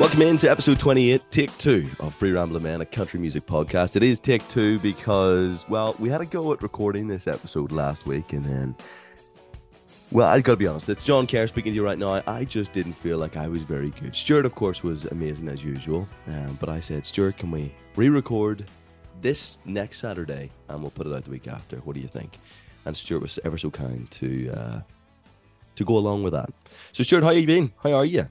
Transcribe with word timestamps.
Welcome 0.00 0.22
into 0.22 0.50
episode 0.50 0.78
28, 0.78 1.30
take 1.30 1.58
two 1.58 1.86
of 2.00 2.14
Free 2.14 2.32
Rambling 2.32 2.62
Man, 2.62 2.80
a 2.80 2.86
country 2.86 3.20
music 3.20 3.44
podcast. 3.44 3.96
It 3.96 4.02
is 4.02 4.18
take 4.18 4.48
two 4.48 4.78
because, 4.78 5.68
well, 5.68 5.94
we 5.98 6.08
had 6.08 6.22
a 6.22 6.24
go 6.24 6.54
at 6.54 6.62
recording 6.62 7.06
this 7.06 7.26
episode 7.26 7.70
last 7.70 8.06
week 8.06 8.32
and 8.32 8.42
then, 8.42 8.74
well, 10.10 10.26
I 10.26 10.40
gotta 10.40 10.56
be 10.56 10.66
honest, 10.66 10.88
it's 10.88 11.04
John 11.04 11.26
Kerr 11.26 11.46
speaking 11.48 11.72
to 11.72 11.76
you 11.76 11.84
right 11.84 11.98
now. 11.98 12.22
I 12.26 12.46
just 12.46 12.72
didn't 12.72 12.94
feel 12.94 13.18
like 13.18 13.36
I 13.36 13.46
was 13.46 13.60
very 13.60 13.90
good. 13.90 14.16
Stuart, 14.16 14.46
of 14.46 14.54
course, 14.54 14.82
was 14.82 15.04
amazing 15.04 15.50
as 15.50 15.62
usual, 15.62 16.08
um, 16.28 16.56
but 16.58 16.70
I 16.70 16.80
said, 16.80 17.04
Stuart, 17.04 17.36
can 17.36 17.50
we 17.50 17.70
re 17.94 18.08
record 18.08 18.64
this 19.20 19.58
next 19.66 19.98
Saturday 19.98 20.50
and 20.70 20.80
we'll 20.80 20.92
put 20.92 21.08
it 21.08 21.12
out 21.12 21.24
the 21.24 21.30
week 21.30 21.46
after? 21.46 21.76
What 21.80 21.92
do 21.92 22.00
you 22.00 22.08
think? 22.08 22.38
And 22.86 22.96
Stuart 22.96 23.20
was 23.20 23.38
ever 23.44 23.58
so 23.58 23.70
kind 23.70 24.10
to, 24.12 24.50
uh, 24.50 24.80
to 25.76 25.84
go 25.84 25.98
along 25.98 26.22
with 26.22 26.32
that. 26.32 26.48
So, 26.92 27.02
Stuart, 27.04 27.22
how 27.22 27.32
you 27.32 27.46
been? 27.46 27.70
How 27.82 27.92
are 27.92 28.06
you? 28.06 28.30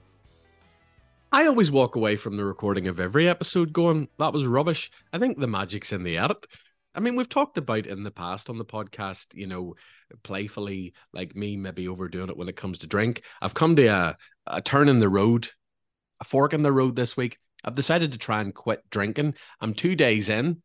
I 1.32 1.46
always 1.46 1.70
walk 1.70 1.94
away 1.94 2.16
from 2.16 2.36
the 2.36 2.44
recording 2.44 2.88
of 2.88 2.98
every 2.98 3.28
episode 3.28 3.72
going, 3.72 4.08
that 4.18 4.32
was 4.32 4.44
rubbish. 4.44 4.90
I 5.12 5.18
think 5.18 5.38
the 5.38 5.46
magic's 5.46 5.92
in 5.92 6.02
the 6.02 6.18
edit. 6.18 6.44
I 6.92 6.98
mean, 6.98 7.14
we've 7.14 7.28
talked 7.28 7.56
about 7.56 7.86
in 7.86 8.02
the 8.02 8.10
past 8.10 8.50
on 8.50 8.58
the 8.58 8.64
podcast, 8.64 9.26
you 9.32 9.46
know, 9.46 9.76
playfully, 10.24 10.92
like 11.12 11.36
me 11.36 11.56
maybe 11.56 11.86
overdoing 11.86 12.30
it 12.30 12.36
when 12.36 12.48
it 12.48 12.56
comes 12.56 12.78
to 12.78 12.88
drink. 12.88 13.22
I've 13.40 13.54
come 13.54 13.76
to 13.76 13.86
a, 13.86 14.16
a 14.48 14.60
turn 14.60 14.88
in 14.88 14.98
the 14.98 15.08
road, 15.08 15.48
a 16.20 16.24
fork 16.24 16.52
in 16.52 16.62
the 16.62 16.72
road 16.72 16.96
this 16.96 17.16
week. 17.16 17.38
I've 17.62 17.76
decided 17.76 18.10
to 18.10 18.18
try 18.18 18.40
and 18.40 18.52
quit 18.52 18.82
drinking. 18.90 19.34
I'm 19.60 19.74
two 19.74 19.94
days 19.94 20.28
in. 20.28 20.60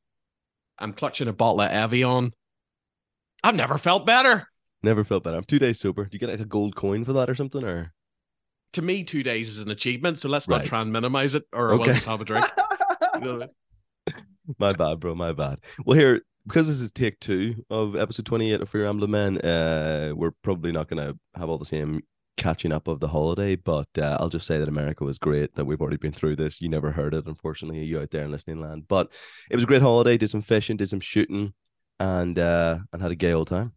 I'm 0.80 0.94
clutching 0.94 1.28
a 1.28 1.34
bottle 1.34 1.62
of 1.62 1.70
Evian. 1.70 2.34
I've 3.44 3.54
never 3.54 3.78
felt 3.78 4.08
better. 4.08 4.48
Never 4.82 5.04
felt 5.04 5.24
better. 5.24 5.38
I'm 5.38 5.44
two 5.44 5.60
days 5.60 5.80
sober. 5.80 6.06
Do 6.06 6.10
you 6.14 6.20
get 6.20 6.30
like 6.30 6.40
a 6.40 6.46
gold 6.46 6.76
coin 6.76 7.06
for 7.06 7.14
that 7.14 7.30
or 7.30 7.36
something? 7.36 7.64
Or 7.64 7.94
to 8.76 8.82
me, 8.82 9.04
two 9.04 9.24
days 9.24 9.50
is 9.50 9.60
an 9.60 9.72
achievement. 9.72 10.20
So 10.20 10.30
let's 10.30 10.48
Right. 10.48 10.58
not 10.60 10.66
try 10.66 10.82
and 10.82 10.92
minimize 10.92 11.36
it, 11.36 11.44
or 11.54 11.74
Okay. 11.74 11.84
we'll 11.86 11.94
just 11.96 12.06
have 12.08 12.22
a 12.22 12.26
drink. 12.26 12.46
You 13.16 13.22
know 13.22 13.36
I 13.36 13.38
mean? 13.40 14.16
my 14.60 14.74
bad, 14.74 15.00
bro. 15.00 15.16
My 15.16 15.32
bad. 15.32 15.60
Well, 15.86 15.98
here 15.98 16.22
because 16.46 16.68
this 16.68 16.80
is 16.80 16.92
take 16.92 17.20
two 17.20 17.66
of 17.72 17.96
episode 17.96 18.26
28 18.26 18.62
of 18.62 18.70
Free 18.70 18.84
Rambling 18.84 19.10
Men, 19.12 19.38
uh, 19.40 20.12
we're 20.16 20.32
probably 20.44 20.72
not 20.72 20.88
going 20.90 21.04
to 21.04 21.18
have 21.40 21.50
all 21.50 21.58
the 21.58 21.66
same 21.66 22.02
catching 22.38 22.72
up 22.74 22.88
of 22.90 23.00
the 23.00 23.08
holiday, 23.08 23.56
but 23.56 23.88
uh, 23.98 24.18
I'll 24.20 24.30
just 24.30 24.46
say 24.46 24.60
that 24.60 24.68
America 24.68 25.04
was 25.06 25.18
great. 25.18 25.56
That 25.56 25.66
we've 25.66 25.80
already 25.82 25.96
been 25.98 26.12
through 26.12 26.36
this. 26.36 26.62
You 26.62 26.68
never 26.70 26.92
heard 26.92 27.14
it, 27.16 27.26
unfortunately, 27.26 27.84
you 27.86 28.00
out 28.00 28.12
there 28.12 28.26
in 28.26 28.32
listening 28.32 28.60
land. 28.60 28.84
But 28.90 29.12
it 29.50 29.56
was 29.56 29.64
a 29.64 29.68
great 29.68 29.82
holiday. 29.82 30.18
Did 30.18 30.30
some 30.30 30.42
fishing, 30.42 30.76
did 30.78 30.90
some 30.90 31.00
shooting, 31.00 31.54
and 32.00 32.38
uh, 32.38 32.80
and 32.92 33.02
had 33.02 33.12
a 33.12 33.16
gay 33.16 33.32
old 33.32 33.48
time. 33.48 33.72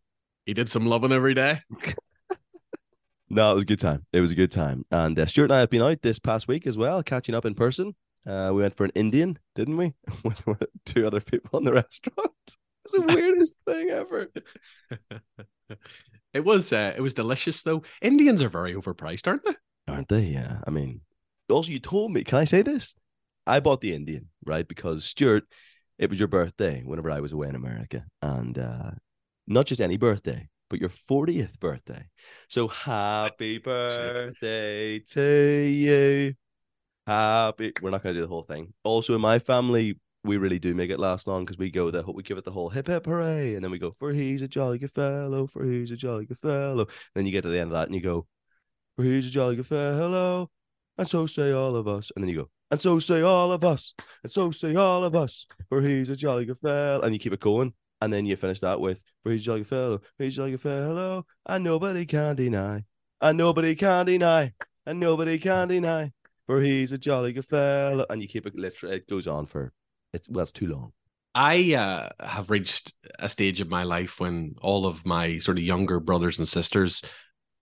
He 0.45 0.53
did 0.53 0.69
some 0.69 0.85
loving 0.87 1.13
every 1.13 1.35
day. 1.35 1.61
No, 3.31 3.51
it 3.53 3.55
was 3.55 3.63
a 3.63 3.67
good 3.67 3.81
time. 3.81 4.07
It 4.13 4.21
was 4.21 4.31
a 4.31 4.35
good 4.37 4.53
time. 4.53 4.85
And 4.91 5.19
uh, 5.19 5.27
Stuart 5.27 5.47
and 5.47 5.55
I 5.55 5.61
have 5.61 5.71
been 5.71 5.83
out 5.83 6.01
this 6.03 6.19
past 6.19 6.49
week 6.49 6.67
as 6.67 6.79
well, 6.79 7.03
catching 7.03 7.35
up 7.35 7.45
in 7.45 7.55
person. 7.55 7.95
Uh, 8.27 8.51
we 8.53 8.63
went 8.63 8.77
for 8.77 8.85
an 8.85 8.93
Indian, 8.95 9.39
didn't 9.55 9.77
we? 9.77 9.95
With 10.25 10.65
two 10.85 11.07
other 11.07 11.21
people 11.21 11.59
in 11.59 11.65
the 11.65 11.73
restaurant. 11.85 12.33
It's 12.85 12.93
the 12.93 13.01
weirdest 13.15 13.57
thing 13.67 13.91
ever. 13.91 14.29
it 16.33 16.45
was 16.45 16.73
uh, 16.73 16.95
it 16.97 17.01
was 17.01 17.15
delicious 17.15 17.63
though. 17.63 17.83
Indians 18.01 18.43
are 18.43 18.49
very 18.49 18.75
overpriced, 18.75 19.27
aren't 19.27 19.45
they? 19.45 19.57
Aren't 19.87 20.09
they? 20.09 20.25
Yeah. 20.25 20.61
I 20.67 20.71
mean, 20.71 21.03
also, 21.51 21.71
you 21.71 21.79
told 21.79 22.13
me, 22.13 22.25
can 22.25 22.39
I 22.39 22.45
say 22.45 22.63
this? 22.63 22.95
I 23.47 23.61
bought 23.61 23.81
the 23.81 23.95
Indian, 23.95 24.29
right? 24.45 24.67
Because 24.67 25.05
Stuart, 25.05 25.45
it 25.99 26.11
was 26.11 26.19
your 26.19 26.29
birthday 26.29 26.83
whenever 26.85 27.11
I 27.11 27.21
was 27.21 27.33
away 27.33 27.49
in 27.49 27.55
America. 27.55 28.05
And 28.21 28.59
uh, 28.59 28.91
not 29.47 29.67
just 29.67 29.81
any 29.81 29.97
birthday, 29.97 30.49
but 30.71 30.81
your 30.81 30.91
40th 30.91 31.59
birthday. 31.61 32.09
So 32.49 32.69
happy 32.69 33.59
birthday 33.59 34.99
to 35.01 35.67
you. 35.67 36.35
Happy. 37.07 37.73
We're 37.81 37.91
not 37.91 38.03
going 38.03 38.15
to 38.15 38.21
do 38.21 38.27
the 38.27 38.31
whole 38.31 38.43
thing. 38.43 38.75
Also, 38.85 39.15
in 39.15 39.21
my 39.21 39.39
family, 39.39 39.99
we 40.25 40.37
really 40.37 40.59
do 40.59 40.75
make 40.75 40.91
it 40.91 40.99
last 40.99 41.27
long 41.27 41.45
because 41.45 41.59
we 41.59 41.71
go 41.71 41.91
the 41.91 42.03
we 42.03 42.23
give 42.23 42.39
it 42.39 42.45
the 42.45 42.51
whole 42.51 42.69
hip 42.69 42.87
hip 42.87 43.07
hooray, 43.07 43.55
and 43.55 43.65
then 43.65 43.71
we 43.71 43.79
go 43.79 43.95
for 43.99 44.13
he's 44.13 44.43
a 44.43 44.49
jolly 44.49 44.79
good 44.79 44.93
fellow, 44.93 45.47
for 45.47 45.65
he's 45.65 45.91
a 45.91 45.97
jolly 45.97 46.27
good 46.27 46.39
fellow. 46.39 46.87
Then 47.15 47.25
you 47.25 47.33
get 47.33 47.43
to 47.43 47.49
the 47.49 47.59
end 47.59 47.69
of 47.69 47.73
that 47.75 47.87
and 47.87 47.95
you 47.95 48.03
go, 48.03 48.27
for 48.97 49.05
he's 49.05 49.29
a 49.29 49.31
jolly 49.31 49.57
good 49.57 49.67
fellow, 49.67 50.51
and 50.99 51.09
so 51.09 51.27
say 51.27 51.53
all 51.53 51.77
of 51.77 51.89
us. 51.89 52.11
And 52.15 52.23
then 52.23 52.29
you 52.29 52.37
go, 52.37 52.51
and 52.71 52.81
so 52.81 52.99
say 52.99 53.23
all 53.23 53.53
of 53.53 53.65
us, 53.65 53.95
and 54.23 54.31
so 54.31 54.51
say 54.51 54.75
all 54.75 55.05
of 55.05 55.15
us, 55.15 55.47
for 55.69 55.81
he's 55.81 56.11
a 56.11 56.17
jolly 56.17 56.45
good 56.45 56.59
fellow, 56.61 57.01
and 57.01 57.15
you 57.15 57.21
keep 57.21 57.33
it 57.33 57.41
going. 57.41 57.73
And 58.01 58.13
then 58.13 58.27
you 58.27 58.37
finish 58.37 58.61
that 58.61 58.81
with, 58.81 59.03
for 59.23 59.33
he's 59.33 59.43
a 59.43 59.45
jolly 59.45 59.61
good 59.61 59.69
fellow, 59.69 59.99
for 60.17 60.25
he's 60.25 60.35
a 60.35 60.37
jolly 60.37 60.51
good 60.53 60.61
fellow, 60.61 61.27
and 61.47 61.65
nobody 61.65 62.07
can 62.07 62.37
deny, 62.37 62.85
and 63.21 63.37
nobody 63.37 63.75
can 63.75 64.07
deny, 64.07 64.53
and 64.87 65.01
nobody 65.01 65.39
can 65.39 65.69
deny, 65.69 66.13
for 66.47 66.61
he's 66.61 66.93
a 66.93 66.99
jolly 66.99 67.33
good 67.33 67.47
fellow. 67.47 68.07
And 68.09 68.23
you 68.23 68.29
keep 68.29 68.47
it 68.47 68.55
literally, 68.55 68.97
it 68.97 69.09
goes 69.09 69.27
on 69.27 69.47
for, 69.47 69.73
it's 70.13 70.29
well, 70.29 70.43
it's 70.43 70.53
too 70.53 70.69
long. 70.69 70.93
I 71.35 71.75
uh, 71.75 72.27
have 72.27 72.51
reached 72.51 72.95
a 73.19 73.29
stage 73.29 73.61
of 73.61 73.69
my 73.69 73.85
life 73.85 74.19
when 74.19 74.55
all 74.61 74.87
of 74.87 75.05
my 75.07 75.39
sort 75.39 75.59
of 75.59 75.65
younger 75.65 76.01
brothers 76.01 76.39
and 76.39 76.49
sisters 76.49 77.03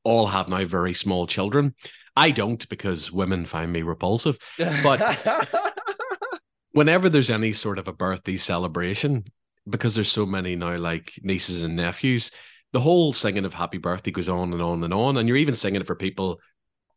all 0.04 0.26
have 0.26 0.48
now 0.48 0.64
very 0.64 0.94
small 0.94 1.26
children. 1.26 1.74
I 2.16 2.30
don't 2.30 2.66
because 2.68 3.12
women 3.12 3.44
find 3.44 3.72
me 3.72 3.82
repulsive. 3.82 4.38
But 4.56 5.18
whenever 6.72 7.08
there's 7.08 7.28
any 7.28 7.52
sort 7.52 7.78
of 7.78 7.88
a 7.88 7.92
birthday 7.92 8.36
celebration, 8.36 9.24
because 9.68 9.94
there's 9.94 10.12
so 10.12 10.26
many 10.26 10.56
now, 10.56 10.76
like 10.76 11.18
nieces 11.22 11.62
and 11.62 11.76
nephews, 11.76 12.30
the 12.72 12.80
whole 12.80 13.12
singing 13.12 13.44
of 13.44 13.54
happy 13.54 13.78
birthday 13.78 14.10
goes 14.10 14.28
on 14.28 14.52
and 14.52 14.62
on 14.62 14.84
and 14.84 14.92
on. 14.92 15.16
And 15.16 15.28
you're 15.28 15.36
even 15.36 15.54
singing 15.54 15.80
it 15.80 15.86
for 15.86 15.96
people 15.96 16.40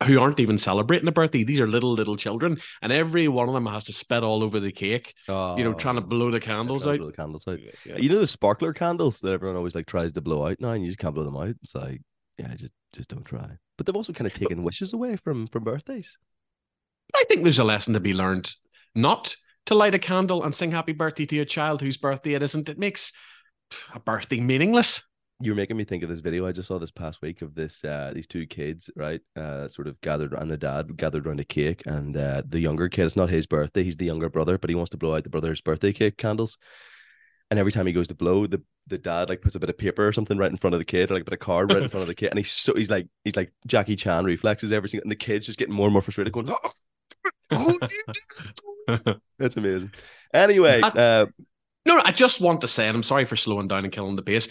who 0.05 0.19
aren't 0.19 0.39
even 0.39 0.57
celebrating 0.57 1.07
a 1.07 1.11
birthday. 1.11 1.43
These 1.43 1.59
are 1.59 1.67
little, 1.67 1.91
little 1.91 2.15
children. 2.15 2.59
And 2.81 2.91
every 2.91 3.27
one 3.27 3.47
of 3.49 3.53
them 3.53 3.65
has 3.65 3.83
to 3.85 3.93
spit 3.93 4.23
all 4.23 4.43
over 4.43 4.59
the 4.59 4.71
cake, 4.71 5.13
you 5.27 5.33
know, 5.33 5.71
oh. 5.71 5.73
trying 5.73 5.95
to 5.95 6.01
blow 6.01 6.31
the 6.31 6.39
candles 6.39 6.87
out. 6.87 6.97
blow 6.97 7.07
the 7.07 7.13
candles 7.13 7.47
out. 7.47 7.59
You 7.85 8.09
know 8.09 8.19
the 8.19 8.27
sparkler 8.27 8.73
candles 8.73 9.19
that 9.21 9.33
everyone 9.33 9.57
always 9.57 9.75
like 9.75 9.87
tries 9.87 10.13
to 10.13 10.21
blow 10.21 10.47
out 10.47 10.59
now, 10.59 10.71
and 10.71 10.81
you 10.81 10.87
just 10.87 10.99
can't 10.99 11.13
blow 11.13 11.25
them 11.25 11.37
out. 11.37 11.55
It's 11.61 11.75
like, 11.75 12.01
yeah, 12.37 12.53
just 12.55 12.73
just 12.93 13.09
don't 13.09 13.25
try. 13.25 13.49
But 13.77 13.85
they've 13.85 13.95
also 13.95 14.13
kind 14.13 14.27
of 14.27 14.33
taken 14.39 14.63
wishes 14.63 14.93
away 14.93 15.17
from 15.17 15.47
from 15.47 15.63
birthdays. 15.63 16.17
I 17.15 17.23
think 17.27 17.43
there's 17.43 17.59
a 17.59 17.63
lesson 17.63 17.93
to 17.93 17.99
be 17.99 18.13
learned 18.13 18.53
not 18.95 19.35
to 19.69 19.75
light 19.75 19.93
a 19.93 19.99
candle 19.99 20.43
and 20.43 20.53
sing 20.53 20.71
happy 20.71 20.93
birthday 20.93 21.27
to 21.27 21.39
a 21.39 21.45
child 21.45 21.79
whose 21.79 21.95
birthday 21.95 22.33
it 22.33 22.41
isn't. 22.41 22.69
It 22.69 22.79
makes 22.79 23.13
a 23.93 23.99
birthday 23.99 24.39
meaningless. 24.39 25.03
You're 25.39 25.53
making 25.53 25.77
me 25.77 25.83
think 25.83 26.01
of 26.01 26.09
this 26.09 26.21
video 26.21 26.47
I 26.47 26.51
just 26.51 26.67
saw 26.67 26.79
this 26.79 26.89
past 26.89 27.21
week 27.21 27.43
of 27.43 27.53
this 27.53 27.85
uh 27.85 28.11
these 28.13 28.25
two 28.25 28.47
kids, 28.47 28.89
right? 28.95 29.21
Uh 29.35 29.67
sort 29.67 29.87
of 29.87 30.01
gathered 30.01 30.33
around 30.33 30.47
the 30.47 30.57
dad 30.57 30.97
gathered 30.97 31.27
around 31.27 31.39
a 31.39 31.45
cake 31.45 31.83
and 31.85 32.17
uh 32.17 32.41
the 32.49 32.59
younger 32.59 32.89
kid, 32.89 33.05
it's 33.05 33.15
not 33.15 33.29
his 33.29 33.45
birthday, 33.45 33.83
he's 33.83 33.95
the 33.95 34.05
younger 34.05 34.27
brother, 34.27 34.57
but 34.57 34.71
he 34.71 34.75
wants 34.75 34.89
to 34.89 34.97
blow 34.97 35.15
out 35.15 35.23
the 35.23 35.29
brother's 35.29 35.61
birthday 35.61 35.93
cake 35.93 36.17
candles. 36.17 36.57
And 37.51 37.59
every 37.59 37.71
time 37.71 37.85
he 37.85 37.93
goes 37.93 38.07
to 38.07 38.15
blow, 38.15 38.47
the 38.47 38.63
the 38.87 38.97
dad 38.97 39.29
like 39.29 39.41
puts 39.41 39.55
a 39.55 39.59
bit 39.59 39.69
of 39.69 39.77
paper 39.77 40.07
or 40.07 40.11
something 40.11 40.39
right 40.39 40.49
in 40.49 40.57
front 40.57 40.73
of 40.73 40.79
the 40.79 40.85
kid, 40.85 41.11
or 41.11 41.13
like 41.13 41.21
a 41.21 41.25
bit 41.25 41.33
of 41.33 41.39
card 41.39 41.71
right 41.71 41.83
in 41.83 41.89
front 41.89 42.01
of 42.01 42.07
the 42.07 42.15
kid, 42.15 42.31
and 42.31 42.39
he's 42.39 42.51
so 42.51 42.73
he's 42.73 42.89
like 42.89 43.07
he's 43.23 43.35
like 43.35 43.53
Jackie 43.67 43.95
Chan 43.95 44.25
reflexes 44.25 44.71
every 44.71 44.89
single, 44.89 45.03
and 45.03 45.11
the 45.11 45.15
kid's 45.15 45.45
just 45.45 45.59
getting 45.59 45.75
more 45.75 45.85
and 45.85 45.93
more 45.93 46.01
frustrated, 46.01 46.33
going, 46.33 46.49
"Oh, 46.49 46.69
That's 49.39 49.57
amazing. 49.57 49.93
Anyway, 50.33 50.81
I- 50.83 50.87
uh, 50.87 51.25
No, 51.85 51.95
no, 51.95 52.01
I 52.05 52.11
just 52.11 52.41
want 52.41 52.61
to 52.61 52.67
say, 52.67 52.87
and 52.87 52.95
I'm 52.95 53.03
sorry 53.03 53.25
for 53.25 53.35
slowing 53.35 53.67
down 53.67 53.83
and 53.83 53.93
killing 53.93 54.15
the 54.15 54.21
pace. 54.21 54.49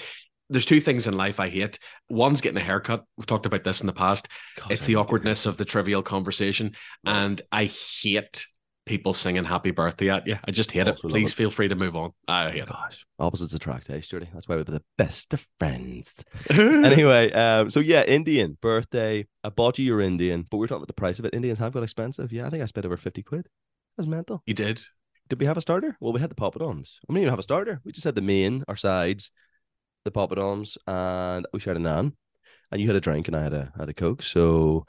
There's 0.51 0.65
two 0.65 0.81
things 0.81 1.06
in 1.06 1.15
life 1.15 1.41
I 1.41 1.49
hate. 1.49 1.79
One's 2.09 2.41
getting 2.41 2.56
a 2.56 2.65
haircut. 2.65 3.05
We've 3.17 3.27
talked 3.27 3.45
about 3.47 3.65
this 3.65 3.83
in 3.83 3.87
the 3.87 3.93
past. 3.93 4.29
God, 4.56 4.73
it's 4.73 4.83
I 4.84 4.87
the 4.87 4.93
hate 4.95 4.99
awkwardness 4.99 5.45
of 5.47 5.59
the 5.59 5.65
trivial 5.67 6.03
conversation. 6.03 6.75
Right. 7.06 7.25
And 7.25 7.43
I 7.53 7.65
hate 8.01 8.47
people 8.88 9.15
singing 9.15 9.44
happy 9.44 9.71
birthday 9.71 10.10
at 10.10 10.26
you. 10.26 10.37
I 10.44 10.50
just 10.50 10.71
hate 10.72 10.88
it. 10.88 10.88
Also 10.88 11.09
love 11.09 11.12
Please 11.12 11.32
it. 11.32 11.37
feel 11.37 11.50
free 11.50 11.69
to 11.69 11.75
move 11.75 11.94
on. 11.94 12.12
I 12.26 12.50
hate 12.50 12.67
Gosh, 12.67 13.06
opposites 13.19 13.52
attract, 13.55 13.90
eh, 13.90 13.99
Stuarty? 14.00 14.29
That's 14.32 14.49
why 14.49 14.56
we're 14.56 14.64
the 14.64 14.82
best 14.96 15.35
of 15.35 15.46
friends. 15.61 16.12
anyway, 16.50 17.31
um, 17.32 17.70
so 17.70 17.81
yeah, 17.81 18.02
Indian 18.05 18.56
birthday. 18.61 19.26
I 19.44 19.50
bought 19.50 19.79
you 19.79 19.85
your 19.85 20.00
Indian, 20.00 20.46
but 20.50 20.56
we're 20.56 20.67
talking 20.67 20.79
about 20.79 20.88
the 20.88 20.94
price 20.94 21.19
of 21.19 21.25
it. 21.25 21.35
Indians 21.35 21.58
have 21.58 21.73
got 21.73 21.82
expensive. 21.82 22.32
Yeah, 22.32 22.46
I 22.46 22.50
think 22.50 22.62
I 22.62 22.67
spent 22.67 22.87
over 22.87 22.96
fifty 22.96 23.23
quid. 23.23 23.46
That's 23.96 24.08
mental. 24.08 24.43
you 24.46 24.55
did. 24.55 24.82
Did 25.29 25.41
we 25.41 25.46
have 25.46 25.58
a 25.58 25.61
starter? 25.61 25.96
Well, 26.00 26.12
we 26.14 26.20
had 26.20 26.31
the 26.31 26.34
poppadoms. 26.34 26.94
I 27.08 27.12
mean, 27.12 27.25
you 27.25 27.31
have 27.31 27.38
a 27.38 27.43
starter. 27.43 27.81
We 27.84 27.93
just 27.93 28.05
had 28.05 28.14
the 28.14 28.23
main, 28.23 28.64
our 28.67 28.76
sides, 28.76 29.31
the 30.06 30.11
poppadoms, 30.11 30.79
and 30.87 31.46
we 31.52 31.61
shared 31.61 31.76
a 31.76 31.81
naan. 31.81 32.12
And 32.73 32.81
you 32.81 32.87
had 32.87 32.96
a 32.96 33.00
drink, 33.00 33.29
and 33.29 33.37
I 33.37 33.43
had 33.43 33.52
a 33.52 33.73
had 33.79 33.88
a 33.88 33.94
coke. 33.94 34.23
So 34.23 34.87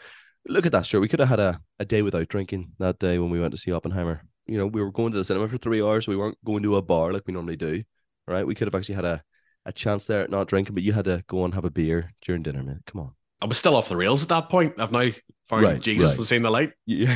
look 0.49 0.65
at 0.65 0.71
that, 0.73 0.85
sure. 0.85 0.99
We 0.99 1.07
could 1.07 1.19
have 1.19 1.29
had 1.29 1.39
a, 1.39 1.61
a 1.79 1.85
day 1.85 2.01
without 2.01 2.27
drinking 2.27 2.71
that 2.79 2.99
day 2.99 3.19
when 3.19 3.29
we 3.29 3.39
went 3.39 3.51
to 3.51 3.57
see 3.57 3.71
Oppenheimer. 3.71 4.23
You 4.45 4.57
know, 4.57 4.67
we 4.67 4.81
were 4.81 4.91
going 4.91 5.11
to 5.11 5.17
the 5.17 5.25
cinema 5.25 5.47
for 5.47 5.57
three 5.57 5.81
hours. 5.81 6.07
We 6.07 6.17
weren't 6.17 6.37
going 6.43 6.63
to 6.63 6.77
a 6.77 6.81
bar 6.81 7.13
like 7.13 7.23
we 7.27 7.33
normally 7.33 7.55
do. 7.55 7.83
Right? 8.27 8.45
We 8.45 8.55
could 8.55 8.67
have 8.67 8.75
actually 8.75 8.95
had 8.95 9.05
a, 9.05 9.23
a 9.65 9.71
chance 9.71 10.05
there 10.05 10.21
at 10.21 10.29
not 10.29 10.47
drinking, 10.47 10.73
but 10.73 10.83
you 10.83 10.93
had 10.93 11.05
to 11.05 11.23
go 11.27 11.45
and 11.45 11.53
have 11.53 11.65
a 11.65 11.71
beer 11.71 12.13
during 12.21 12.43
dinner, 12.43 12.63
man. 12.63 12.81
Come 12.85 13.01
on. 13.01 13.11
I 13.41 13.45
was 13.45 13.57
still 13.57 13.75
off 13.75 13.89
the 13.89 13.95
rails 13.95 14.21
at 14.21 14.29
that 14.29 14.49
point. 14.49 14.73
I've 14.77 14.91
now 14.91 15.09
found 15.47 15.63
Right, 15.63 15.79
Jesus 15.79 16.11
right. 16.11 16.17
and 16.17 16.27
seen 16.27 16.41
the 16.41 16.51
light. 16.51 16.73
Yeah. 16.85 17.15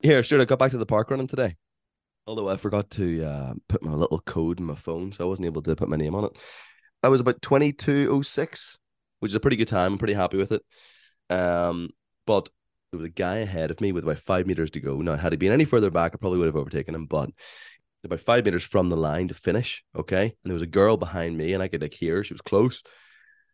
Here, 0.00 0.22
sure. 0.22 0.40
I 0.40 0.44
got 0.44 0.58
back 0.58 0.72
to 0.72 0.78
the 0.78 0.86
park 0.86 1.10
running 1.10 1.26
today. 1.26 1.56
Although 2.26 2.48
I 2.50 2.56
forgot 2.56 2.90
to 2.90 3.24
uh, 3.24 3.54
put 3.68 3.82
my 3.82 3.92
little 3.92 4.20
code 4.20 4.58
in 4.60 4.66
my 4.66 4.74
phone, 4.74 5.12
so 5.12 5.24
I 5.24 5.28
wasn't 5.28 5.46
able 5.46 5.62
to 5.62 5.76
put 5.76 5.88
my 5.88 5.96
name 5.96 6.14
on 6.14 6.24
it. 6.24 6.32
I 7.02 7.08
was 7.08 7.20
about 7.20 7.40
twenty 7.40 7.72
two 7.72 8.08
oh 8.10 8.22
six, 8.22 8.78
which 9.20 9.30
is 9.30 9.36
a 9.36 9.40
pretty 9.40 9.56
good 9.56 9.68
time. 9.68 9.92
I'm 9.92 9.98
pretty 9.98 10.14
happy 10.14 10.36
with 10.36 10.52
it. 10.52 10.62
Um, 11.30 11.90
but 12.26 12.48
there 12.92 12.98
was 12.98 13.06
a 13.06 13.10
guy 13.12 13.36
ahead 13.36 13.70
of 13.70 13.80
me 13.80 13.92
with 13.92 14.04
about 14.04 14.18
five 14.18 14.46
meters 14.46 14.70
to 14.72 14.80
go. 14.80 14.96
Now, 15.00 15.16
had 15.16 15.32
he 15.32 15.36
been 15.36 15.52
any 15.52 15.64
further 15.64 15.90
back, 15.90 16.12
I 16.14 16.18
probably 16.18 16.38
would 16.38 16.46
have 16.46 16.56
overtaken 16.56 16.94
him, 16.94 17.06
but 17.06 17.30
about 18.04 18.20
five 18.20 18.44
meters 18.44 18.62
from 18.62 18.88
the 18.88 18.96
line 18.96 19.28
to 19.28 19.34
finish. 19.34 19.82
Okay. 19.96 20.24
And 20.24 20.34
there 20.44 20.54
was 20.54 20.62
a 20.62 20.66
girl 20.66 20.96
behind 20.96 21.36
me, 21.36 21.52
and 21.54 21.62
I 21.62 21.68
could 21.68 21.82
like 21.82 21.94
hear 21.94 22.16
her. 22.16 22.24
She 22.24 22.34
was 22.34 22.40
close. 22.40 22.82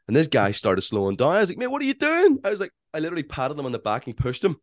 And 0.06 0.16
this 0.16 0.26
guy 0.26 0.50
started 0.50 0.82
slowing 0.82 1.16
down. 1.16 1.36
I 1.36 1.40
was 1.40 1.48
like, 1.48 1.58
man, 1.58 1.70
what 1.70 1.80
are 1.80 1.86
you 1.86 1.94
doing? 1.94 2.38
I 2.44 2.50
was 2.50 2.60
like, 2.60 2.72
I 2.92 2.98
literally 2.98 3.22
patted 3.22 3.58
him 3.58 3.64
on 3.66 3.72
the 3.72 3.78
back 3.78 4.06
and 4.06 4.16
pushed 4.16 4.44
him. 4.44 4.56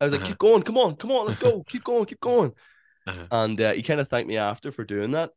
I 0.00 0.04
was 0.04 0.12
like, 0.12 0.22
Uh-huh. 0.22 0.30
keep 0.30 0.38
going, 0.38 0.62
come 0.62 0.78
on, 0.78 0.96
come 0.96 1.10
on, 1.12 1.26
let's 1.26 1.40
go, 1.40 1.62
keep 1.64 1.84
going, 1.84 2.06
keep 2.06 2.20
going. 2.32 2.52
Uh-huh. 3.06 3.26
And 3.30 3.60
uh, 3.60 3.72
he 3.74 3.82
kind 3.82 4.00
of 4.00 4.08
thanked 4.08 4.28
me 4.28 4.36
after 4.36 4.72
for 4.72 4.84
doing 4.84 5.10
that 5.12 5.30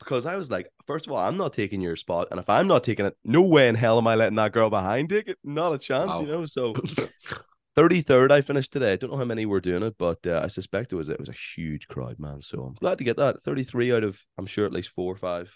because 0.00 0.26
I 0.26 0.36
was 0.36 0.50
like, 0.50 0.68
first 0.86 1.06
of 1.06 1.12
all, 1.12 1.18
I'm 1.18 1.36
not 1.36 1.52
taking 1.52 1.80
your 1.80 1.94
spot. 1.94 2.28
And 2.30 2.40
if 2.40 2.48
I'm 2.50 2.66
not 2.66 2.82
taking 2.82 3.06
it, 3.06 3.16
no 3.24 3.42
way 3.42 3.68
in 3.68 3.76
hell 3.76 3.98
am 3.98 4.06
I 4.08 4.16
letting 4.16 4.36
that 4.36 4.52
girl 4.52 4.70
behind 4.70 5.10
take 5.10 5.28
it. 5.28 5.38
Not 5.44 5.72
a 5.72 5.78
chance, 5.78 6.18
you 6.18 6.26
know? 6.26 6.44
So 6.46 6.74
33rd 7.76 8.32
I 8.32 8.40
finished 8.40 8.72
today. 8.72 8.94
I 8.94 8.96
don't 8.96 9.10
know 9.12 9.16
how 9.18 9.24
many 9.24 9.46
were 9.46 9.60
doing 9.60 9.82
it, 9.84 9.94
but 9.98 10.18
uh, 10.26 10.40
I 10.42 10.48
suspect 10.48 10.92
it 10.92 10.96
was 10.96 11.08
it 11.08 11.20
was 11.20 11.28
a 11.28 11.34
huge 11.54 11.86
crowd, 11.86 12.18
man. 12.18 12.40
So 12.40 12.62
I'm 12.64 12.74
glad 12.74 12.98
to 12.98 13.04
get 13.04 13.16
that. 13.18 13.44
33 13.44 13.92
out 13.92 14.04
of 14.04 14.18
I'm 14.36 14.46
sure 14.46 14.66
at 14.66 14.72
least 14.72 14.90
four 14.90 15.12
or 15.12 15.16
five. 15.16 15.50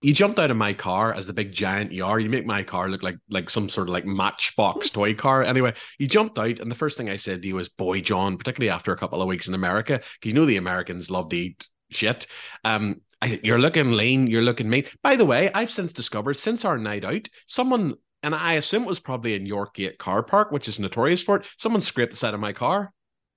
you 0.00 0.12
jumped 0.12 0.38
out 0.38 0.52
of 0.52 0.56
my 0.56 0.72
car 0.72 1.12
as 1.12 1.26
the 1.26 1.32
big 1.32 1.50
giant 1.50 1.90
you 1.90 2.04
are. 2.04 2.20
You 2.20 2.30
make 2.30 2.46
my 2.46 2.62
car 2.62 2.88
look 2.88 3.02
like 3.02 3.16
like 3.28 3.50
some 3.50 3.68
sort 3.68 3.88
of 3.88 3.92
like 3.92 4.06
matchbox 4.06 4.90
toy 4.90 5.14
car. 5.14 5.42
Anyway, 5.42 5.74
you 5.98 6.06
jumped 6.06 6.38
out, 6.38 6.60
and 6.60 6.70
the 6.70 6.76
first 6.76 6.96
thing 6.96 7.10
I 7.10 7.16
said 7.16 7.42
to 7.42 7.48
you 7.48 7.56
was, 7.56 7.68
"Boy, 7.68 8.00
John," 8.00 8.38
particularly 8.38 8.70
after 8.70 8.92
a 8.92 8.96
couple 8.96 9.20
of 9.20 9.28
weeks 9.28 9.48
in 9.48 9.54
America, 9.54 9.94
because 9.98 10.32
you 10.32 10.34
know 10.34 10.46
the 10.46 10.58
Americans 10.58 11.10
love 11.10 11.30
to 11.30 11.36
eat 11.36 11.68
shit. 11.90 12.26
Um, 12.64 13.00
I, 13.20 13.40
you're 13.42 13.58
looking 13.58 13.92
lean. 13.92 14.26
You're 14.28 14.42
looking 14.42 14.70
mean. 14.70 14.84
By 15.02 15.16
the 15.16 15.24
way, 15.24 15.50
I've 15.52 15.70
since 15.70 15.92
discovered 15.92 16.34
since 16.34 16.64
our 16.64 16.78
night 16.78 17.04
out, 17.04 17.28
someone. 17.46 17.94
And 18.24 18.34
I 18.34 18.54
assume 18.54 18.82
it 18.82 18.88
was 18.88 18.98
probably 18.98 19.34
in 19.34 19.46
Yorkgate 19.46 19.98
Car 19.98 20.24
Park, 20.24 20.50
which 20.50 20.66
is 20.66 20.80
notorious 20.80 21.22
for 21.22 21.36
it. 21.36 21.46
Someone 21.56 21.80
scraped 21.80 22.10
the 22.10 22.16
side 22.16 22.34
of 22.34 22.40
my 22.40 22.52
car. 22.52 22.92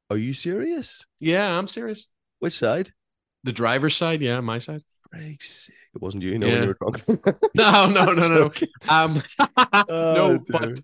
Are 0.10 0.18
you 0.18 0.33
serious? 0.33 1.06
Yeah, 1.19 1.56
I'm 1.57 1.68
serious. 1.68 2.07
Which 2.39 2.54
side? 2.57 2.92
The 3.44 3.51
driver's 3.51 3.95
side, 3.95 4.22
yeah, 4.22 4.39
my 4.39 4.57
side. 4.57 4.81
It 5.13 6.01
wasn't 6.01 6.24
you, 6.24 6.39
no, 6.39 6.48
Yeah. 6.48 6.54
when 6.54 6.62
you 6.63 6.68
were 6.69 6.78
drunk. 6.81 7.38
No, 7.56 7.88
no, 7.89 8.06
no, 8.06 8.28
no. 8.28 8.51
Um, 8.89 9.22
Oh, 9.88 10.13
no, 10.16 10.38
dear. 10.38 10.45
but 10.48 10.80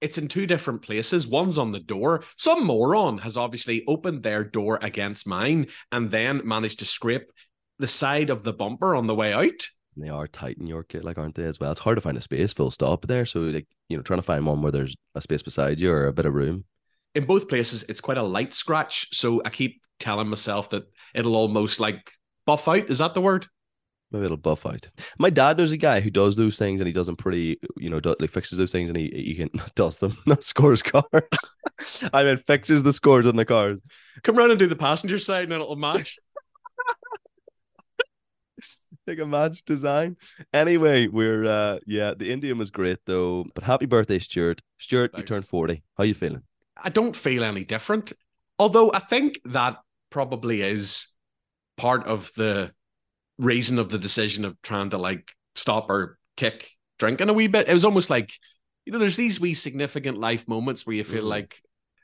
it's 0.00 0.16
in 0.18 0.28
two 0.28 0.46
different 0.46 0.82
places. 0.82 1.26
One's 1.26 1.58
on 1.58 1.70
the 1.70 1.80
door. 1.80 2.22
Some 2.36 2.64
moron 2.64 3.18
has 3.18 3.36
obviously 3.36 3.84
opened 3.88 4.22
their 4.22 4.44
door 4.44 4.78
against 4.80 5.26
mine 5.26 5.66
and 5.92 6.10
then 6.10 6.40
managed 6.44 6.78
to 6.78 6.84
scrape 6.84 7.30
the 7.80 7.86
side 7.86 8.30
of 8.30 8.44
the 8.44 8.52
bumper 8.52 8.94
on 8.94 9.06
the 9.06 9.14
way 9.14 9.32
out. 9.32 9.68
And 9.96 10.04
They 10.04 10.08
are 10.08 10.28
tight 10.28 10.58
in 10.58 10.66
your 10.66 10.84
kit, 10.84 11.04
like 11.04 11.18
aren't 11.18 11.34
they 11.34 11.44
as 11.44 11.58
well? 11.58 11.72
It's 11.72 11.80
hard 11.80 11.96
to 11.96 12.00
find 12.00 12.16
a 12.16 12.20
space 12.20 12.52
full 12.52 12.70
stop 12.70 13.06
there. 13.06 13.26
So 13.26 13.40
like 13.40 13.66
you 13.88 13.96
know, 13.96 14.02
trying 14.02 14.18
to 14.18 14.22
find 14.22 14.46
one 14.46 14.62
where 14.62 14.72
there's 14.72 14.96
a 15.14 15.20
space 15.20 15.42
beside 15.42 15.80
you 15.80 15.90
or 15.90 16.06
a 16.06 16.12
bit 16.12 16.26
of 16.26 16.34
room. 16.34 16.64
In 17.14 17.24
both 17.24 17.48
places, 17.48 17.84
it's 17.88 18.00
quite 18.00 18.18
a 18.18 18.22
light 18.22 18.54
scratch. 18.54 19.08
So 19.12 19.42
I 19.44 19.50
keep 19.50 19.80
telling 19.98 20.28
myself 20.28 20.70
that 20.70 20.84
it'll 21.14 21.34
almost 21.34 21.80
like 21.80 22.10
buff 22.46 22.68
out. 22.68 22.88
Is 22.88 22.98
that 22.98 23.14
the 23.14 23.20
word? 23.20 23.46
Maybe 24.12 24.24
it'll 24.24 24.36
buff 24.36 24.66
out. 24.66 24.88
My 25.18 25.30
dad 25.30 25.58
knows 25.58 25.70
a 25.70 25.76
guy 25.76 26.00
who 26.00 26.10
does 26.10 26.34
those 26.34 26.58
things 26.58 26.80
and 26.80 26.86
he 26.86 26.92
does 26.92 27.06
them 27.06 27.16
pretty, 27.16 27.60
you 27.76 27.90
know, 27.90 28.00
do, 28.00 28.16
like 28.18 28.32
fixes 28.32 28.58
those 28.58 28.72
things 28.72 28.90
and 28.90 28.96
he, 28.96 29.08
he 29.14 29.34
can 29.34 29.50
does 29.76 29.98
them, 29.98 30.16
not 30.26 30.44
scores 30.44 30.82
cars. 30.82 31.04
I 32.12 32.24
mean, 32.24 32.38
fixes 32.46 32.82
the 32.82 32.92
scores 32.92 33.26
on 33.26 33.36
the 33.36 33.44
cars. 33.44 33.80
Come 34.22 34.36
round 34.36 34.50
and 34.50 34.58
do 34.58 34.66
the 34.66 34.76
passenger 34.76 35.18
side 35.18 35.44
and 35.44 35.52
it'll 35.52 35.76
match. 35.76 36.18
Like 39.10 39.18
a 39.18 39.26
match 39.26 39.64
design. 39.64 40.16
Anyway, 40.52 41.08
we're 41.08 41.44
uh 41.44 41.80
yeah, 41.84 42.14
the 42.14 42.30
Indian 42.30 42.58
was 42.58 42.70
great 42.70 42.98
though. 43.06 43.44
But 43.56 43.64
happy 43.64 43.86
birthday, 43.86 44.20
Stuart. 44.20 44.62
Stuart, 44.78 45.18
you 45.18 45.24
turned 45.24 45.48
40. 45.48 45.82
How 45.98 46.04
you 46.04 46.14
feeling? 46.14 46.42
I 46.80 46.90
don't 46.90 47.16
feel 47.16 47.42
any 47.42 47.64
different. 47.64 48.12
Although 48.60 48.92
I 48.92 49.00
think 49.00 49.40
that 49.46 49.78
probably 50.10 50.62
is 50.62 51.08
part 51.76 52.06
of 52.06 52.30
the 52.36 52.72
reason 53.38 53.80
of 53.80 53.88
the 53.88 53.98
decision 53.98 54.44
of 54.44 54.62
trying 54.62 54.90
to 54.90 54.98
like 54.98 55.34
stop 55.56 55.90
or 55.90 56.16
kick 56.36 56.70
drinking 57.00 57.28
a 57.30 57.32
wee 57.32 57.48
bit. 57.48 57.68
It 57.68 57.72
was 57.72 57.84
almost 57.84 58.10
like, 58.10 58.30
you 58.84 58.92
know, 58.92 59.00
there's 59.00 59.16
these 59.16 59.40
wee 59.40 59.54
significant 59.54 60.18
life 60.18 60.46
moments 60.46 60.86
where 60.86 60.94
you 60.94 61.02
feel 61.02 61.24
Mhm. 61.24 61.30
like 61.30 61.60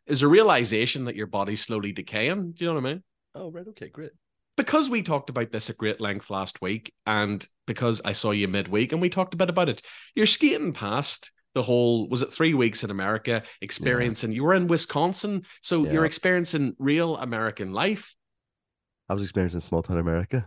is 0.07 0.23
a 0.23 0.29
realization 0.29 1.05
that 1.05 1.15
your 1.15 1.29
body's 1.29 1.63
slowly 1.63 1.93
decaying. 1.93 2.51
Do 2.53 2.65
you 2.65 2.71
know 2.71 2.81
what 2.81 2.85
I 2.89 2.93
mean? 2.95 3.03
Oh, 3.37 3.51
right, 3.53 3.69
okay, 3.69 3.91
great. 3.91 4.11
Because 4.57 4.89
we 4.89 5.03
talked 5.03 5.29
about 5.31 5.53
this 5.53 5.69
at 5.69 5.77
great 5.77 6.01
length 6.01 6.31
last 6.31 6.63
week, 6.63 6.93
and 7.07 7.47
because 7.67 8.01
I 8.05 8.13
saw 8.13 8.31
you 8.31 8.49
midweek 8.49 8.93
and 8.93 9.03
we 9.03 9.11
talked 9.11 9.35
a 9.35 9.37
bit 9.37 9.51
about 9.51 9.69
it, 9.69 9.83
you're 10.15 10.27
skating 10.27 10.73
past 10.73 11.31
the 11.55 11.63
whole 11.63 12.09
was 12.09 12.21
it 12.23 12.33
three 12.33 12.53
weeks 12.53 12.85
in 12.85 12.91
America 12.91 13.43
experiencing 13.63 14.31
you 14.31 14.45
were 14.45 14.55
in 14.55 14.67
Wisconsin, 14.67 15.43
so 15.63 15.85
Yeah. 15.85 15.93
you're 15.93 16.05
experiencing 16.05 16.75
real 16.79 17.17
American 17.17 17.73
life. 17.73 18.15
I 19.09 19.15
was 19.15 19.23
experiencing 19.23 19.61
small 19.61 19.83
town 19.83 19.99
America. 19.99 20.47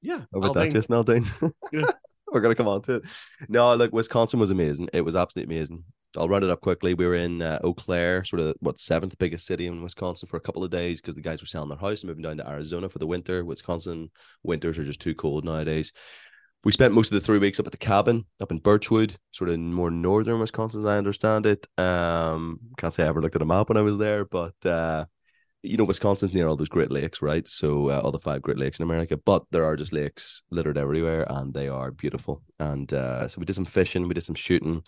Yeah. 0.00 0.20
How 0.32 0.38
about 0.38 0.54
that. 0.54 0.70
Jason 0.70 0.94
Aldean? 0.94 1.52
Yeah. 1.72 1.90
We're 2.32 2.40
gonna 2.40 2.54
come 2.54 2.68
on 2.68 2.82
to 2.82 2.96
it. 2.96 3.02
No, 3.48 3.74
look, 3.74 3.92
Wisconsin 3.92 4.40
was 4.40 4.50
amazing. 4.50 4.88
It 4.92 5.00
was 5.02 5.14
absolutely 5.16 5.56
amazing. 5.56 5.84
I'll 6.16 6.28
round 6.28 6.44
it 6.44 6.50
up 6.50 6.60
quickly. 6.60 6.94
We 6.94 7.06
were 7.06 7.16
in 7.16 7.42
uh, 7.42 7.58
Eau 7.62 7.74
Claire, 7.74 8.24
sort 8.24 8.40
of 8.40 8.56
what 8.60 8.78
seventh 8.78 9.18
biggest 9.18 9.46
city 9.46 9.66
in 9.66 9.82
Wisconsin 9.82 10.28
for 10.28 10.36
a 10.36 10.40
couple 10.40 10.64
of 10.64 10.70
days 10.70 11.00
because 11.00 11.14
the 11.14 11.20
guys 11.20 11.40
were 11.40 11.46
selling 11.46 11.68
their 11.68 11.78
house 11.78 12.02
and 12.02 12.08
moving 12.08 12.22
down 12.22 12.38
to 12.38 12.48
Arizona 12.48 12.88
for 12.88 12.98
the 12.98 13.06
winter. 13.06 13.44
Wisconsin 13.44 14.10
winters 14.42 14.78
are 14.78 14.84
just 14.84 15.00
too 15.00 15.14
cold 15.14 15.44
nowadays. 15.44 15.92
We 16.64 16.72
spent 16.72 16.94
most 16.94 17.12
of 17.12 17.14
the 17.14 17.24
three 17.24 17.38
weeks 17.38 17.60
up 17.60 17.66
at 17.66 17.72
the 17.72 17.78
cabin 17.78 18.24
up 18.40 18.50
in 18.50 18.58
Birchwood, 18.58 19.16
sort 19.32 19.50
of 19.50 19.58
more 19.58 19.90
northern 19.90 20.40
Wisconsin, 20.40 20.80
as 20.80 20.86
I 20.86 20.98
understand 20.98 21.46
it. 21.46 21.66
Um, 21.78 22.58
can't 22.76 22.92
say 22.92 23.04
I 23.04 23.08
ever 23.08 23.20
looked 23.20 23.36
at 23.36 23.42
a 23.42 23.46
map 23.46 23.68
when 23.68 23.76
I 23.76 23.82
was 23.82 23.98
there, 23.98 24.24
but 24.24 24.54
uh, 24.64 25.04
you 25.62 25.76
know, 25.76 25.84
Wisconsin's 25.84 26.32
near 26.32 26.48
all 26.48 26.56
those 26.56 26.68
Great 26.68 26.90
Lakes, 26.90 27.22
right? 27.22 27.46
So 27.46 27.90
uh, 27.90 28.00
all 28.00 28.12
the 28.12 28.18
five 28.18 28.42
Great 28.42 28.58
Lakes 28.58 28.78
in 28.78 28.84
America, 28.84 29.16
but 29.16 29.44
there 29.50 29.64
are 29.64 29.76
just 29.76 29.92
lakes 29.92 30.42
littered 30.50 30.78
everywhere, 30.78 31.26
and 31.28 31.52
they 31.52 31.68
are 31.68 31.90
beautiful. 31.90 32.42
And 32.58 32.92
uh, 32.92 33.28
so 33.28 33.38
we 33.38 33.44
did 33.44 33.54
some 33.54 33.64
fishing, 33.64 34.08
we 34.08 34.14
did 34.14 34.24
some 34.24 34.34
shooting, 34.34 34.82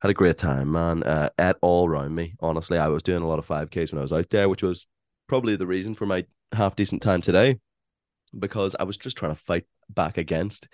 had 0.00 0.10
a 0.10 0.14
great 0.14 0.38
time, 0.38 0.72
man. 0.72 1.02
Uh, 1.02 1.30
at 1.38 1.56
all 1.60 1.88
around 1.88 2.14
me, 2.14 2.34
honestly, 2.40 2.78
I 2.78 2.88
was 2.88 3.02
doing 3.02 3.22
a 3.22 3.28
lot 3.28 3.38
of 3.38 3.46
five 3.46 3.70
Ks 3.70 3.92
when 3.92 3.98
I 3.98 4.02
was 4.02 4.12
out 4.12 4.30
there, 4.30 4.48
which 4.48 4.62
was 4.62 4.86
probably 5.28 5.56
the 5.56 5.66
reason 5.66 5.94
for 5.94 6.06
my 6.06 6.24
half 6.52 6.76
decent 6.76 7.02
time 7.02 7.20
today, 7.20 7.58
because 8.38 8.76
I 8.78 8.84
was 8.84 8.96
just 8.96 9.16
trying 9.16 9.34
to 9.34 9.40
fight 9.40 9.64
back 9.90 10.18
against 10.18 10.68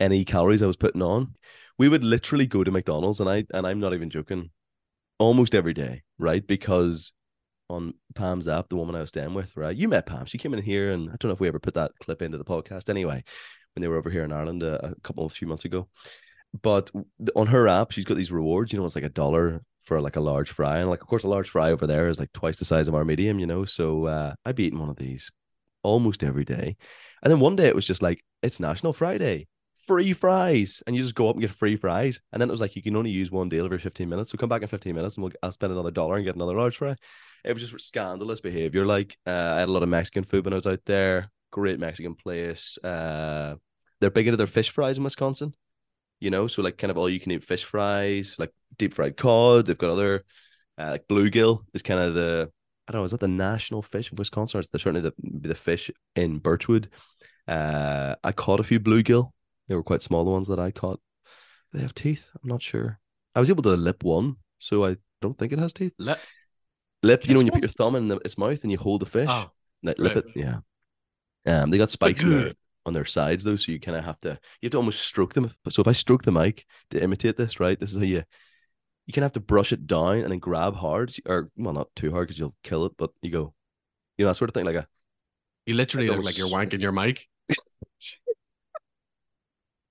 any 0.00 0.24
calories 0.24 0.62
I 0.62 0.66
was 0.66 0.76
putting 0.76 1.02
on. 1.02 1.34
We 1.78 1.88
would 1.88 2.04
literally 2.04 2.46
go 2.46 2.62
to 2.64 2.70
McDonald's, 2.70 3.20
and 3.20 3.28
I 3.28 3.44
and 3.52 3.66
I'm 3.66 3.80
not 3.80 3.94
even 3.94 4.10
joking, 4.10 4.50
almost 5.18 5.54
every 5.54 5.74
day, 5.74 6.02
right? 6.18 6.46
Because 6.46 7.12
on 7.68 7.94
Pam's 8.14 8.48
app, 8.48 8.68
the 8.68 8.76
woman 8.76 8.94
I 8.94 9.00
was 9.00 9.08
staying 9.08 9.34
with, 9.34 9.56
right? 9.56 9.74
You 9.76 9.88
met 9.88 10.06
Pam. 10.06 10.26
She 10.26 10.38
came 10.38 10.54
in 10.54 10.62
here, 10.62 10.92
and 10.92 11.08
I 11.08 11.16
don't 11.18 11.30
know 11.30 11.34
if 11.34 11.40
we 11.40 11.48
ever 11.48 11.58
put 11.58 11.74
that 11.74 11.92
clip 12.00 12.22
into 12.22 12.38
the 12.38 12.44
podcast 12.44 12.90
anyway, 12.90 13.24
when 13.74 13.80
they 13.80 13.88
were 13.88 13.96
over 13.96 14.10
here 14.10 14.24
in 14.24 14.32
Ireland 14.32 14.62
a, 14.62 14.90
a 14.90 14.94
couple 15.02 15.24
of 15.24 15.32
few 15.32 15.48
months 15.48 15.64
ago. 15.64 15.88
But 16.60 16.90
on 17.34 17.46
her 17.46 17.66
app, 17.66 17.92
she's 17.92 18.04
got 18.04 18.16
these 18.16 18.32
rewards. 18.32 18.72
You 18.72 18.78
know, 18.78 18.84
it's 18.84 18.94
like 18.94 19.04
a 19.04 19.08
dollar 19.08 19.64
for 19.82 20.00
like 20.00 20.16
a 20.16 20.20
large 20.20 20.50
fry, 20.50 20.78
and 20.78 20.90
like 20.90 21.00
of 21.00 21.08
course, 21.08 21.24
a 21.24 21.28
large 21.28 21.48
fry 21.48 21.70
over 21.70 21.86
there 21.86 22.08
is 22.08 22.18
like 22.18 22.32
twice 22.32 22.58
the 22.58 22.64
size 22.64 22.88
of 22.88 22.94
our 22.94 23.04
medium. 23.04 23.38
You 23.38 23.46
know, 23.46 23.64
so 23.64 24.06
uh, 24.06 24.34
I'd 24.44 24.56
be 24.56 24.64
eating 24.64 24.78
one 24.78 24.90
of 24.90 24.96
these 24.96 25.30
almost 25.82 26.22
every 26.22 26.44
day. 26.44 26.76
And 27.22 27.30
then 27.30 27.40
one 27.40 27.56
day 27.56 27.68
it 27.68 27.74
was 27.74 27.86
just 27.86 28.02
like 28.02 28.24
it's 28.42 28.60
National 28.60 28.92
Friday, 28.92 29.48
free 29.86 30.12
fries, 30.12 30.82
and 30.86 30.94
you 30.94 31.02
just 31.02 31.14
go 31.14 31.28
up 31.28 31.36
and 31.36 31.40
get 31.40 31.52
free 31.52 31.76
fries. 31.76 32.20
And 32.32 32.40
then 32.40 32.48
it 32.48 32.52
was 32.52 32.60
like 32.60 32.76
you 32.76 32.82
can 32.82 32.96
only 32.96 33.10
use 33.10 33.30
one 33.30 33.48
deal 33.48 33.64
every 33.64 33.78
fifteen 33.78 34.08
minutes. 34.08 34.30
So 34.30 34.38
come 34.38 34.48
back 34.48 34.62
in 34.62 34.68
fifteen 34.68 34.94
minutes, 34.94 35.16
and 35.16 35.24
we'll 35.24 35.32
I'll 35.42 35.52
spend 35.52 35.72
another 35.72 35.90
dollar 35.90 36.16
and 36.16 36.24
get 36.24 36.36
another 36.36 36.56
large 36.56 36.76
fry. 36.76 36.96
It 37.44 37.52
was 37.52 37.68
just 37.68 37.86
scandalous 37.86 38.40
behavior. 38.40 38.84
Like 38.86 39.16
uh, 39.26 39.30
I 39.30 39.60
had 39.60 39.68
a 39.68 39.72
lot 39.72 39.82
of 39.82 39.88
Mexican 39.88 40.24
food 40.24 40.44
when 40.44 40.52
I 40.52 40.56
was 40.56 40.66
out 40.66 40.84
there. 40.84 41.30
Great 41.50 41.80
Mexican 41.80 42.14
place. 42.14 42.78
Uh, 42.78 43.56
they're 44.00 44.10
big 44.10 44.26
into 44.26 44.36
their 44.36 44.46
fish 44.46 44.70
fries 44.70 44.98
in 44.98 45.04
Wisconsin. 45.04 45.54
You 46.22 46.30
know, 46.30 46.46
so 46.46 46.62
like 46.62 46.78
kind 46.78 46.90
of 46.90 46.96
all 46.96 47.08
you 47.08 47.18
can 47.18 47.32
eat 47.32 47.42
fish 47.42 47.64
fries, 47.64 48.36
like 48.38 48.52
deep 48.78 48.94
fried 48.94 49.16
cod. 49.16 49.66
They've 49.66 49.76
got 49.76 49.90
other 49.90 50.24
uh, 50.78 50.90
like 50.92 51.08
bluegill 51.08 51.64
is 51.74 51.82
kind 51.82 51.98
of 51.98 52.14
the 52.14 52.48
I 52.86 52.92
don't 52.92 53.00
know, 53.00 53.04
is 53.04 53.10
that 53.10 53.20
the 53.20 53.26
national 53.28 53.82
fish 53.82 54.12
of 54.12 54.18
Wisconsin? 54.18 54.58
Or 54.58 54.60
it's 54.60 54.68
the, 54.68 54.78
certainly 54.78 55.00
the 55.00 55.14
the 55.48 55.54
fish 55.54 55.90
in 56.14 56.38
Birchwood. 56.38 56.90
Uh, 57.48 58.14
I 58.22 58.30
caught 58.30 58.60
a 58.60 58.64
few 58.64 58.78
bluegill. 58.78 59.32
They 59.66 59.74
were 59.74 59.82
quite 59.82 60.02
small, 60.02 60.24
the 60.24 60.30
ones 60.30 60.46
that 60.46 60.60
I 60.60 60.70
caught. 60.70 61.00
They 61.72 61.80
have 61.80 61.94
teeth? 61.94 62.30
I'm 62.40 62.48
not 62.48 62.62
sure. 62.62 63.00
I 63.34 63.40
was 63.40 63.50
able 63.50 63.62
to 63.64 63.70
lip 63.70 64.04
one, 64.04 64.36
so 64.58 64.84
I 64.84 64.98
don't 65.20 65.36
think 65.36 65.52
it 65.52 65.58
has 65.58 65.72
teeth. 65.72 65.94
Let, 65.98 66.20
Lip, 67.02 67.26
you 67.26 67.34
know, 67.34 67.40
when 67.40 67.46
you 67.46 67.52
put 67.52 67.62
your 67.62 67.68
thumb 67.68 67.96
in 67.96 68.06
the, 68.08 68.18
its 68.18 68.38
mouth 68.38 68.62
and 68.62 68.70
you 68.70 68.78
hold 68.78 69.00
the 69.00 69.06
fish, 69.06 69.28
oh, 69.28 69.50
lip 69.82 69.96
right. 69.98 70.16
it, 70.18 70.26
yeah. 70.36 70.58
Um, 71.44 71.70
they 71.70 71.78
got 71.78 71.90
spikes 71.90 72.22
in 72.22 72.30
their, 72.30 72.52
on 72.86 72.92
their 72.92 73.04
sides 73.04 73.44
though, 73.44 73.56
so 73.56 73.72
you 73.72 73.80
kind 73.80 73.96
of 73.96 74.04
have 74.04 74.18
to 74.20 74.38
you 74.60 74.66
have 74.66 74.72
to 74.72 74.78
almost 74.78 75.00
stroke 75.02 75.34
them. 75.34 75.52
So 75.68 75.82
if 75.82 75.88
I 75.88 75.92
stroke 75.92 76.22
the 76.24 76.32
mic 76.32 76.66
to 76.90 77.02
imitate 77.02 77.36
this, 77.36 77.60
right, 77.60 77.78
this 77.78 77.92
is 77.92 77.98
how 77.98 78.04
you 78.04 78.22
you 79.06 79.12
kind 79.12 79.24
of 79.24 79.26
have 79.26 79.32
to 79.32 79.40
brush 79.40 79.72
it 79.72 79.86
down 79.86 80.18
and 80.18 80.30
then 80.30 80.38
grab 80.38 80.76
hard, 80.76 81.14
or 81.26 81.50
well, 81.56 81.74
not 81.74 81.88
too 81.96 82.10
hard 82.10 82.28
because 82.28 82.38
you'll 82.38 82.54
kill 82.62 82.86
it, 82.86 82.92
but 82.96 83.10
you 83.22 83.30
go, 83.30 83.54
you 84.16 84.24
know, 84.24 84.30
that 84.30 84.36
sort 84.36 84.50
of 84.50 84.54
thing, 84.54 84.64
like 84.64 84.76
a 84.76 84.86
you 85.66 85.74
literally 85.74 86.08
Like 86.08 86.16
look 86.16 86.26
like 86.26 86.38
you're 86.38 86.48
wanking 86.48 86.80
your 86.80 86.92
mic. 86.92 87.26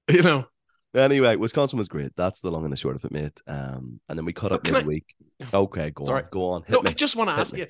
you 0.09 0.21
know, 0.21 0.45
Anyway, 0.93 1.37
Wisconsin 1.37 1.77
was 1.77 1.87
great. 1.87 2.11
That's 2.17 2.41
the 2.41 2.51
long 2.51 2.65
and 2.65 2.73
the 2.73 2.77
short 2.77 2.97
of 2.97 3.05
it, 3.05 3.11
mate. 3.11 3.39
Um, 3.47 4.01
and 4.09 4.17
then 4.17 4.25
we 4.25 4.33
cut 4.33 4.51
up 4.51 4.63
can 4.63 4.75
I- 4.75 5.01
Okay, 5.53 5.91
go 5.91 6.05
Sorry. 6.05 6.23
on, 6.23 6.29
go 6.31 6.49
on. 6.49 6.63
Hit 6.63 6.73
No, 6.73 6.81
me. 6.81 6.89
I 6.89 6.93
just 6.93 7.15
want 7.15 7.29
to 7.29 7.33
ask 7.33 7.53
me. 7.53 7.61
you 7.61 7.67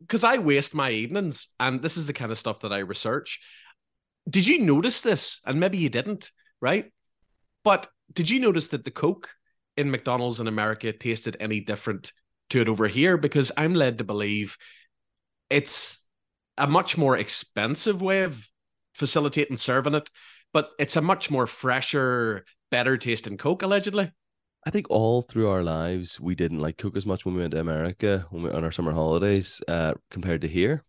because 0.00 0.24
I 0.24 0.38
waste 0.38 0.74
my 0.74 0.90
evenings, 0.90 1.48
and 1.58 1.82
this 1.82 1.96
is 1.96 2.06
the 2.06 2.12
kind 2.12 2.30
of 2.30 2.38
stuff 2.38 2.60
that 2.60 2.72
I 2.72 2.78
research. 2.78 3.40
Did 4.28 4.46
you 4.46 4.60
notice 4.60 5.02
this? 5.02 5.40
And 5.44 5.58
maybe 5.58 5.78
you 5.78 5.88
didn't, 5.88 6.30
right? 6.60 6.92
But 7.64 7.88
did 8.12 8.30
you 8.30 8.40
notice 8.40 8.68
that 8.68 8.84
the 8.84 8.90
Coke 8.90 9.30
in 9.76 9.90
McDonald's 9.90 10.40
in 10.40 10.46
America 10.46 10.92
tasted 10.92 11.36
any 11.40 11.60
different 11.60 12.12
to 12.50 12.60
it 12.60 12.68
over 12.68 12.88
here? 12.88 13.16
Because 13.16 13.52
I'm 13.56 13.74
led 13.74 13.98
to 13.98 14.04
believe 14.04 14.56
it's 15.50 16.06
a 16.58 16.66
much 16.66 16.96
more 16.98 17.16
expensive 17.16 18.02
way 18.02 18.22
of 18.22 18.46
facilitating 18.94 19.56
serving 19.56 19.94
it, 19.94 20.10
but 20.52 20.70
it's 20.78 20.96
a 20.96 21.02
much 21.02 21.30
more 21.30 21.46
fresher, 21.46 22.44
better 22.70 22.96
tasting 22.96 23.36
Coke, 23.36 23.62
allegedly. 23.62 24.12
I 24.64 24.70
think 24.70 24.86
all 24.90 25.22
through 25.22 25.48
our 25.48 25.62
lives, 25.62 26.20
we 26.20 26.34
didn't 26.34 26.60
like 26.60 26.78
Coke 26.78 26.96
as 26.96 27.06
much 27.06 27.24
when 27.24 27.34
we 27.34 27.40
went 27.40 27.52
to 27.52 27.60
America 27.60 28.26
when 28.30 28.44
we 28.44 28.50
on 28.50 28.62
our 28.62 28.70
summer 28.70 28.92
holidays 28.92 29.60
uh, 29.66 29.94
compared 30.10 30.42
to 30.42 30.48
here. 30.48 30.84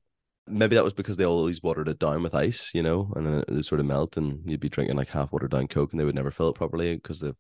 Maybe 0.46 0.76
that 0.76 0.84
was 0.84 0.94
because 0.94 1.18
they 1.18 1.26
always 1.26 1.64
watered 1.64 1.88
it 1.88 2.00
down 2.00 2.22
with 2.22 2.36
ice, 2.36 2.72
you 2.74 2.84
know, 2.84 3.12
and 3.16 3.26
then 3.26 3.34
it 3.36 3.50
would 3.50 3.66
sort 3.66 3.80
of 3.80 3.86
melt, 3.86 4.18
and 4.18 4.42
you'd 4.46 4.60
be 4.60 4.70
drinking 4.70 4.98
like 4.98 5.10
half 5.10 5.32
watered 5.32 5.52
down 5.52 5.68
Coke, 5.68 5.92
and 5.92 6.00
they 6.00 6.06
would 6.06 6.16
never 6.16 6.32
fill 6.32 6.50
it 6.50 6.56
properly 6.56 6.96
because 6.96 7.22
the 7.22 7.36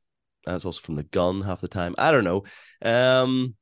that's 0.45 0.65
also 0.65 0.81
from 0.81 0.95
the 0.95 1.03
gun 1.03 1.41
half 1.41 1.61
the 1.61 1.67
time. 1.67 1.95
I 1.97 2.11
don't 2.11 2.23
know. 2.23 2.43
Um, 2.81 3.55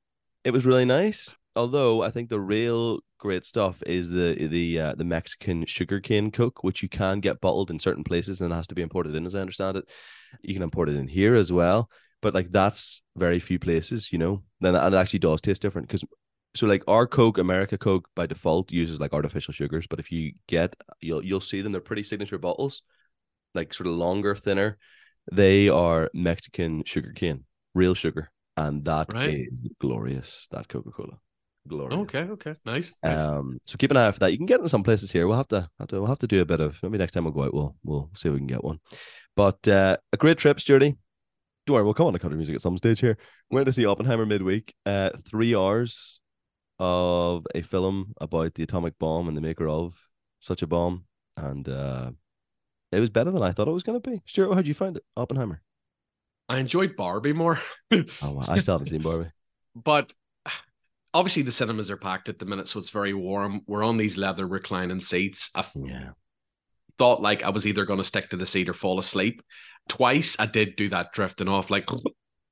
it 0.43 0.51
was 0.51 0.65
really 0.65 0.86
nice. 0.86 1.36
Although 1.55 2.01
I 2.01 2.12
think 2.12 2.29
the 2.29 2.39
real 2.39 3.00
great 3.17 3.45
stuff 3.45 3.81
is 3.86 4.10
the 4.10 4.48
the 4.48 4.79
uh, 4.79 4.95
the 4.95 5.03
Mexican 5.03 5.65
sugarcane 5.65 6.31
Coke, 6.31 6.63
which 6.63 6.81
you 6.81 6.89
can 6.89 7.19
get 7.19 7.41
bottled 7.41 7.69
in 7.69 7.79
certain 7.79 8.03
places 8.03 8.41
and 8.41 8.51
it 8.51 8.55
has 8.55 8.67
to 8.67 8.75
be 8.75 8.81
imported 8.81 9.15
in, 9.15 9.25
as 9.25 9.36
I 9.36 9.41
understand 9.41 9.77
it. 9.77 9.89
You 10.41 10.53
can 10.53 10.63
import 10.63 10.89
it 10.89 10.95
in 10.95 11.07
here 11.07 11.36
as 11.36 11.51
well, 11.51 11.89
but 12.21 12.33
like 12.33 12.51
that's 12.51 13.01
very 13.17 13.39
few 13.39 13.60
places, 13.60 14.12
you 14.12 14.17
know. 14.17 14.43
Then 14.62 14.75
and 14.75 14.95
it 14.95 14.98
actually 14.98 15.19
does 15.19 15.41
taste 15.41 15.62
different 15.62 15.88
because 15.88 16.05
so 16.55 16.67
like 16.67 16.84
our 16.88 17.08
Coke, 17.08 17.38
America 17.38 17.77
Coke 17.77 18.10
by 18.15 18.25
default 18.25 18.72
uses 18.72 19.00
like 19.00 19.13
artificial 19.13 19.53
sugars, 19.53 19.88
but 19.88 20.00
if 20.00 20.12
you 20.12 20.34
get 20.48 20.75
you'll 21.00 21.24
you'll 21.24 21.41
see 21.41 21.62
them, 21.62 21.72
they're 21.72 21.81
pretty 21.81 22.03
signature 22.03 22.38
bottles, 22.38 22.84
like 23.53 23.74
sort 23.74 23.88
of 23.88 23.93
longer, 23.93 24.36
thinner. 24.36 24.77
They 25.31 25.70
are 25.70 26.10
Mexican 26.13 26.84
sugar 26.86 27.13
cane, 27.13 27.46
real 27.75 27.93
sugar, 27.93 28.31
and 28.58 28.84
that 28.86 29.10
is 29.10 29.15
Right. 29.15 29.48
glorious. 29.79 30.48
That 30.51 30.67
Coca 30.67 30.91
Cola, 30.91 31.20
glorious. 31.67 32.00
Okay, 32.01 32.24
okay, 32.31 32.55
nice. 32.65 32.91
nice. 33.03 33.22
Um, 33.22 33.60
so 33.65 33.77
keep 33.77 33.91
an 33.91 33.98
eye 33.98 34.05
out 34.05 34.15
for 34.15 34.20
that. 34.22 34.31
You 34.31 34.38
can 34.38 34.48
get 34.48 34.60
it 34.60 34.63
in 34.63 34.67
some 34.67 34.84
places 34.84 35.12
here. 35.12 35.27
We'll 35.27 35.38
have 35.38 35.48
to, 35.50 35.70
have 35.79 35.89
to 35.89 36.00
we'll 36.00 36.08
have 36.08 36.20
to 36.20 36.27
do 36.27 36.41
a 36.41 36.46
bit 36.46 36.60
of 36.60 36.81
maybe 36.81 36.98
next 36.98 37.12
time 37.13 37.24
we'll 37.25 37.34
go 37.34 37.43
out. 37.43 37.53
We'll 37.53 37.75
we'll 37.84 38.10
see 38.15 38.29
if 38.29 38.34
we 38.34 38.39
can 38.39 38.48
get 38.48 38.63
one. 38.63 38.79
But 39.36 39.65
uh, 39.67 39.98
a 40.12 40.17
great 40.17 40.38
trip, 40.38 40.60
Sturdy. 40.60 40.98
Don't 41.67 41.75
worry, 41.75 41.84
we'll 41.84 41.93
come 41.93 42.08
on 42.08 42.13
to 42.13 42.20
country 42.20 42.38
music 42.38 42.55
at 42.55 42.62
some 42.62 42.77
stage 42.77 43.00
here. 43.00 43.17
Went 43.51 43.67
to 43.67 43.72
see 43.74 43.86
Oppenheimer 43.86 44.25
midweek. 44.25 44.74
Uh, 44.86 45.12
three 45.29 45.55
hours 45.55 46.20
of 46.81 47.45
a 47.53 47.61
film 47.61 48.13
about 48.19 48.55
the 48.55 48.63
atomic 48.63 48.97
bomb 48.97 49.27
and 49.27 49.38
the 49.38 49.41
maker 49.41 49.67
of 49.69 49.93
such 50.39 50.63
a 50.63 50.67
bomb, 50.67 51.05
and 51.38 51.69
uh, 51.69 52.11
it 52.91 53.00
was 53.00 53.11
better 53.11 53.29
than 53.29 53.43
I 53.43 53.51
thought 53.51 53.67
it 53.67 53.71
was 53.71 53.83
going 53.83 54.01
to 54.01 54.09
be. 54.09 54.21
Stuart, 54.25 54.55
how'd 54.55 54.67
you 54.67 54.73
find 54.73 54.97
it, 54.97 55.03
Oppenheimer? 55.15 55.61
I 56.50 56.57
enjoyed 56.57 56.95
Barbie 56.95 57.33
more. 57.33 57.59
Oh, 57.93 58.31
wow. 58.31 58.45
I 58.47 58.57
still 58.59 58.75
haven't 58.75 58.88
seen 58.88 59.01
Barbie. 59.01 59.29
but 59.75 60.11
obviously 61.13 61.43
the 61.43 61.51
cinemas 61.51 61.91
are 61.91 61.97
packed 61.97 62.29
at 62.29 62.39
the 62.39 62.45
minute, 62.45 62.67
so 62.67 62.79
it's 62.79 62.89
very 62.89 63.13
warm. 63.13 63.61
We're 63.67 63.83
on 63.83 63.97
these 63.97 64.17
leather 64.17 64.47
reclining 64.47 65.00
seats. 65.00 65.50
I 65.55 65.59
f- 65.59 65.71
Yeah. 65.75 66.11
thought 66.97 67.21
like 67.21 67.43
I 67.43 67.50
was 67.50 67.67
either 67.67 67.85
going 67.85 68.00
to 68.00 68.03
stick 68.03 68.29
to 68.29 68.38
the 68.38 68.45
seat 68.45 68.69
or 68.69 68.73
fall 68.73 68.97
asleep. 68.97 69.41
Twice 69.88 70.35
I 70.39 70.45
did 70.45 70.75
do 70.75 70.89
that 70.89 71.11
drifting 71.13 71.47
off. 71.47 71.69
Like, 71.69 71.88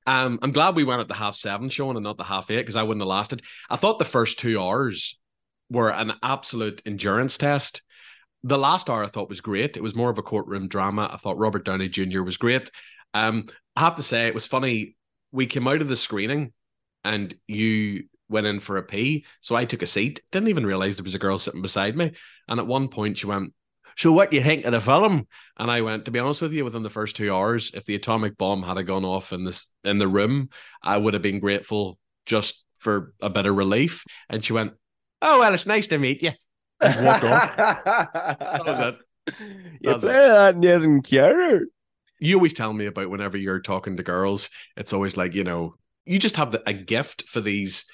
um, 0.10 0.39
I'm 0.42 0.51
glad 0.51 0.75
we 0.75 0.84
went 0.84 1.01
at 1.01 1.08
the 1.08 1.13
half 1.13 1.36
seven 1.36 1.70
showing 1.70 1.96
and 1.96 2.04
not 2.04 2.18
the 2.18 2.24
half 2.24 2.50
eight 2.50 2.58
because 2.58 2.75
I 2.75 2.82
wouldn't 2.82 3.04
have 3.04 3.08
lasted. 3.08 3.44
I 3.70 3.75
thought 3.75 4.00
the 4.00 4.06
first 4.06 4.39
two 4.39 4.60
hours 4.60 5.20
were 5.70 5.92
an 5.92 6.13
absolute 6.24 6.82
endurance 6.84 7.38
test. 7.38 7.84
The 8.44 8.58
last 8.58 8.89
hour 8.89 9.04
I 9.04 9.08
thought 9.08 9.30
was 9.30 9.39
great. 9.39 9.78
It 9.78 9.84
was 9.84 9.94
more 9.94 10.10
of 10.10 10.18
a 10.18 10.24
courtroom 10.24 10.68
drama. 10.68 11.08
I 11.13 11.18
thought 11.18 11.38
Robert 11.38 11.63
Downey 11.63 11.89
Jr. 11.89 12.24
was 12.24 12.38
great. 12.38 12.72
Um, 13.13 13.50
I 13.75 13.82
have 13.82 13.98
to 13.98 14.04
say 14.04 14.25
it 14.25 14.34
was 14.34 14.48
funny. 14.48 14.96
We 15.32 15.46
came 15.46 15.68
out 15.68 15.82
of 15.82 15.89
the 15.89 15.96
screening 15.96 16.54
and 17.04 17.36
you 17.48 18.06
went 18.30 18.48
in 18.48 18.62
for 18.62 18.78
a 18.78 18.84
pee. 18.84 19.25
So 19.42 19.56
I 19.56 19.66
took 19.66 19.84
a 19.84 19.88
seat. 19.88 20.22
Didn't 20.32 20.50
even 20.50 20.66
realize 20.66 20.98
there 20.98 21.04
was 21.04 21.13
a 21.13 21.20
girl 21.20 21.38
sitting 21.38 21.62
beside 21.62 21.96
me. 21.96 22.13
And 22.48 22.60
at 22.60 22.66
one 22.66 22.88
point 22.88 23.20
she 23.20 23.28
went, 23.28 23.54
So 24.00 24.13
what 24.13 24.32
do 24.32 24.38
you 24.38 24.44
think 24.44 24.65
of 24.65 24.72
the 24.72 24.79
film? 24.79 25.27
And 25.58 25.70
I 25.70 25.82
went, 25.82 26.06
to 26.06 26.12
be 26.12 26.20
honest 26.20 26.41
with 26.41 26.53
you, 26.53 26.63
within 26.63 26.84
the 26.84 26.89
first 26.89 27.18
two 27.18 27.34
hours, 27.34 27.72
if 27.74 27.86
the 27.86 27.96
atomic 27.96 28.38
bomb 28.38 28.63
had 28.63 28.82
gone 28.88 29.03
off 29.03 29.34
in 29.34 29.44
this 29.44 29.65
in 29.84 29.98
the 29.98 30.08
room, 30.08 30.50
I 30.82 30.98
would 30.98 31.13
have 31.13 31.22
been 31.24 31.39
grateful 31.39 32.00
just 32.25 32.63
for 32.77 33.13
a 33.22 33.29
bit 33.29 33.46
of 33.46 33.56
relief. 33.56 34.06
And 34.29 34.44
she 34.44 34.53
went, 34.53 34.74
Oh 35.22 35.39
well, 35.39 35.53
it's 35.53 35.65
nice 35.65 35.88
to 35.88 35.98
meet 35.98 36.24
you. 36.24 36.32
And 36.82 37.06
walked 37.06 37.25
off. 37.25 37.58
That 38.53 38.65
was 38.65 38.79
it. 38.79 38.96
You 39.79 39.94
That's 39.94 40.03
it. 40.06 40.08
that 40.08 40.56
and 40.56 40.63
you 40.63 40.70
didn't 40.72 41.03
care. 41.03 41.62
you 42.20 42.36
always 42.36 42.53
tell 42.53 42.74
me 42.74 42.86
about 42.86 43.10
whenever 43.10 43.38
you're 43.38 43.62
talking 43.62 43.98
to 43.98 44.03
girls, 44.03 44.50
it's 44.75 44.94
always 44.94 45.15
like, 45.18 45.34
you 45.36 45.44
know, 45.44 45.75
you 46.06 46.20
just 46.20 46.36
have 46.38 46.51
the, 46.51 46.62
a 46.68 46.74
gift 46.74 47.24
for 47.27 47.41
these. 47.41 47.86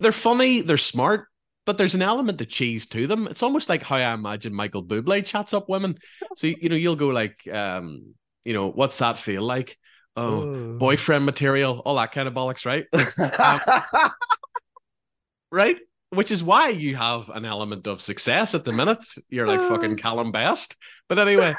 They're 0.00 0.12
funny, 0.12 0.60
they're 0.62 0.78
smart, 0.78 1.28
but 1.66 1.76
there's 1.76 1.94
an 1.94 2.02
element 2.02 2.40
of 2.40 2.48
cheese 2.48 2.86
to 2.86 3.06
them. 3.06 3.26
It's 3.26 3.42
almost 3.42 3.68
like 3.68 3.82
how 3.82 3.96
I 3.96 4.14
imagine 4.14 4.54
Michael 4.54 4.84
Bublé 4.84 5.24
chats 5.24 5.52
up 5.52 5.68
women. 5.68 5.98
So, 6.36 6.46
you 6.46 6.68
know, 6.68 6.76
you'll 6.76 6.96
go 6.96 7.08
like, 7.08 7.46
um, 7.52 8.14
you 8.44 8.54
know, 8.54 8.70
what's 8.70 8.98
that 8.98 9.18
feel 9.18 9.42
like? 9.42 9.76
Oh, 10.16 10.78
boyfriend 10.78 11.26
material, 11.26 11.82
all 11.84 11.96
that 11.96 12.12
kind 12.12 12.26
of 12.26 12.32
bollocks, 12.32 12.64
right? 12.64 12.86
Right? 15.52 15.78
Which 16.10 16.30
is 16.30 16.42
why 16.42 16.68
you 16.68 16.96
have 16.96 17.28
an 17.30 17.44
element 17.44 17.86
of 17.86 18.02
success 18.02 18.54
at 18.54 18.64
the 18.64 18.72
minute. 18.72 19.04
You're 19.28 19.46
like 19.46 19.60
fucking 19.60 19.96
Calum 20.02 20.32
Best. 20.32 20.76
But 21.08 21.18
anyway, 21.18 21.54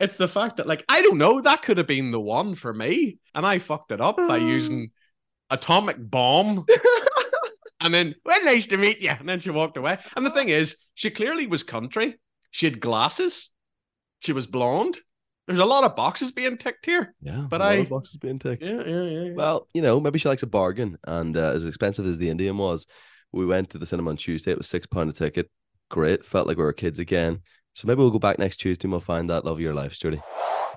it's 0.00 0.16
the 0.16 0.28
fact 0.28 0.56
that, 0.56 0.66
like, 0.66 0.84
I 0.88 1.02
don't 1.02 1.18
know, 1.18 1.40
that 1.40 1.62
could 1.62 1.78
have 1.78 1.86
been 1.86 2.10
the 2.10 2.20
one 2.20 2.54
for 2.54 2.72
me. 2.72 3.18
And 3.34 3.46
I 3.46 3.58
fucked 3.58 3.92
it 3.92 4.00
up 4.00 4.16
by 4.16 4.36
using 4.56 4.90
atomic 5.50 5.96
bomb. 5.98 6.66
and 7.80 7.92
then, 7.94 8.14
well, 8.24 8.44
nice 8.44 8.66
to 8.66 8.76
meet 8.76 9.00
you. 9.00 9.10
And 9.10 9.28
then 9.28 9.38
she 9.40 9.50
walked 9.50 9.76
away. 9.76 9.98
And 10.16 10.24
the 10.26 10.30
thing 10.30 10.48
is, 10.48 10.76
she 10.94 11.10
clearly 11.10 11.46
was 11.46 11.62
country. 11.62 12.18
She 12.50 12.66
had 12.66 12.80
glasses. 12.80 13.50
She 14.20 14.32
was 14.32 14.46
blonde. 14.46 14.98
There's 15.46 15.60
a 15.60 15.64
lot 15.64 15.84
of 15.84 15.96
boxes 15.96 16.30
being 16.32 16.58
ticked 16.58 16.84
here. 16.86 17.14
yeah, 17.22 17.46
But 17.48 17.60
a 17.60 17.64
lot 17.64 17.72
I- 17.72 17.76
of 17.76 17.88
boxes 17.88 18.16
being 18.16 18.38
ticked. 18.38 18.62
Yeah, 18.62 18.82
yeah, 18.86 19.02
yeah. 19.02 19.22
yeah. 19.24 19.32
Well, 19.34 19.66
you 19.72 19.80
know, 19.82 19.98
maybe 20.00 20.18
she 20.18 20.28
likes 20.28 20.42
a 20.42 20.46
bargain, 20.46 20.98
and 21.04 21.36
uh, 21.36 21.52
as 21.52 21.64
expensive 21.64 22.04
as 22.06 22.18
the 22.18 22.28
Indian 22.28 22.58
was, 22.58 22.86
we 23.32 23.46
went 23.46 23.70
to 23.70 23.78
the 23.78 23.86
cinema 23.86 24.10
on 24.10 24.16
Tuesday. 24.16 24.50
It 24.50 24.58
was 24.58 24.68
six 24.68 24.86
pound 24.86 25.08
a 25.08 25.12
ticket. 25.12 25.50
Great, 25.90 26.24
felt 26.24 26.46
like 26.46 26.58
we 26.58 26.62
were 26.64 26.72
kids 26.74 26.98
again. 26.98 27.38
So 27.78 27.86
maybe 27.86 27.98
we'll 27.98 28.10
go 28.10 28.18
back 28.18 28.40
next 28.40 28.56
Tuesday 28.56 28.86
and 28.86 28.92
we'll 28.92 29.00
find 29.00 29.30
that 29.30 29.44
love 29.44 29.58
of 29.58 29.60
your 29.60 29.72
life, 29.72 29.94
Sturdy. 29.94 30.20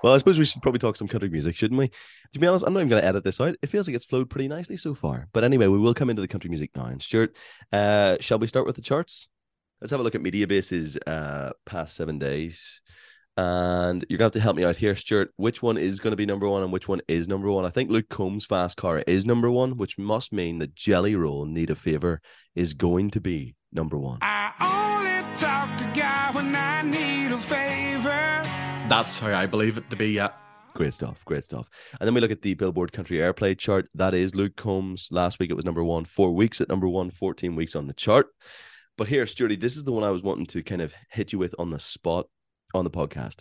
Well, 0.04 0.14
I 0.14 0.18
suppose 0.18 0.38
we 0.38 0.44
should 0.44 0.62
probably 0.62 0.78
talk 0.78 0.96
some 0.96 1.08
country 1.08 1.28
music, 1.28 1.56
shouldn't 1.56 1.80
we? 1.80 1.90
To 2.32 2.38
be 2.38 2.46
honest, 2.46 2.64
I'm 2.64 2.72
not 2.72 2.78
even 2.78 2.90
going 2.90 3.02
to 3.02 3.08
edit 3.08 3.24
this 3.24 3.40
out. 3.40 3.56
It 3.60 3.70
feels 3.70 3.88
like 3.88 3.96
it's 3.96 4.04
flowed 4.04 4.30
pretty 4.30 4.46
nicely 4.46 4.76
so 4.76 4.94
far. 4.94 5.26
But 5.32 5.42
anyway, 5.42 5.66
we 5.66 5.80
will 5.80 5.94
come 5.94 6.10
into 6.10 6.22
the 6.22 6.28
country 6.28 6.48
music 6.48 6.70
now. 6.76 6.84
And 6.84 7.02
Stuart, 7.02 7.34
uh, 7.72 8.18
shall 8.20 8.38
we 8.38 8.46
start 8.46 8.66
with 8.66 8.76
the 8.76 8.82
charts? 8.82 9.26
Let's 9.80 9.90
have 9.90 9.98
a 9.98 10.04
look 10.04 10.14
at 10.14 10.22
Mediabase's 10.22 10.96
uh, 10.96 11.50
past 11.66 11.96
seven 11.96 12.20
days. 12.20 12.80
And 13.36 14.04
you're 14.08 14.18
going 14.18 14.30
to 14.30 14.36
have 14.36 14.40
to 14.40 14.44
help 14.44 14.54
me 14.54 14.62
out 14.62 14.76
here, 14.76 14.94
Stuart. 14.94 15.32
Which 15.34 15.60
one 15.60 15.78
is 15.78 15.98
going 15.98 16.12
to 16.12 16.16
be 16.16 16.26
number 16.26 16.48
one 16.48 16.62
and 16.62 16.72
which 16.72 16.86
one 16.86 17.00
is 17.08 17.26
number 17.26 17.50
one? 17.50 17.64
I 17.64 17.70
think 17.70 17.90
Luke 17.90 18.10
Combs' 18.10 18.46
Fast 18.46 18.76
Car 18.76 19.02
is 19.08 19.26
number 19.26 19.50
one, 19.50 19.76
which 19.76 19.98
must 19.98 20.32
mean 20.32 20.60
that 20.60 20.76
Jelly 20.76 21.16
Roll 21.16 21.46
Need 21.46 21.70
a 21.70 21.74
Favor 21.74 22.20
is 22.54 22.74
going 22.74 23.10
to 23.10 23.20
be 23.20 23.56
number 23.72 23.98
one. 23.98 24.20
Only 24.60 24.81
That's 28.92 29.18
how 29.18 29.32
I 29.32 29.46
believe 29.46 29.78
it 29.78 29.88
to 29.88 29.96
be. 29.96 30.10
Yeah. 30.10 30.32
Great 30.74 30.92
stuff, 30.92 31.24
great 31.24 31.46
stuff. 31.46 31.66
And 31.98 32.06
then 32.06 32.12
we 32.12 32.20
look 32.20 32.30
at 32.30 32.42
the 32.42 32.52
Billboard 32.52 32.92
Country 32.92 33.16
Airplay 33.16 33.56
chart. 33.56 33.88
That 33.94 34.12
is 34.12 34.34
Luke 34.34 34.54
Combs. 34.54 35.08
Last 35.10 35.38
week 35.38 35.48
it 35.48 35.54
was 35.54 35.64
number 35.64 35.82
one, 35.82 36.04
four 36.04 36.34
weeks 36.34 36.60
at 36.60 36.68
number 36.68 36.86
one, 36.86 37.10
14 37.10 37.56
weeks 37.56 37.74
on 37.74 37.86
the 37.86 37.94
chart. 37.94 38.26
But 38.98 39.08
here, 39.08 39.26
Sturdy, 39.26 39.56
this 39.56 39.78
is 39.78 39.84
the 39.84 39.92
one 39.92 40.04
I 40.04 40.10
was 40.10 40.22
wanting 40.22 40.44
to 40.48 40.62
kind 40.62 40.82
of 40.82 40.92
hit 41.08 41.32
you 41.32 41.38
with 41.38 41.54
on 41.58 41.70
the 41.70 41.78
spot 41.78 42.26
on 42.74 42.84
the 42.84 42.90
podcast. 42.90 43.40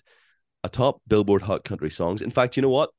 A 0.63 0.69
top 0.69 1.01
Billboard 1.09 1.41
Hot 1.41 1.65
Country 1.65 1.89
Songs. 1.89 2.21
In 2.21 2.31
fact, 2.31 2.55
you 2.55 2.61
know 2.61 2.69
what? 2.69 2.91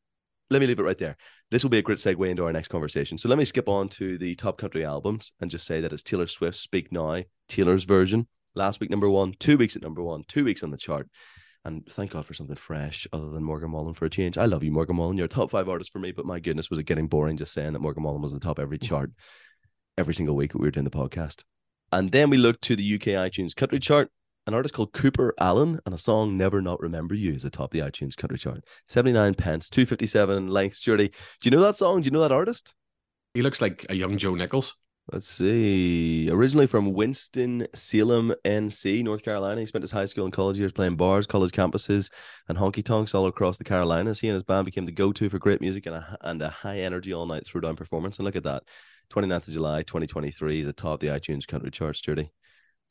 Let 0.50 0.60
me 0.60 0.66
leave 0.66 0.78
it 0.78 0.82
right 0.84 0.98
there. 0.98 1.16
This 1.50 1.62
will 1.62 1.70
be 1.70 1.78
a 1.78 1.82
great 1.82 2.00
segue 2.00 2.28
into 2.28 2.44
our 2.44 2.52
next 2.52 2.68
conversation. 2.68 3.16
So 3.16 3.30
let 3.30 3.38
me 3.38 3.46
skip 3.46 3.66
on 3.66 3.88
to 3.88 4.18
the 4.18 4.34
top 4.34 4.58
country 4.58 4.84
albums 4.84 5.32
and 5.40 5.50
just 5.50 5.66
say 5.66 5.80
that 5.80 5.94
it's 5.94 6.02
Taylor 6.02 6.26
Swift's 6.26 6.60
Speak 6.60 6.92
Now, 6.92 7.22
Taylor's 7.48 7.84
version. 7.84 8.28
Last 8.54 8.78
week, 8.78 8.90
number 8.90 9.08
one, 9.08 9.32
two 9.38 9.56
weeks 9.56 9.74
at 9.74 9.80
number 9.80 10.02
one, 10.02 10.24
two 10.28 10.44
weeks 10.44 10.62
on 10.62 10.70
the 10.70 10.76
chart. 10.76 11.08
And 11.64 11.86
thank 11.86 12.10
God 12.10 12.26
for 12.26 12.34
something 12.34 12.56
fresh 12.56 13.06
other 13.12 13.28
than 13.28 13.44
Morgan 13.44 13.70
Wallen 13.70 13.94
for 13.94 14.04
a 14.04 14.10
change. 14.10 14.36
I 14.36 14.46
love 14.46 14.64
you, 14.64 14.72
Morgan 14.72 14.96
Wallen. 14.96 15.16
You're 15.16 15.26
a 15.26 15.28
top 15.28 15.50
five 15.50 15.68
artist 15.68 15.92
for 15.92 16.00
me, 16.00 16.10
but 16.10 16.26
my 16.26 16.40
goodness, 16.40 16.70
was 16.70 16.78
it 16.78 16.84
getting 16.84 17.06
boring 17.06 17.36
just 17.36 17.52
saying 17.52 17.72
that 17.72 17.78
Morgan 17.78 18.02
Wallen 18.02 18.20
was 18.20 18.32
the 18.32 18.40
top 18.40 18.58
every 18.58 18.78
mm. 18.78 18.88
chart 18.88 19.12
every 19.96 20.14
single 20.14 20.34
week 20.34 20.52
that 20.52 20.58
we 20.58 20.66
were 20.66 20.72
doing 20.72 20.84
the 20.84 20.90
podcast. 20.90 21.44
And 21.92 22.10
then 22.10 22.30
we 22.30 22.38
looked 22.38 22.62
to 22.62 22.76
the 22.76 22.94
UK 22.94 23.08
iTunes 23.08 23.54
country 23.54 23.78
chart. 23.78 24.10
an 24.46 24.54
artist 24.54 24.74
called 24.74 24.92
Cooper 24.92 25.34
Alan 25.38 25.78
and 25.86 25.94
a 25.94 25.98
song 25.98 26.36
Never 26.36 26.60
Not 26.60 26.80
Remember 26.80 27.14
You 27.14 27.34
is 27.34 27.44
atop 27.44 27.70
the 27.70 27.80
iTunes 27.80 28.16
country 28.16 28.38
chart. 28.38 28.64
79 28.88 29.34
pence, 29.34 29.68
257 29.68 30.48
length, 30.48 30.76
Sturdy. 30.76 31.08
Do 31.08 31.14
you 31.44 31.50
know 31.52 31.60
that 31.60 31.76
song? 31.76 32.00
Do 32.00 32.06
you 32.06 32.10
know 32.10 32.22
that 32.22 32.32
artist? 32.32 32.74
He 33.34 33.42
looks 33.42 33.60
like 33.60 33.86
a 33.88 33.94
young 33.94 34.18
Joe 34.18 34.34
Nichols. 34.34 34.74
Let's 35.10 35.28
see. 35.28 36.30
Originally 36.30 36.68
from 36.68 36.92
Winston 36.92 37.66
Salem, 37.74 38.34
NC, 38.44 39.02
North 39.02 39.22
Carolina. 39.22 39.60
He 39.60 39.66
spent 39.66 39.82
his 39.82 39.90
high 39.90 40.04
school 40.04 40.24
and 40.24 40.32
college 40.32 40.58
years 40.58 40.72
playing 40.72 40.96
bars, 40.96 41.26
college 41.26 41.50
campuses, 41.50 42.08
and 42.48 42.56
honky 42.56 42.84
tonks 42.84 43.12
all 43.12 43.26
across 43.26 43.58
the 43.58 43.64
Carolinas. 43.64 44.20
He 44.20 44.28
and 44.28 44.34
his 44.34 44.44
band 44.44 44.64
became 44.64 44.84
the 44.84 44.92
go 44.92 45.12
to 45.12 45.28
for 45.28 45.38
great 45.38 45.60
music 45.60 45.86
and 45.86 45.96
a, 45.96 46.16
and 46.20 46.40
a 46.40 46.50
high 46.50 46.78
energy 46.78 47.12
all 47.12 47.26
night 47.26 47.44
throwdown 47.44 47.76
performance. 47.76 48.18
And 48.18 48.24
look 48.24 48.36
at 48.36 48.44
that 48.44 48.62
29th 49.12 49.48
of 49.48 49.54
July, 49.54 49.82
2023 49.82 50.60
is 50.60 50.68
atop 50.68 51.00
the 51.00 51.08
iTunes 51.08 51.48
country 51.48 51.72
charts, 51.72 51.98
Sturdy 51.98 52.30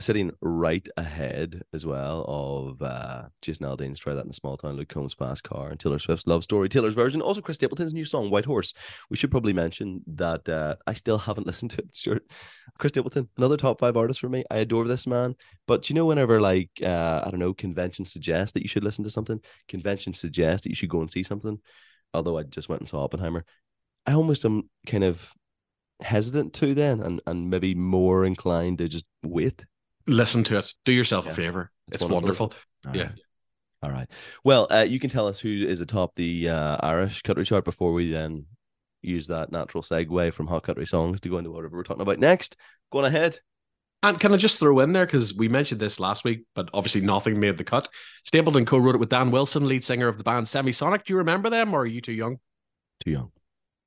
sitting 0.02 0.32
right 0.40 0.86
ahead 0.96 1.62
as 1.72 1.86
well 1.86 2.24
of 2.28 2.82
uh, 2.82 3.22
Jason 3.40 3.66
Aldean's 3.66 3.98
Try 3.98 4.14
That 4.14 4.24
in 4.24 4.30
a 4.30 4.34
Small 4.34 4.56
Town, 4.56 4.76
Luke 4.76 4.88
Combs' 4.88 5.14
Fast 5.14 5.44
Car, 5.44 5.70
and 5.70 5.80
Taylor 5.80 5.98
Swift's 5.98 6.26
Love 6.26 6.44
Story, 6.44 6.68
Taylor's 6.68 6.94
version. 6.94 7.22
Also, 7.22 7.40
Chris 7.40 7.56
Stapleton's 7.56 7.94
new 7.94 8.04
song, 8.04 8.30
White 8.30 8.44
Horse. 8.44 8.74
We 9.10 9.16
should 9.16 9.30
probably 9.30 9.52
mention 9.52 10.02
that 10.08 10.48
uh, 10.48 10.76
I 10.86 10.94
still 10.94 11.18
haven't 11.18 11.46
listened 11.46 11.70
to 11.70 12.12
it. 12.12 12.22
Chris 12.78 12.90
Stapleton, 12.90 13.28
another 13.36 13.56
top 13.56 13.80
five 13.80 13.96
artist 13.96 14.20
for 14.20 14.28
me. 14.28 14.44
I 14.50 14.58
adore 14.58 14.86
this 14.86 15.06
man. 15.06 15.34
But 15.66 15.88
you 15.88 15.94
know, 15.94 16.06
whenever, 16.06 16.40
like, 16.40 16.70
uh, 16.82 17.22
I 17.24 17.30
don't 17.30 17.40
know, 17.40 17.54
convention 17.54 18.04
suggests 18.04 18.52
that 18.52 18.62
you 18.62 18.68
should 18.68 18.84
listen 18.84 19.04
to 19.04 19.10
something, 19.10 19.40
convention 19.68 20.14
suggests 20.14 20.64
that 20.64 20.70
you 20.70 20.76
should 20.76 20.90
go 20.90 21.00
and 21.00 21.10
see 21.10 21.22
something, 21.22 21.58
although 22.12 22.38
I 22.38 22.42
just 22.42 22.68
went 22.68 22.80
and 22.80 22.88
saw 22.88 23.04
Oppenheimer, 23.04 23.44
I 24.06 24.14
almost 24.14 24.44
am 24.44 24.68
kind 24.86 25.04
of 25.04 25.32
hesitant 26.00 26.52
to 26.54 26.74
then 26.74 27.00
and, 27.00 27.20
and 27.26 27.48
maybe 27.48 27.74
more 27.74 28.24
inclined 28.24 28.78
to 28.78 28.88
just 28.88 29.04
wait 29.22 29.64
listen 30.06 30.44
to 30.44 30.58
it. 30.58 30.72
Do 30.84 30.92
yourself 30.92 31.26
Yeah. 31.26 31.32
a 31.32 31.34
favor. 31.34 31.70
It's 31.88 32.02
It's, 32.02 32.10
wonderful. 32.10 32.52
wonderful. 32.84 32.98
Yeah. 33.00 33.08
right. 33.08 33.18
All 33.82 33.90
right. 33.90 34.10
Well, 34.44 34.68
uh, 34.70 34.86
you 34.88 34.98
can 35.00 35.10
tell 35.10 35.26
us 35.26 35.40
who 35.40 35.48
is 35.48 35.80
atop 35.80 36.14
the 36.14 36.48
uh, 36.50 36.76
Irish 36.80 37.22
country 37.22 37.44
chart 37.44 37.64
before 37.64 37.92
we 37.92 38.10
then 38.12 38.46
use 39.02 39.26
that 39.26 39.50
natural 39.50 39.82
segue 39.82 40.32
from 40.32 40.46
hot 40.46 40.62
country 40.62 40.86
songs 40.86 41.20
to 41.20 41.28
go 41.28 41.38
into 41.38 41.50
whatever 41.50 41.76
we're 41.76 41.82
talking 41.82 42.02
about 42.02 42.20
next. 42.20 42.56
Go 42.92 42.98
on 43.00 43.04
ahead. 43.04 43.38
And 44.04 44.18
can 44.18 44.32
I 44.32 44.36
just 44.36 44.58
throw 44.58 44.80
in 44.80 44.92
there 44.92 45.06
because 45.06 45.34
we 45.34 45.48
mentioned 45.48 45.80
this 45.80 46.00
last 46.00 46.24
week, 46.24 46.44
but 46.54 46.68
obviously 46.74 47.00
nothing 47.00 47.38
made 47.38 47.56
the 47.56 47.64
cut. 47.64 47.88
Stapleton 48.24 48.64
co-wrote 48.66 48.96
it 48.96 48.98
with 48.98 49.08
Dan 49.10 49.30
Wilson, 49.30 49.66
lead 49.66 49.84
singer 49.84 50.08
of 50.08 50.18
the 50.18 50.24
band 50.24 50.46
Semisonic. 50.46 51.04
Do 51.04 51.12
you 51.12 51.18
remember 51.18 51.50
them, 51.50 51.72
or 51.74 51.80
are 51.82 51.86
you 51.86 52.00
too 52.00 52.12
young? 52.12 52.38
Too 53.04 53.12
young. 53.12 53.30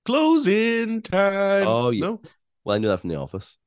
Closing 0.06 1.02
time. 1.02 1.68
Oh, 1.68 1.90
yeah. 1.90 2.06
no. 2.06 2.22
Well, 2.64 2.76
I 2.76 2.80
knew 2.80 2.88
that 2.88 3.00
from 3.02 3.10
The 3.10 3.18
Office. 3.18 3.58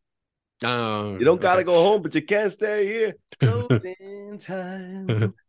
Oh, 0.64 1.16
You 1.18 1.24
don't 1.24 1.40
gotta 1.40 1.60
okay. 1.60 1.66
go 1.66 1.82
home, 1.82 2.02
but 2.02 2.14
you 2.14 2.22
can't 2.22 2.50
stay 2.52 2.86
here. 2.86 3.14
Closing 3.40 4.38
time. 4.38 5.34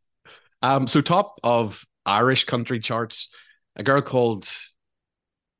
Um, 0.61 0.87
so 0.87 0.99
top 0.99 1.39
of 1.41 1.85
Irish 2.05 2.43
country 2.43 2.81
charts, 2.81 3.29
a 3.77 3.83
girl 3.83 4.01
called 4.01 4.45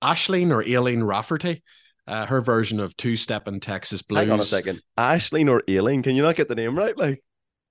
Ashleen 0.03 0.51
or 0.51 0.61
Aileen 0.61 1.03
Rafferty. 1.03 1.63
Uh, 2.05 2.25
her 2.25 2.41
version 2.41 2.79
of 2.79 2.97
Two 2.97 3.15
Step 3.15 3.47
in 3.47 3.59
Texas 3.59 4.01
Blues. 4.01 4.19
Hang 4.21 4.31
on 4.31 4.39
a 4.39 4.43
second. 4.43 4.81
Ashleen 4.97 5.49
or 5.49 5.63
Aileen? 5.69 6.03
Can 6.03 6.15
you 6.15 6.21
not 6.21 6.35
get 6.35 6.49
the 6.49 6.55
name 6.55 6.77
right? 6.77 6.97
Like, 6.97 7.23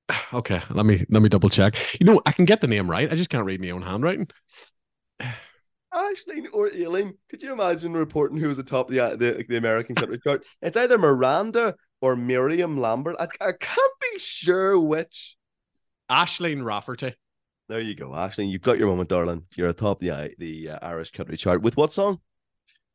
Okay, 0.32 0.62
let 0.70 0.86
me 0.86 1.04
let 1.10 1.22
me 1.22 1.28
double 1.28 1.50
check. 1.50 1.76
You 2.00 2.06
know, 2.06 2.20
I 2.24 2.32
can 2.32 2.44
get 2.46 2.60
the 2.60 2.68
name 2.68 2.90
right. 2.90 3.12
I 3.12 3.16
just 3.16 3.30
can't 3.30 3.44
read 3.44 3.60
my 3.60 3.70
own 3.70 3.82
handwriting. 3.82 4.28
Ashleen 5.92 6.46
or 6.52 6.70
Aileen? 6.72 7.14
Could 7.30 7.42
you 7.42 7.52
imagine 7.52 7.92
reporting 7.94 8.36
who 8.38 8.48
was 8.48 8.58
atop 8.58 8.88
the 8.88 9.16
the, 9.16 9.44
the 9.48 9.56
American 9.56 9.94
country 9.96 10.18
chart? 10.22 10.44
It's 10.62 10.76
either 10.76 10.98
Miranda 10.98 11.74
or 12.00 12.14
Miriam 12.16 12.78
Lambert. 12.80 13.16
I, 13.18 13.24
I 13.40 13.52
can't 13.52 13.92
be 14.12 14.18
sure 14.18 14.78
which. 14.78 15.36
Ashleen 16.10 16.64
Rafferty. 16.64 17.14
There 17.68 17.80
you 17.80 17.94
go, 17.94 18.08
Ashleen. 18.10 18.50
You've 18.50 18.62
got 18.62 18.78
your 18.78 18.88
moment, 18.88 19.10
darling. 19.10 19.42
You're 19.56 19.68
atop 19.68 20.00
the 20.00 20.12
I- 20.12 20.34
the 20.38 20.70
uh, 20.70 20.78
Irish 20.82 21.10
country 21.10 21.36
chart 21.36 21.60
with 21.62 21.76
what 21.76 21.92
song? 21.92 22.20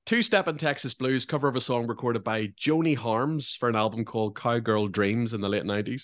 Two 0.05 0.21
Step 0.21 0.47
in 0.49 0.57
Texas 0.57 0.93
Blues, 0.93 1.25
cover 1.25 1.47
of 1.47 1.55
a 1.55 1.61
song 1.61 1.87
recorded 1.87 2.23
by 2.25 2.47
Joni 2.59 2.93
Harms 2.97 3.55
for 3.55 3.69
an 3.69 3.75
album 3.75 4.03
called 4.03 4.35
Cowgirl 4.35 4.89
Dreams 4.89 5.33
in 5.33 5.39
the 5.39 5.47
late 5.47 5.63
90s. 5.63 6.03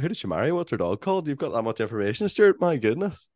Who 0.00 0.08
did 0.08 0.16
she 0.16 0.26
marry? 0.26 0.52
What's 0.52 0.70
her 0.70 0.76
dog 0.76 1.00
called? 1.00 1.26
You've 1.28 1.38
got 1.38 1.52
that 1.52 1.62
much 1.62 1.80
information, 1.80 2.28
Stuart. 2.28 2.60
My 2.60 2.76
goodness. 2.76 3.28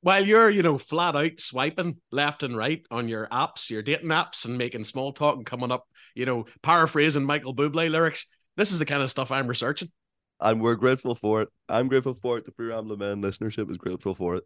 While 0.00 0.24
you're, 0.24 0.48
you 0.48 0.62
know, 0.62 0.78
flat 0.78 1.16
out 1.16 1.40
swiping 1.40 1.96
left 2.12 2.42
and 2.44 2.56
right 2.56 2.82
on 2.90 3.08
your 3.08 3.26
apps, 3.28 3.68
your 3.68 3.82
dating 3.82 4.08
apps, 4.10 4.44
and 4.44 4.56
making 4.56 4.84
small 4.84 5.12
talk 5.12 5.36
and 5.36 5.44
coming 5.44 5.72
up, 5.72 5.86
you 6.14 6.24
know, 6.24 6.46
paraphrasing 6.62 7.24
Michael 7.24 7.54
Bublé 7.54 7.90
lyrics, 7.90 8.26
this 8.56 8.70
is 8.70 8.78
the 8.78 8.86
kind 8.86 9.02
of 9.02 9.10
stuff 9.10 9.32
I'm 9.32 9.48
researching. 9.48 9.90
and 10.40 10.60
we're 10.62 10.76
grateful 10.76 11.14
for 11.16 11.42
it. 11.42 11.48
I'm 11.68 11.88
grateful 11.88 12.16
for 12.22 12.38
it. 12.38 12.44
The 12.44 12.52
Free 12.52 12.68
Rambling 12.68 13.00
Men 13.00 13.20
listenership 13.22 13.68
is 13.70 13.76
grateful 13.76 14.14
for 14.14 14.36
it. 14.36 14.44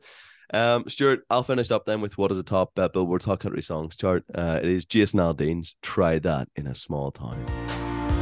Um, 0.54 0.84
Stuart, 0.88 1.20
I'll 1.30 1.42
finish 1.42 1.70
up 1.70 1.84
then 1.84 2.00
with 2.00 2.16
what 2.18 2.32
is 2.32 2.38
a 2.38 2.42
top 2.42 2.78
uh, 2.78 2.88
Billboard 2.88 3.22
Hot 3.24 3.40
Country 3.40 3.62
Songs 3.62 3.94
chart. 3.96 4.24
Uh, 4.34 4.58
it 4.62 4.68
is 4.68 4.84
Jason 4.86 5.20
Aldean's 5.20 5.76
"Try 5.82 6.18
That 6.18 6.48
in 6.56 6.66
a 6.66 6.74
Small 6.74 7.10
Town." 7.12 7.44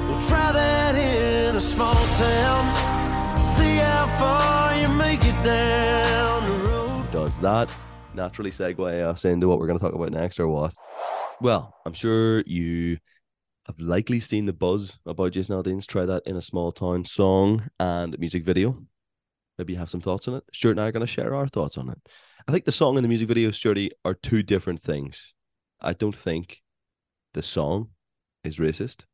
We'll 0.09 0.20
try 0.22 0.50
that 0.53 0.94
in 0.96 1.55
a 1.57 1.61
small 1.61 1.94
town. 1.94 3.10
Does 7.12 7.38
that 7.40 7.70
naturally 8.14 8.50
segue 8.50 9.03
us 9.05 9.24
into 9.24 9.48
what 9.48 9.59
we're 9.59 9.66
going 9.66 9.79
to 9.79 9.85
talk 9.85 9.94
about 9.94 10.12
next, 10.12 10.40
or 10.40 10.48
what? 10.48 10.74
Well, 11.40 11.74
I'm 11.87 11.92
sure 11.92 12.42
you 12.42 12.98
have 13.66 13.79
likely 13.79 14.20
seen 14.20 14.46
the 14.46 14.53
buzz 14.53 14.98
about 15.07 15.33
Jason 15.33 15.55
Aldean's 15.55 15.87
"Try 15.87 16.05
That 16.07 16.22
in 16.26 16.37
a 16.37 16.42
Small 16.42 16.72
Town" 16.72 17.05
song 17.05 17.68
and 17.79 18.18
music 18.18 18.44
video. 18.44 18.83
Maybe 19.57 19.74
you 19.74 19.79
have 19.79 19.90
some 19.90 20.00
thoughts 20.00 20.29
on 20.29 20.35
it. 20.35 20.44
Stuart 20.53 20.72
and 20.72 20.81
I 20.81 20.88
are 20.88 20.92
going 20.92 21.07
to 21.07 21.12
share 21.12 21.35
our 21.35 21.48
thoughts 21.48 21.79
on 21.79 21.88
it. 21.88 21.98
I 22.48 22.53
think 22.53 22.64
the 22.64 22.72
song 22.72 22.96
and 22.96 23.05
the 23.05 23.09
music 23.09 23.29
video, 23.29 23.50
Sturdy, 23.50 23.90
are 24.05 24.14
two 24.14 24.42
different 24.42 24.83
things. 24.83 25.35
I 25.81 25.92
don't 25.92 26.16
think 26.16 26.62
the 27.35 27.42
song 27.42 27.90
is 28.42 28.57
racist. 28.57 29.05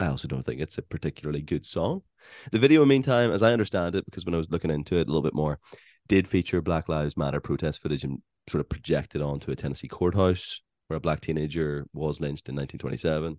I 0.00 0.06
also 0.06 0.28
don't 0.28 0.44
think 0.44 0.60
it's 0.60 0.78
a 0.78 0.82
particularly 0.82 1.42
good 1.42 1.64
song. 1.64 2.02
The 2.50 2.58
video, 2.58 2.84
meantime, 2.84 3.30
as 3.30 3.42
I 3.42 3.52
understand 3.52 3.94
it, 3.94 4.04
because 4.04 4.24
when 4.24 4.34
I 4.34 4.38
was 4.38 4.50
looking 4.50 4.70
into 4.70 4.96
it 4.96 5.02
a 5.02 5.10
little 5.10 5.22
bit 5.22 5.34
more, 5.34 5.60
did 6.08 6.28
feature 6.28 6.60
Black 6.60 6.88
Lives 6.88 7.16
Matter 7.16 7.40
protest 7.40 7.80
footage 7.80 8.04
and 8.04 8.20
sort 8.48 8.60
of 8.60 8.68
projected 8.68 9.22
onto 9.22 9.50
a 9.50 9.56
Tennessee 9.56 9.88
courthouse 9.88 10.60
where 10.88 10.96
a 10.96 11.00
black 11.00 11.20
teenager 11.20 11.86
was 11.92 12.20
lynched 12.20 12.48
in 12.48 12.56
1927. 12.56 13.38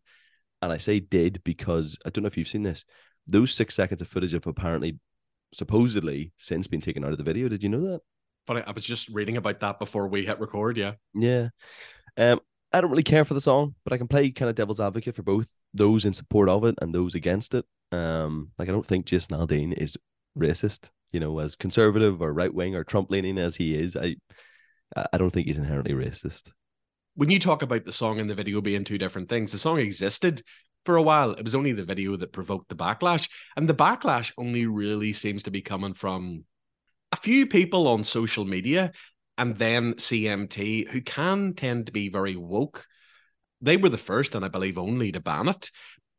And 0.61 0.71
I 0.71 0.77
say 0.77 0.99
did 0.99 1.43
because 1.43 1.97
I 2.05 2.09
don't 2.09 2.23
know 2.23 2.27
if 2.27 2.37
you've 2.37 2.47
seen 2.47 2.63
this. 2.63 2.85
Those 3.27 3.53
six 3.53 3.75
seconds 3.75 4.01
of 4.01 4.07
footage 4.07 4.31
have 4.31 4.47
apparently, 4.47 4.99
supposedly, 5.53 6.31
since 6.37 6.67
been 6.67 6.81
taken 6.81 7.03
out 7.03 7.11
of 7.11 7.17
the 7.17 7.23
video. 7.23 7.49
Did 7.49 7.63
you 7.63 7.69
know 7.69 7.81
that? 7.81 8.01
Funny, 8.47 8.63
I 8.65 8.71
was 8.71 8.83
just 8.83 9.09
reading 9.09 9.37
about 9.37 9.59
that 9.59 9.79
before 9.79 10.07
we 10.07 10.25
hit 10.25 10.39
record. 10.39 10.77
Yeah. 10.77 10.93
Yeah. 11.13 11.49
Um, 12.17 12.39
I 12.75 12.81
don't 12.81 12.91
really 12.91 13.03
care 13.03 13.23
for 13.23 13.35
the 13.35 13.41
song, 13.41 13.73
but 13.85 13.93
I 13.93 13.97
can 13.97 14.09
play 14.09 14.29
kind 14.31 14.49
of 14.49 14.55
devil's 14.55 14.81
advocate 14.81 15.15
for 15.15 15.23
both 15.23 15.47
those 15.73 16.03
in 16.03 16.11
support 16.11 16.49
of 16.49 16.65
it 16.65 16.75
and 16.81 16.93
those 16.93 17.15
against 17.15 17.53
it. 17.53 17.63
Um, 17.93 18.51
like 18.59 18.67
I 18.67 18.73
don't 18.73 18.85
think 18.85 19.05
Jason 19.05 19.37
Aldean 19.37 19.71
is 19.71 19.95
racist, 20.37 20.89
you 21.13 21.21
know, 21.21 21.39
as 21.39 21.55
conservative 21.55 22.21
or 22.21 22.33
right 22.33 22.53
wing 22.53 22.75
or 22.75 22.83
Trump 22.83 23.09
leaning 23.09 23.37
as 23.37 23.55
he 23.55 23.75
is. 23.75 23.95
I 23.95 24.17
I 25.13 25.17
don't 25.17 25.29
think 25.29 25.47
he's 25.47 25.57
inherently 25.57 25.93
racist. 25.93 26.51
When 27.15 27.29
you 27.29 27.39
talk 27.39 27.61
about 27.61 27.85
the 27.85 27.93
song 27.93 28.19
and 28.19 28.29
the 28.29 28.35
video 28.35 28.59
being 28.59 28.83
two 28.83 28.97
different 28.97 29.29
things, 29.29 29.53
the 29.53 29.57
song 29.57 29.79
existed 29.79 30.41
for 30.85 30.97
a 30.97 31.01
while. 31.01 31.31
It 31.31 31.43
was 31.43 31.55
only 31.55 31.71
the 31.71 31.85
video 31.85 32.17
that 32.17 32.33
provoked 32.33 32.67
the 32.67 32.75
backlash. 32.75 33.29
And 33.55 33.69
the 33.69 33.73
backlash 33.73 34.33
only 34.37 34.65
really 34.65 35.13
seems 35.13 35.43
to 35.43 35.51
be 35.51 35.61
coming 35.61 35.93
from 35.93 36.43
a 37.13 37.15
few 37.15 37.47
people 37.47 37.87
on 37.87 38.03
social 38.03 38.43
media 38.43 38.91
and 39.37 39.55
then 39.55 39.95
CMT 39.95 40.89
who 40.89 41.01
can 41.01 41.53
tend 41.53 41.87
to 41.87 41.91
be 41.91 42.09
very 42.09 42.35
woke. 42.35 42.85
They 43.61 43.77
were 43.77 43.89
the 43.89 43.97
first 43.97 44.35
and 44.35 44.45
I 44.45 44.49
believe 44.49 44.77
only 44.77 45.11
to 45.11 45.19
ban 45.19 45.47
it. 45.47 45.71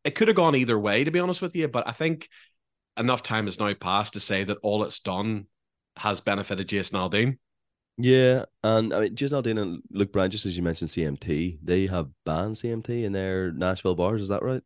It 0.05 0.15
could 0.15 0.29
have 0.29 0.37
gone 0.37 0.55
either 0.55 0.79
way, 0.79 1.05
to 1.05 1.11
be 1.11 1.19
honest 1.19 1.43
with 1.43 1.55
you, 1.55 1.69
but 1.69 1.87
I 1.89 1.93
think 1.93 2.29
enough 2.97 3.23
time 3.23 3.45
has 3.47 3.59
now 3.59 3.73
passed 3.75 4.15
to 4.15 4.21
say 4.21 4.45
that 4.45 4.59
all 4.63 4.85
it's 4.85 5.01
done 5.01 5.47
has 5.97 6.21
benefited 6.21 6.69
Jason 6.69 6.99
Aldean. 6.99 7.39
Yeah, 7.99 8.45
and 8.63 8.93
I 8.93 9.01
mean 9.01 9.17
Jason 9.17 9.43
Aldean 9.43 9.61
and 9.61 9.83
Luke 9.91 10.13
Bryan, 10.13 10.31
just 10.31 10.47
as 10.47 10.57
you 10.57 10.63
mentioned 10.63 10.91
CMT, 10.91 11.59
they 11.63 11.87
have 11.87 12.09
banned 12.25 12.57
CMT 12.57 13.05
in 13.05 13.13
their 13.13 13.53
Nashville 13.53 13.95
bars. 13.95 14.23
Is 14.23 14.29
that 14.29 14.43
right? 14.43 14.63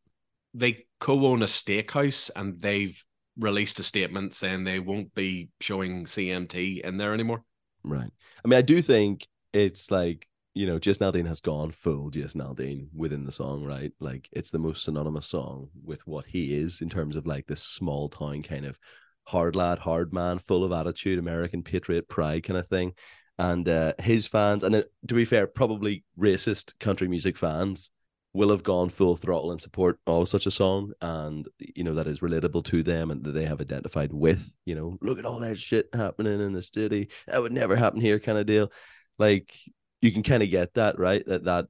they 0.55 0.87
co-own 0.99 1.43
a 1.43 1.47
steakhouse 1.47 2.31
and 2.35 2.61
they've 2.61 3.05
released 3.39 3.79
a 3.79 3.83
statement 3.83 4.33
saying 4.35 4.65
they 4.65 4.79
won't 4.81 5.15
be 5.15 5.49
showing 5.61 6.05
CMT 6.05 6.81
in 6.81 6.97
there 6.97 7.15
anymore. 7.15 7.45
Right. 7.83 8.11
I 8.45 8.49
mean, 8.49 8.59
I 8.59 8.63
do 8.63 8.83
think 8.83 9.27
it's 9.53 9.91
like, 9.91 10.27
you 10.55 10.67
know, 10.67 10.79
Jason 10.79 11.11
Aldean 11.11 11.27
has 11.27 11.41
gone 11.41 11.71
full 11.71 12.11
Jason 12.11 12.41
Aldean 12.41 12.89
within 12.95 13.25
the 13.25 13.33
song, 13.33 13.65
right? 13.65 13.93
Like 14.01 14.29
it's 14.33 14.51
the 14.51 14.59
most 14.59 14.85
synonymous 14.85 15.27
song 15.27 15.69
with 15.85 16.07
what 16.07 16.27
he 16.27 16.55
is 16.55 16.81
in 16.81 16.89
terms 16.89 17.17
of 17.17 17.27
like 17.27 17.47
this 17.47 17.63
small 17.63 18.09
town 18.09 18.43
kind 18.43 18.65
of 18.65 18.79
hard 19.25 19.55
lad, 19.55 19.79
hard 19.79 20.13
man, 20.13 20.39
full 20.39 20.65
of 20.65 20.73
attitude, 20.73 21.19
American 21.19 21.63
patriot 21.63 22.09
pride 22.09 22.43
kind 22.43 22.59
of 22.59 22.69
thing. 22.69 22.95
And 23.39 23.69
uh, 23.69 23.95
his 23.99 24.27
fans, 24.27 24.65
and 24.65 24.75
then 24.75 24.85
to 25.09 25.15
be 25.15 25.25
fair, 25.25 25.47
probably 25.47 26.05
racist 26.19 26.79
country 26.79 27.09
music 27.09 27.39
fans 27.39 27.91
will 28.33 28.51
have 28.51 28.63
gone 28.63 28.89
full 28.89 29.17
throttle 29.17 29.51
in 29.53 29.59
support 29.59 29.99
of 30.07 30.29
such 30.29 30.47
a 30.47 30.51
song 30.51 30.93
and 31.01 31.49
you 31.59 31.83
know 31.83 31.95
that 31.95 32.07
is 32.07 32.21
relatable 32.21 32.65
to 32.65 32.83
them 32.83 33.11
and 33.11 33.25
that 33.25 33.33
they 33.33 33.45
have 33.45 33.61
identified 33.61 34.13
with 34.13 34.53
you 34.65 34.75
know 34.75 34.97
look 35.01 35.19
at 35.19 35.25
all 35.25 35.41
that 35.41 35.59
shit 35.59 35.89
happening 35.93 36.41
in 36.41 36.53
the 36.53 36.63
city 36.63 37.09
that 37.27 37.43
would 37.43 37.53
never 37.53 37.75
happen 37.77 38.01
here 38.01 38.21
kind 38.21 38.39
of 38.39 38.47
deal 38.47 38.71
like 39.19 39.55
you 40.01 40.13
can 40.13 40.23
kind 40.23 40.43
of 40.43 40.51
get 40.51 40.75
that 40.75 40.99
right 40.99 41.27
that 41.27 41.45
that 41.45 41.67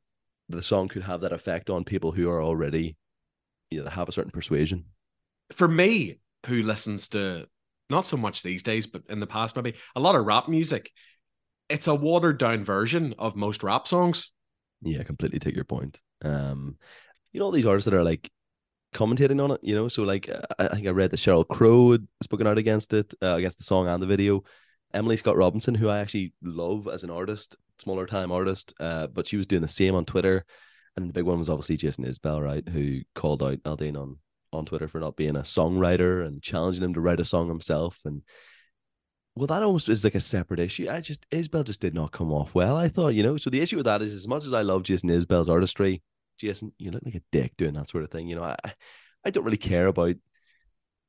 the 0.48 0.62
song 0.62 0.88
could 0.88 1.02
have 1.02 1.22
that 1.22 1.32
effect 1.32 1.70
on 1.70 1.84
people 1.84 2.12
who 2.12 2.28
are 2.28 2.42
already 2.42 2.96
you 3.70 3.82
know 3.82 3.88
have 3.88 4.08
a 4.08 4.12
certain 4.12 4.30
persuasion 4.32 4.84
For 5.52 5.68
me, 5.68 6.18
who 6.46 6.62
listens 6.62 7.08
to 7.08 7.48
not 7.88 8.04
so 8.04 8.16
much 8.16 8.42
these 8.42 8.62
days, 8.62 8.86
but 8.86 9.02
in 9.08 9.20
the 9.20 9.26
past 9.26 9.56
maybe 9.56 9.74
a 9.96 10.00
lot 10.00 10.14
of 10.14 10.24
rap 10.24 10.48
music, 10.48 10.90
it's 11.68 11.86
a 11.86 11.94
watered 11.94 12.38
down 12.38 12.64
version 12.64 13.14
of 13.18 13.36
most 13.36 13.62
rap 13.62 13.86
songs. 13.86 14.30
Yeah, 14.82 15.02
completely 15.02 15.38
take 15.38 15.54
your 15.54 15.64
point. 15.64 16.00
Um, 16.24 16.76
you 17.32 17.40
know 17.40 17.46
all 17.46 17.52
these 17.52 17.66
artists 17.66 17.84
that 17.84 17.96
are 17.96 18.04
like 18.04 18.30
commentating 18.94 19.42
on 19.42 19.52
it. 19.52 19.60
You 19.62 19.74
know, 19.74 19.88
so 19.88 20.02
like 20.02 20.28
I 20.58 20.68
think 20.68 20.86
I 20.86 20.90
read 20.90 21.10
that 21.10 21.20
Sheryl 21.20 21.46
Crow 21.46 21.92
had 21.92 22.06
spoken 22.22 22.46
out 22.46 22.58
against 22.58 22.92
it, 22.92 23.12
uh, 23.22 23.34
against 23.34 23.58
the 23.58 23.64
song 23.64 23.88
and 23.88 24.02
the 24.02 24.06
video. 24.06 24.42
Emily 24.92 25.16
Scott 25.16 25.36
Robinson, 25.36 25.74
who 25.74 25.88
I 25.88 26.00
actually 26.00 26.32
love 26.42 26.88
as 26.88 27.04
an 27.04 27.10
artist, 27.10 27.56
smaller 27.78 28.06
time 28.06 28.32
artist, 28.32 28.74
uh, 28.80 29.06
but 29.06 29.28
she 29.28 29.36
was 29.36 29.46
doing 29.46 29.62
the 29.62 29.68
same 29.68 29.94
on 29.94 30.04
Twitter. 30.04 30.44
And 30.96 31.08
the 31.08 31.12
big 31.12 31.24
one 31.24 31.38
was 31.38 31.48
obviously 31.48 31.76
Jason 31.76 32.04
Isbell, 32.04 32.42
right, 32.42 32.68
who 32.68 33.02
called 33.14 33.42
out 33.42 33.62
Aldean 33.62 33.96
on 33.96 34.18
on 34.52 34.66
Twitter 34.66 34.88
for 34.88 34.98
not 34.98 35.14
being 35.14 35.36
a 35.36 35.42
songwriter 35.42 36.26
and 36.26 36.42
challenging 36.42 36.82
him 36.82 36.94
to 36.94 37.00
write 37.00 37.20
a 37.20 37.24
song 37.24 37.48
himself. 37.48 38.00
And 38.04 38.22
well, 39.36 39.46
that 39.46 39.62
almost 39.62 39.88
is 39.88 40.02
like 40.02 40.16
a 40.16 40.20
separate 40.20 40.58
issue. 40.58 40.88
I 40.90 41.00
just 41.00 41.24
Isbell 41.30 41.64
just 41.64 41.80
did 41.80 41.94
not 41.94 42.10
come 42.10 42.32
off 42.32 42.54
well. 42.54 42.76
I 42.76 42.88
thought, 42.88 43.14
you 43.14 43.22
know. 43.22 43.36
So 43.36 43.50
the 43.50 43.60
issue 43.60 43.76
with 43.76 43.86
that 43.86 44.02
is, 44.02 44.12
as 44.12 44.26
much 44.26 44.44
as 44.44 44.52
I 44.52 44.62
love 44.62 44.82
Jason 44.82 45.08
Isbell's 45.08 45.48
artistry, 45.48 46.02
Jason, 46.40 46.72
you 46.78 46.90
look 46.90 47.02
like 47.04 47.14
a 47.16 47.22
dick 47.32 47.56
doing 47.56 47.74
that 47.74 47.88
sort 47.88 48.04
of 48.04 48.10
thing. 48.10 48.28
You 48.28 48.36
know, 48.36 48.44
I 48.44 48.56
I 49.24 49.30
don't 49.30 49.44
really 49.44 49.56
care 49.56 49.86
about 49.86 50.16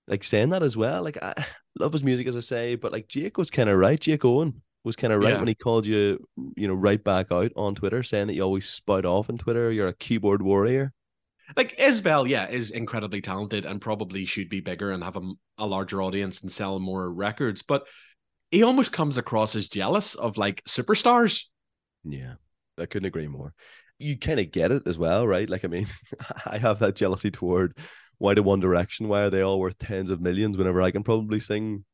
like 0.08 0.24
saying 0.24 0.50
that 0.50 0.64
as 0.64 0.76
well. 0.76 1.04
Like 1.04 1.18
I 1.22 1.46
love 1.80 1.94
his 1.94 2.04
music, 2.04 2.28
as 2.28 2.36
I 2.36 2.42
say, 2.42 2.76
but 2.76 2.92
like 2.92 3.08
Jake 3.08 3.38
was 3.38 3.50
kind 3.50 3.70
of 3.70 3.78
right. 3.78 4.00
Jake 4.00 4.26
Owen 4.26 4.62
was 4.84 4.96
kind 4.96 5.14
of 5.14 5.22
right 5.22 5.34
Yeah. 5.34 5.40
when 5.40 5.48
he 5.48 5.56
called 5.56 5.86
you, 5.86 6.28
you 6.58 6.68
know, 6.68 6.74
right 6.74 7.02
back 7.04 7.28
out 7.32 7.52
on 7.56 7.76
Twitter, 7.76 8.04
saying 8.04 8.28
that 8.28 8.34
you 8.36 8.42
always 8.42 8.68
spout 8.68 9.06
off 9.06 9.30
on 9.30 9.38
Twitter. 9.38 9.72
You're 9.72 9.88
a 9.88 9.94
keyboard 9.94 10.42
warrior. 10.42 10.92
Like 11.56 11.78
Isbell, 11.78 12.28
yeah, 12.28 12.48
is 12.50 12.72
incredibly 12.72 13.22
talented 13.22 13.66
and 13.66 13.82
probably 13.82 14.26
should 14.26 14.50
be 14.50 14.62
bigger 14.62 14.92
and 14.92 15.04
have 15.04 15.18
a, 15.18 15.32
a 15.58 15.68
larger 15.68 16.02
audience 16.02 16.42
and 16.42 16.52
sell 16.52 16.80
more 16.80 17.12
records. 17.12 17.62
But 17.62 17.88
he 18.52 18.64
almost 18.64 18.92
comes 18.92 19.18
across 19.18 19.56
as 19.56 19.68
jealous 19.68 20.16
of 20.16 20.38
like 20.38 20.64
superstars. 20.64 21.44
Yeah, 22.04 22.36
I 22.78 22.86
couldn't 22.86 23.06
agree 23.08 23.28
more. 23.28 23.54
You 24.02 24.18
kind 24.18 24.40
of 24.40 24.52
get 24.52 24.72
it 24.72 24.88
as 24.88 24.98
well, 24.98 25.28
right? 25.28 25.50
Like, 25.50 25.64
I 25.64 25.68
mean, 25.68 25.88
I 26.46 26.58
have 26.58 26.80
that 26.80 26.96
jealousy 26.96 27.32
toward 27.32 27.78
why 28.22 28.36
do 28.36 28.44
One 28.44 28.60
Direction? 28.60 29.08
Why 29.08 29.22
are 29.22 29.32
they 29.32 29.42
all 29.42 29.60
worth 29.60 29.80
tens 29.80 30.12
of 30.12 30.22
millions 30.22 30.56
whenever 30.56 30.80
I 30.80 30.92
can 30.92 31.02
probably 31.02 31.40
sing 31.40 31.86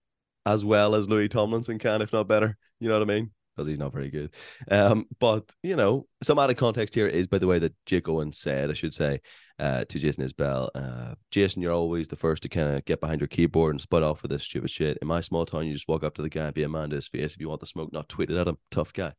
as 0.46 0.66
well 0.66 0.94
as 0.94 1.08
Louis 1.08 1.30
Tomlinson 1.30 1.80
can, 1.80 2.02
if 2.02 2.12
not 2.12 2.28
better? 2.28 2.58
You 2.82 2.90
know 2.90 3.00
what 3.00 3.10
I 3.10 3.14
mean? 3.14 3.32
Because 3.56 3.66
he's 3.66 3.80
not 3.80 3.94
very 3.94 4.10
good. 4.10 4.34
Um, 4.70 5.06
but 5.20 5.50
you 5.64 5.78
know, 5.78 6.06
some 6.22 6.38
added 6.38 6.58
context 6.58 6.94
here 6.96 7.08
is 7.08 7.28
by 7.28 7.38
the 7.38 7.48
way 7.48 7.60
that 7.60 7.74
Jake 7.86 8.10
Owen 8.10 8.34
said, 8.34 8.70
I 8.70 8.74
should 8.74 8.94
say, 8.94 9.22
uh, 9.58 9.86
to 9.86 10.00
Jason 10.00 10.28
Isbell, 10.28 10.70
uh, 10.76 11.16
Jason, 11.32 11.62
you're 11.62 11.72
always 11.72 12.10
the 12.10 12.18
first 12.18 12.44
to 12.44 12.50
kind 12.50 12.76
of 12.76 12.84
get 12.84 13.00
behind 13.00 13.22
your 13.22 13.30
keyboard 13.30 13.74
and 13.74 13.82
spud 13.82 14.04
off 14.04 14.22
with 14.22 14.32
this 14.32 14.44
stupid 14.44 14.70
shit. 14.70 14.98
In 15.02 15.08
my 15.08 15.22
small 15.22 15.46
town, 15.46 15.66
you 15.66 15.74
just 15.74 15.88
walk 15.88 16.04
up 16.04 16.16
to 16.16 16.22
the 16.22 16.30
guy 16.30 16.48
and 16.48 16.54
be 16.54 16.64
a 16.64 16.70
man 16.70 16.90
to 16.90 16.98
his 16.98 17.08
face 17.08 17.34
if 17.34 17.40
you 17.40 17.48
want 17.48 17.62
the 17.62 17.68
smoke, 17.68 17.94
not 17.94 18.10
tweet 18.10 18.30
it 18.30 18.38
at 18.38 18.50
him. 18.50 18.58
Tough 18.70 18.92
guy. 18.92 19.14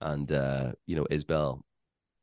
And 0.00 0.32
uh, 0.32 0.72
you 0.86 0.96
know, 0.96 1.04
Isbell 1.10 1.60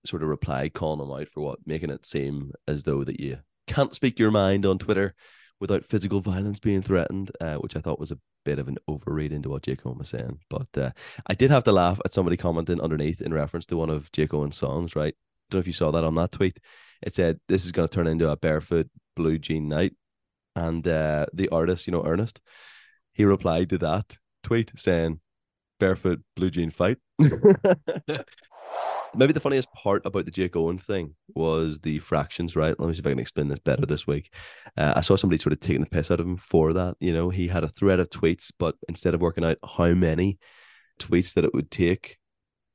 sort 0.06 0.24
of 0.24 0.30
reply 0.30 0.70
calling 0.70 1.06
him 1.06 1.12
out 1.12 1.30
for 1.30 1.42
what, 1.42 1.60
making 1.66 1.89
it 1.89 2.06
seem 2.06 2.52
as 2.68 2.84
though 2.84 3.04
that 3.04 3.20
you 3.20 3.39
can't 3.68 3.94
speak 3.94 4.20
your 4.20 4.32
mind 4.32 4.66
on 4.66 4.78
Twitter 4.78 5.13
without 5.60 5.86
physical 5.86 6.20
violence 6.20 6.60
being 6.60 6.82
threatened, 6.82 7.32
uh, 7.39 7.56
which 7.56 7.76
I 7.76 7.80
thought 7.80 8.00
was 8.00 8.12
a 8.12 8.20
bit 8.44 8.60
of 8.60 8.68
an 8.68 8.78
overread 8.89 9.32
into 9.32 9.50
what 9.50 9.63
Jake 9.63 9.86
Owen 9.86 9.98
was 9.98 10.10
saying. 10.10 10.39
But 10.50 10.68
uh, 10.78 10.92
I 11.28 11.36
did 11.36 11.52
have 11.52 11.63
to 11.66 11.72
laugh 11.72 12.02
at 12.04 12.13
somebody 12.13 12.36
commenting 12.36 12.82
underneath 12.82 13.22
in 13.22 13.34
reference 13.34 13.66
to 13.68 13.78
one 13.78 13.89
of 13.89 14.12
Jake 14.12 14.34
Owen's 14.34 14.58
songs, 14.58 14.96
right? 14.96 15.16
Don't 15.50 15.60
know 15.60 15.62
if 15.62 15.68
you 15.68 15.74
saw 15.74 15.92
that 15.92 16.04
on 16.04 16.16
that 16.16 16.34
tweet. 16.34 16.60
It 17.02 17.16
said, 17.16 17.39
This 17.48 17.66
is 17.66 17.72
going 17.72 17.88
to 17.88 17.94
turn 17.94 18.08
into 18.08 18.30
a 18.30 18.36
barefoot 18.36 18.89
blue 19.16 19.38
jean 19.38 19.70
night. 19.70 19.94
And 20.56 20.88
uh, 20.88 21.28
the 21.34 21.50
artist, 21.50 21.88
you 21.88 21.92
know, 21.92 22.06
Ernest, 22.06 22.42
he 23.13 23.26
replied 23.26 23.70
to 23.70 23.78
that 23.80 24.18
tweet 24.44 24.72
saying, 24.76 25.20
Barefoot 25.80 26.22
blue 26.36 26.52
jean 26.52 26.72
fight. 26.72 26.98
Maybe 29.15 29.34
the 29.34 29.39
funniest 29.39 29.71
part 29.73 30.06
about 30.06 30.26
the 30.26 30.32
Jake 30.32 30.56
Owen 30.56 30.78
thing 30.78 31.15
was 31.36 31.80
the 31.80 31.99
fractions, 31.99 32.56
right? 32.56 32.78
Let 32.80 32.88
me 32.88 32.93
see 32.93 32.99
if 32.99 33.06
I 33.06 33.12
can 33.12 33.19
explain 33.19 33.47
this 33.47 33.60
better 33.60 33.86
this 33.86 34.08
week. 34.08 34.34
Uh, 34.76 34.93
I 34.95 35.02
saw 35.02 35.15
somebody 35.15 35.38
sort 35.38 35.54
of 35.54 35.60
taking 35.60 35.82
the 35.82 35.89
piss 35.89 36.10
out 36.10 36.19
of 36.19 36.26
him 36.26 36.38
for 36.38 36.73
that. 36.73 36.95
You 36.99 37.13
know, 37.13 37.30
he 37.30 37.47
had 37.47 37.63
a 37.63 37.69
thread 37.69 37.99
of 37.99 38.10
tweets, 38.10 38.52
but 38.58 38.76
instead 38.89 39.13
of 39.13 39.21
working 39.21 39.45
out 39.45 39.58
how 39.78 39.93
many 39.93 40.39
tweets 40.99 41.34
that 41.36 41.45
it 41.45 41.54
would 41.54 41.69
take 41.69 42.17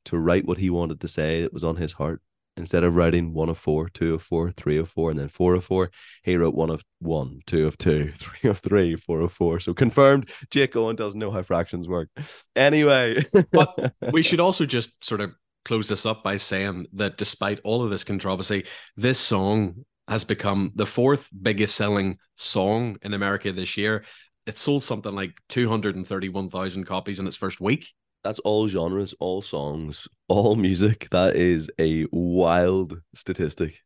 to 0.07 0.18
write 0.18 0.46
what 0.46 0.59
he 0.59 0.70
wanted 0.70 1.01
to 1.01 1.09
say 1.09 1.42
that 1.42 1.53
was 1.53 1.64
on 1.64 1.77
his 1.77 1.92
heart, 1.94 2.22
instead 2.59 2.85
of 2.85 2.96
writing 2.96 3.33
one 3.33 3.48
of 3.48 3.57
four, 3.57 3.88
two 3.88 4.14
of 4.14 4.22
four, 4.22 4.51
three 4.51 4.77
of 4.77 4.90
four, 4.90 5.11
and 5.11 5.18
then 5.18 5.29
four 5.29 5.55
of 5.55 5.64
four, 5.64 5.90
he 6.22 6.37
wrote 6.37 6.55
one 6.55 6.70
of 6.70 6.85
one, 6.98 7.40
two 7.46 7.66
of 7.66 7.79
two, 7.79 8.12
three 8.16 8.51
of 8.51 8.59
three, 8.59 8.96
four 8.96 9.20
of 9.20 9.33
four. 9.33 9.61
So 9.61 9.72
confirmed, 9.72 10.31
Jake 10.51 10.77
Owen 10.77 10.96
doesn't 10.96 11.18
know 11.18 11.31
how 11.31 11.42
fractions 11.42 11.88
work. 11.88 12.11
Anyway, 12.55 13.24
But 13.53 13.94
we 14.12 14.22
should 14.22 14.40
also 14.40 14.66
just 14.66 15.05
sort 15.05 15.20
of 15.20 15.33
close 15.68 15.88
this 15.88 16.07
up 16.07 16.24
by 16.24 16.37
saying 16.38 16.87
that 16.94 17.18
despite 17.18 17.61
all 17.62 17.85
of 17.85 17.90
this 17.90 18.02
controversy, 18.02 18.64
this 18.96 19.20
song 19.20 19.85
has 20.09 20.24
become 20.24 20.72
the 20.74 20.87
fourth 20.87 21.28
biggest 21.42 21.74
selling 21.74 22.16
song 22.37 22.96
in 23.02 23.12
America 23.12 23.52
this 23.52 23.76
year. 23.76 24.04
It 24.46 24.57
sold 24.57 24.83
something 24.83 25.14
like 25.14 25.38
231,000 25.50 26.85
copies 26.87 27.20
in 27.20 27.26
its 27.26 27.37
first 27.37 27.61
week. 27.61 27.87
that's 28.24 28.38
all 28.40 28.66
genres, 28.66 29.14
all 29.20 29.42
songs, 29.42 30.09
all 30.28 30.57
music. 30.57 31.09
That 31.11 31.37
is 31.37 31.70
a 31.78 32.07
wild 32.11 33.00
statistic. 33.14 33.83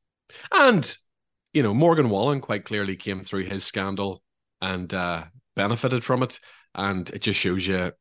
And, 0.52 0.96
you 1.52 1.62
know, 1.62 1.74
Morgan 1.74 2.08
Wallen 2.08 2.40
quite 2.40 2.64
clearly 2.64 2.96
came 2.96 3.22
through 3.24 3.44
his 3.44 3.64
scandal 3.64 4.22
and 4.60 4.92
uh, 4.94 5.24
benefited 5.56 6.04
from 6.04 6.22
it. 6.22 6.38
And 6.74 7.10
it 7.10 7.22
just 7.22 7.40
shows 7.40 7.66
you 7.66 7.92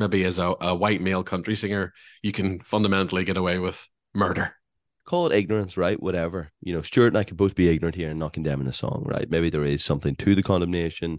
maybe 0.00 0.24
as 0.24 0.38
a, 0.38 0.54
a 0.60 0.74
white 0.74 1.00
male 1.00 1.22
country 1.22 1.54
singer, 1.54 1.92
you 2.22 2.32
can 2.32 2.60
fundamentally 2.60 3.24
get 3.24 3.36
away 3.36 3.58
with 3.58 3.88
murder. 4.14 4.54
Call 5.06 5.26
it 5.26 5.36
ignorance, 5.36 5.76
right? 5.76 6.00
Whatever. 6.00 6.50
You 6.60 6.74
know, 6.74 6.82
Stuart 6.82 7.08
and 7.08 7.18
I 7.18 7.24
could 7.24 7.36
both 7.36 7.54
be 7.54 7.68
ignorant 7.68 7.96
here 7.96 8.10
and 8.10 8.18
not 8.18 8.32
condemning 8.32 8.66
the 8.66 8.72
song, 8.72 9.02
right? 9.06 9.30
Maybe 9.30 9.50
there 9.50 9.64
is 9.64 9.84
something 9.84 10.16
to 10.16 10.34
the 10.34 10.42
condemnation, 10.42 11.18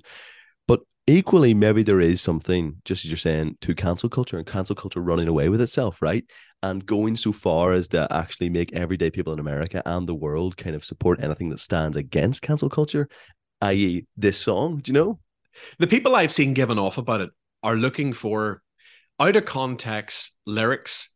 but 0.67 0.82
equally, 1.08 1.54
maybe 1.54 1.84
there 1.84 2.02
is 2.02 2.22
something, 2.22 2.76
just 2.86 3.06
as 3.06 3.12
you're 3.12 3.17
saying, 3.17 3.58
to 3.62 3.76
cancel 3.76 4.10
culture 4.10 4.38
and 4.38 4.48
cancel 4.48 4.76
culture 4.76 5.02
running 5.02 5.28
away 5.28 5.50
with 5.50 5.62
itself, 5.62 6.02
right? 6.02 6.26
And 6.63 6.86
going 6.86 7.17
so 7.17 7.32
far 7.32 7.74
as 7.74 7.88
to 7.89 8.08
actually 8.12 8.50
make 8.50 8.74
everyday 8.74 9.10
people 9.10 9.34
in 9.34 9.39
America 9.39 9.82
and 9.86 10.08
the 10.08 10.15
world 10.15 10.58
kind 10.58 10.76
of 10.76 10.86
support 10.86 11.24
anything 11.24 11.50
that 11.50 11.60
stands 11.60 11.98
against 11.98 12.44
cancel 12.44 12.70
culture, 12.70 13.10
i.e., 13.62 14.06
this 14.15 14.38
song. 14.38 14.78
Do 14.78 14.89
you 14.89 14.94
know? 14.94 15.20
the 15.80 15.88
people 15.88 16.15
I've 16.15 16.34
seen 16.34 16.54
given 16.54 16.80
off 16.80 16.98
about 16.98 17.22
it 17.22 17.30
are 17.63 17.76
looking 17.76 18.13
for 18.13 18.62
out 19.21 19.36
of 19.36 19.45
context 19.45 20.31
lyrics 20.45 21.10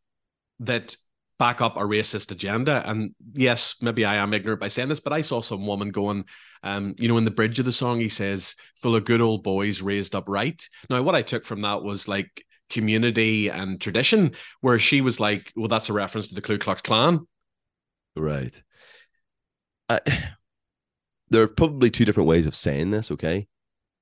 that 0.59 0.95
back 1.39 1.59
up 1.59 1.75
a 1.75 1.81
racist 1.81 2.31
agenda. 2.31 2.87
And 2.89 3.13
yes, 3.33 3.75
maybe 3.81 4.05
I 4.05 4.15
am 4.15 4.33
ignorant 4.33 4.61
by 4.61 4.67
saying 4.67 4.89
this, 4.89 4.99
but 4.99 5.11
I 5.11 5.21
saw 5.21 5.41
some 5.41 5.65
woman 5.65 5.89
going, 5.89 6.23
um, 6.63 6.95
you 6.97 7.07
know, 7.07 7.17
in 7.17 7.25
the 7.25 7.31
bridge 7.31 7.59
of 7.59 7.65
the 7.65 7.71
song, 7.71 7.99
he 7.99 8.09
says, 8.09 8.55
full 8.81 8.95
of 8.95 9.05
good 9.05 9.21
old 9.21 9.43
boys 9.43 9.81
raised 9.81 10.15
up 10.15 10.29
right. 10.29 10.63
Now, 10.89 11.01
what 11.01 11.15
I 11.15 11.21
took 11.21 11.43
from 11.43 11.61
that 11.63 11.83
was 11.83 12.07
like 12.07 12.43
community 12.69 13.49
and 13.49 13.81
tradition, 13.81 14.33
where 14.61 14.79
she 14.79 15.01
was 15.01 15.19
like, 15.19 15.51
well, 15.55 15.67
that's 15.67 15.89
a 15.89 15.93
reference 15.93 16.29
to 16.29 16.35
the 16.35 16.41
Ku 16.41 16.57
Klux 16.57 16.81
Klan. 16.81 17.27
Right. 18.15 18.61
I, 19.89 19.99
there 21.29 21.41
are 21.41 21.47
probably 21.47 21.89
two 21.89 22.05
different 22.05 22.29
ways 22.29 22.47
of 22.47 22.55
saying 22.55 22.91
this, 22.91 23.11
okay? 23.11 23.47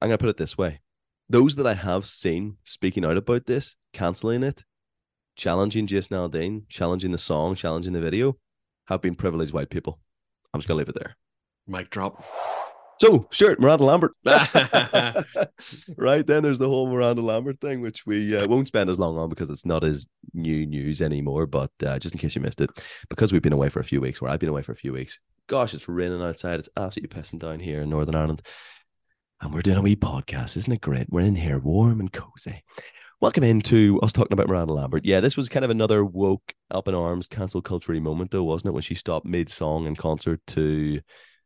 I'm 0.01 0.09
going 0.09 0.17
to 0.17 0.21
put 0.21 0.29
it 0.29 0.37
this 0.37 0.57
way. 0.57 0.81
Those 1.29 1.55
that 1.55 1.67
I 1.67 1.73
have 1.73 2.05
seen 2.05 2.57
speaking 2.63 3.05
out 3.05 3.17
about 3.17 3.45
this, 3.45 3.75
cancelling 3.93 4.43
it, 4.43 4.63
challenging 5.36 5.88
Jason 5.88 6.17
Aldean, 6.17 6.63
challenging 6.69 7.12
the 7.12 7.17
song, 7.17 7.55
challenging 7.55 7.93
the 7.93 8.01
video, 8.01 8.38
have 8.88 9.01
been 9.01 9.15
privileged 9.15 9.53
white 9.53 9.69
people. 9.69 9.99
I'm 10.53 10.59
just 10.59 10.67
going 10.67 10.77
to 10.77 10.79
leave 10.79 10.95
it 10.95 10.99
there. 10.99 11.15
Mic 11.67 11.89
drop. 11.89 12.23
So, 12.99 13.27
sure, 13.31 13.55
Miranda 13.59 13.86
Lambert. 13.86 14.12
right 15.97 16.25
then, 16.25 16.43
there's 16.43 16.59
the 16.59 16.69
whole 16.69 16.88
Miranda 16.88 17.21
Lambert 17.21 17.59
thing, 17.59 17.81
which 17.81 18.05
we 18.05 18.36
uh, 18.36 18.47
won't 18.47 18.67
spend 18.67 18.89
as 18.89 18.99
long 18.99 19.17
on 19.17 19.29
because 19.29 19.49
it's 19.49 19.65
not 19.65 19.83
as 19.83 20.07
new 20.33 20.65
news 20.65 21.01
anymore. 21.01 21.47
But 21.47 21.71
uh, 21.86 21.99
just 21.99 22.13
in 22.13 22.19
case 22.19 22.36
you 22.36 22.41
missed 22.41 22.62
it, 22.62 22.69
because 23.09 23.33
we've 23.33 23.41
been 23.41 23.53
away 23.53 23.69
for 23.69 23.79
a 23.79 23.86
few 23.86 23.99
weeks, 23.99 24.21
or 24.21 24.29
I've 24.29 24.39
been 24.39 24.49
away 24.49 24.62
for 24.62 24.73
a 24.73 24.77
few 24.77 24.93
weeks. 24.93 25.19
Gosh, 25.47 25.73
it's 25.73 25.89
raining 25.89 26.21
outside. 26.21 26.59
It's 26.59 26.69
absolutely 26.77 27.19
pissing 27.19 27.39
down 27.39 27.59
here 27.59 27.81
in 27.81 27.89
Northern 27.89 28.15
Ireland, 28.15 28.41
and 29.41 29.53
we're 29.53 29.61
doing 29.61 29.77
a 29.77 29.81
wee 29.81 29.95
podcast. 29.95 30.57
Isn't 30.57 30.73
it 30.73 30.81
great? 30.81 31.07
We're 31.09 31.21
in 31.21 31.35
here, 31.35 31.59
warm 31.59 31.99
and 31.99 32.11
cozy. 32.11 32.63
Welcome 33.21 33.43
into 33.43 33.99
us 34.01 34.11
talking 34.11 34.33
about 34.33 34.47
Miranda 34.47 34.73
Lambert. 34.73 35.05
Yeah, 35.05 35.19
this 35.19 35.37
was 35.37 35.49
kind 35.49 35.63
of 35.63 35.71
another 35.71 36.03
woke, 36.03 36.53
up 36.71 36.87
in 36.87 36.95
arms, 36.95 37.27
cancel 37.27 37.61
culture 37.61 37.93
moment, 37.93 38.31
though, 38.31 38.43
wasn't 38.43 38.69
it? 38.69 38.73
When 38.73 38.83
she 38.83 38.95
stopped 38.95 39.25
mid 39.25 39.49
song 39.49 39.87
and 39.87 39.97
concert 39.97 40.41
to 40.47 41.01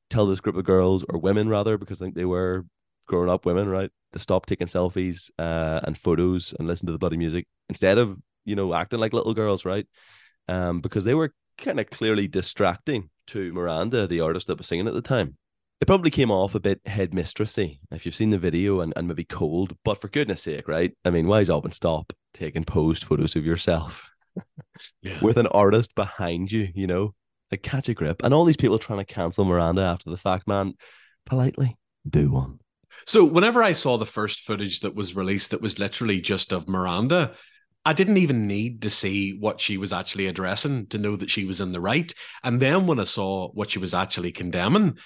tell 0.10 0.26
this 0.26 0.42
group 0.42 0.56
of 0.56 0.66
girls, 0.66 1.06
or 1.10 1.20
women 1.20 1.50
rather, 1.50 1.78
because 1.78 2.02
I 2.02 2.06
think 2.06 2.16
they 2.16 2.26
were 2.26 2.66
grown 3.08 3.30
up 3.30 3.46
women, 3.46 3.68
right, 3.68 3.92
to 4.14 4.20
stop 4.20 4.46
taking 4.46 4.68
selfies 4.68 5.30
uh, 5.40 5.82
and 5.84 5.98
photos 5.98 6.54
and 6.58 6.68
listen 6.68 6.88
to 6.88 6.92
the 6.92 6.98
bloody 6.98 7.18
music 7.18 7.46
instead 7.70 7.98
of, 7.98 8.18
you 8.46 8.56
know, 8.56 8.74
acting 8.74 9.00
like 9.00 9.14
little 9.14 9.34
girls, 9.34 9.66
right? 9.66 9.88
Um, 10.48 10.82
because 10.82 11.04
they 11.04 11.14
were 11.14 11.34
kind 11.58 11.80
of 11.80 11.90
clearly 11.90 12.28
distracting 12.28 13.10
to 13.28 13.54
Miranda, 13.54 14.08
the 14.08 14.22
artist 14.22 14.48
that 14.48 14.58
was 14.58 14.68
singing 14.68 14.88
at 14.88 14.94
the 14.94 15.02
time. 15.02 15.38
It 15.80 15.86
probably 15.86 16.10
came 16.10 16.32
off 16.32 16.56
a 16.56 16.60
bit 16.60 16.84
headmistressy 16.86 17.80
if 17.92 18.06
you've 18.06 18.16
seen 18.16 18.32
the 18.32 18.38
video 18.40 18.82
and, 18.82 18.94
and 18.96 19.08
maybe 19.08 19.24
cold, 19.24 19.76
but 19.86 20.02
for 20.02 20.08
goodness 20.08 20.42
sake, 20.42 20.68
right? 20.68 20.92
I 21.06 21.12
mean, 21.12 21.28
why 21.28 21.42
is 21.42 21.50
and 21.50 21.74
stop 21.74 22.14
taking 22.34 22.64
posed 22.64 23.04
photos 23.04 23.36
of 23.36 23.46
yourself 23.46 24.10
Yeah. 25.02 25.20
with 25.22 25.38
an 25.38 25.48
artist 25.48 25.94
behind 25.96 26.52
you, 26.52 26.70
you 26.74 26.88
know? 26.88 27.14
Like 27.52 27.64
catch 27.64 27.90
a 27.90 27.94
grip. 27.94 28.22
And 28.24 28.34
all 28.34 28.44
these 28.44 28.58
people 28.58 28.80
trying 28.80 29.00
to 29.00 29.06
cancel 29.06 29.46
Miranda 29.46 29.82
after 29.84 30.10
the 30.10 30.18
fact, 30.18 30.48
man, 30.48 30.74
politely 31.26 31.78
do 32.10 32.32
one. 32.32 32.60
So 33.06 33.24
whenever 33.24 33.64
I 33.64 33.74
saw 33.74 33.98
the 33.98 34.06
first 34.06 34.42
footage 34.42 34.82
that 34.82 34.96
was 34.96 35.16
released 35.16 35.52
that 35.52 35.62
was 35.62 35.80
literally 35.80 36.20
just 36.20 36.52
of 36.52 36.68
Miranda, 36.68 37.34
I 37.86 37.94
didn't 37.94 38.18
even 38.18 38.48
need 38.48 38.82
to 38.82 38.90
see 38.90 39.38
what 39.38 39.62
she 39.62 39.78
was 39.78 39.94
actually 39.94 40.28
addressing 40.28 40.88
to 40.88 40.98
know 40.98 41.16
that 41.16 41.30
she 41.30 41.46
was 41.46 41.62
in 41.62 41.72
the 41.72 41.80
right. 41.80 42.12
And 42.44 42.60
then 42.60 42.86
when 42.86 43.00
I 43.00 43.06
saw 43.06 43.50
what 43.52 43.70
she 43.70 43.80
was 43.80 43.94
actually 43.94 44.32
condemning, 44.34 44.98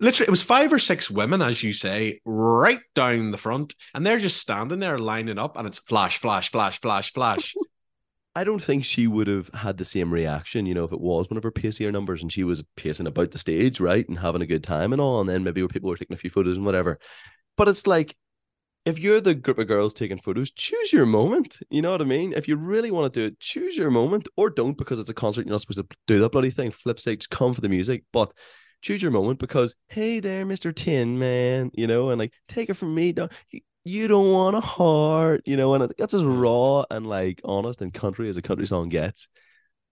literally 0.00 0.28
it 0.28 0.30
was 0.30 0.42
five 0.42 0.72
or 0.72 0.78
six 0.78 1.10
women, 1.10 1.42
as 1.42 1.62
you 1.62 1.72
say, 1.72 2.20
right 2.24 2.80
down 2.94 3.30
the 3.30 3.38
front, 3.38 3.74
and 3.94 4.06
they're 4.06 4.18
just 4.18 4.38
standing 4.38 4.80
there 4.80 4.98
lining 4.98 5.38
up, 5.38 5.56
and 5.56 5.66
it's 5.66 5.78
flash, 5.78 6.18
flash, 6.18 6.50
flash, 6.50 6.80
flash, 6.80 7.12
flash. 7.12 7.54
I 8.34 8.44
don't 8.44 8.62
think 8.62 8.84
she 8.84 9.08
would 9.08 9.26
have 9.26 9.48
had 9.52 9.78
the 9.78 9.84
same 9.84 10.12
reaction, 10.12 10.64
you 10.64 10.74
know, 10.74 10.84
if 10.84 10.92
it 10.92 11.00
was 11.00 11.28
one 11.28 11.36
of 11.36 11.42
her 11.42 11.50
pacier 11.50 11.90
numbers 11.90 12.22
and 12.22 12.32
she 12.32 12.44
was 12.44 12.62
pacing 12.76 13.08
about 13.08 13.32
the 13.32 13.38
stage, 13.38 13.80
right, 13.80 14.08
and 14.08 14.16
having 14.16 14.42
a 14.42 14.46
good 14.46 14.62
time 14.62 14.92
and 14.92 15.02
all, 15.02 15.20
and 15.20 15.28
then 15.28 15.42
maybe 15.42 15.60
where 15.60 15.68
people 15.68 15.90
were 15.90 15.96
taking 15.96 16.14
a 16.14 16.18
few 16.18 16.30
photos 16.30 16.56
and 16.56 16.64
whatever. 16.64 17.00
But 17.56 17.66
it's 17.66 17.88
like, 17.88 18.14
if 18.84 18.98
you're 18.98 19.20
the 19.20 19.34
group 19.34 19.58
of 19.58 19.66
girls 19.66 19.92
taking 19.92 20.20
photos, 20.20 20.52
choose 20.52 20.92
your 20.92 21.04
moment. 21.04 21.58
You 21.68 21.82
know 21.82 21.90
what 21.90 22.00
I 22.00 22.04
mean? 22.04 22.32
If 22.32 22.46
you 22.46 22.54
really 22.54 22.92
want 22.92 23.12
to 23.12 23.20
do 23.20 23.26
it, 23.26 23.40
choose 23.40 23.76
your 23.76 23.90
moment, 23.90 24.28
or 24.36 24.50
don't 24.50 24.78
because 24.78 25.00
it's 25.00 25.10
a 25.10 25.14
concert. 25.14 25.44
You're 25.44 25.52
not 25.52 25.62
supposed 25.62 25.90
to 25.90 25.96
do 26.06 26.20
that 26.20 26.30
bloody 26.30 26.50
thing. 26.50 26.70
Flip 26.70 27.00
side, 27.00 27.20
just 27.20 27.30
come 27.30 27.54
for 27.54 27.60
the 27.60 27.68
music, 27.68 28.04
but 28.12 28.32
choose 28.80 29.02
your 29.02 29.10
moment 29.10 29.38
because 29.38 29.74
hey 29.88 30.20
there, 30.20 30.44
Mister 30.44 30.72
Tin 30.72 31.18
Man, 31.18 31.70
you 31.74 31.86
know, 31.86 32.10
and 32.10 32.18
like 32.18 32.32
take 32.48 32.70
it 32.70 32.74
from 32.74 32.94
me, 32.94 33.12
don't 33.12 33.32
you, 33.50 33.60
you 33.84 34.08
don't 34.08 34.30
want 34.32 34.56
a 34.56 34.60
heart, 34.60 35.42
you 35.46 35.56
know, 35.56 35.74
and 35.74 35.92
that's 35.98 36.14
as 36.14 36.22
raw 36.22 36.84
and 36.90 37.06
like 37.06 37.40
honest 37.44 37.80
and 37.80 37.92
country 37.94 38.28
as 38.28 38.36
a 38.36 38.42
country 38.42 38.66
song 38.66 38.88
gets. 38.88 39.28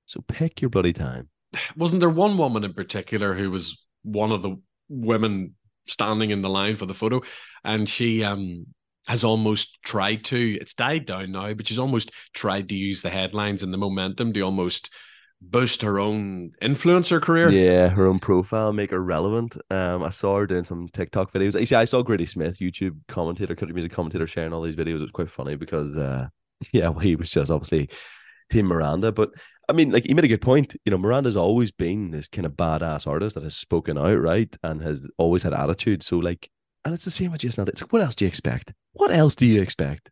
So 0.06 0.22
pick 0.26 0.60
your 0.60 0.70
bloody 0.70 0.92
time. 0.92 1.28
Wasn't 1.76 2.00
there 2.00 2.10
one 2.10 2.36
woman 2.36 2.64
in 2.64 2.74
particular 2.74 3.34
who 3.34 3.50
was 3.50 3.84
one 4.02 4.32
of 4.32 4.42
the 4.42 4.56
women 4.88 5.54
standing 5.86 6.30
in 6.30 6.42
the 6.42 6.50
line 6.50 6.76
for 6.76 6.86
the 6.86 6.94
photo, 6.94 7.22
and 7.64 7.88
she 7.88 8.24
um 8.24 8.66
has 9.08 9.24
almost 9.24 9.78
tried 9.84 10.24
to. 10.24 10.58
It's 10.60 10.74
died 10.74 11.06
down 11.06 11.32
now, 11.32 11.54
but 11.54 11.68
she's 11.68 11.78
almost 11.78 12.10
tried 12.34 12.68
to 12.70 12.76
use 12.76 13.02
the 13.02 13.10
headlines 13.10 13.62
and 13.62 13.72
the 13.72 13.78
momentum 13.78 14.32
to 14.32 14.40
almost 14.40 14.90
boost 15.40 15.82
her 15.82 16.00
own 16.00 16.52
influencer 16.62 17.20
career. 17.20 17.50
Yeah, 17.50 17.88
her 17.88 18.06
own 18.06 18.18
profile, 18.18 18.72
make 18.72 18.90
her 18.90 19.02
relevant. 19.02 19.56
Um, 19.70 20.02
I 20.02 20.10
saw 20.10 20.38
her 20.38 20.46
doing 20.46 20.64
some 20.64 20.88
TikTok 20.88 21.32
videos. 21.32 21.58
You 21.58 21.66
see, 21.66 21.76
I 21.76 21.84
saw 21.84 22.02
Grady 22.02 22.26
Smith, 22.26 22.58
YouTube 22.58 22.96
commentator, 23.08 23.54
country 23.54 23.74
music 23.74 23.92
commentator, 23.92 24.26
sharing 24.26 24.52
all 24.52 24.62
these 24.62 24.76
videos. 24.76 24.96
It 24.96 25.02
was 25.02 25.10
quite 25.10 25.30
funny 25.30 25.56
because, 25.56 25.96
uh, 25.96 26.28
yeah, 26.72 26.88
well, 26.88 27.00
he 27.00 27.16
was 27.16 27.30
just 27.30 27.50
obviously 27.50 27.88
Team 28.50 28.66
Miranda. 28.66 29.12
But 29.12 29.30
I 29.68 29.72
mean, 29.72 29.90
like, 29.90 30.04
he 30.04 30.14
made 30.14 30.24
a 30.24 30.28
good 30.28 30.42
point. 30.42 30.76
You 30.84 30.90
know, 30.90 30.98
Miranda's 30.98 31.36
always 31.36 31.72
been 31.72 32.10
this 32.10 32.28
kind 32.28 32.46
of 32.46 32.52
badass 32.52 33.06
artist 33.06 33.34
that 33.34 33.44
has 33.44 33.56
spoken 33.56 33.98
out, 33.98 34.20
right, 34.20 34.54
and 34.62 34.80
has 34.82 35.06
always 35.18 35.42
had 35.42 35.54
attitude. 35.54 36.02
So, 36.02 36.18
like, 36.18 36.48
and 36.84 36.94
it's 36.94 37.04
the 37.04 37.10
same 37.10 37.32
with 37.32 37.40
Jason. 37.40 37.66
It's 37.68 37.82
like, 37.82 37.92
what 37.92 38.02
else 38.02 38.14
do 38.14 38.24
you 38.24 38.28
expect? 38.28 38.72
What 38.92 39.10
else 39.10 39.34
do 39.34 39.44
you 39.44 39.60
expect? 39.60 40.10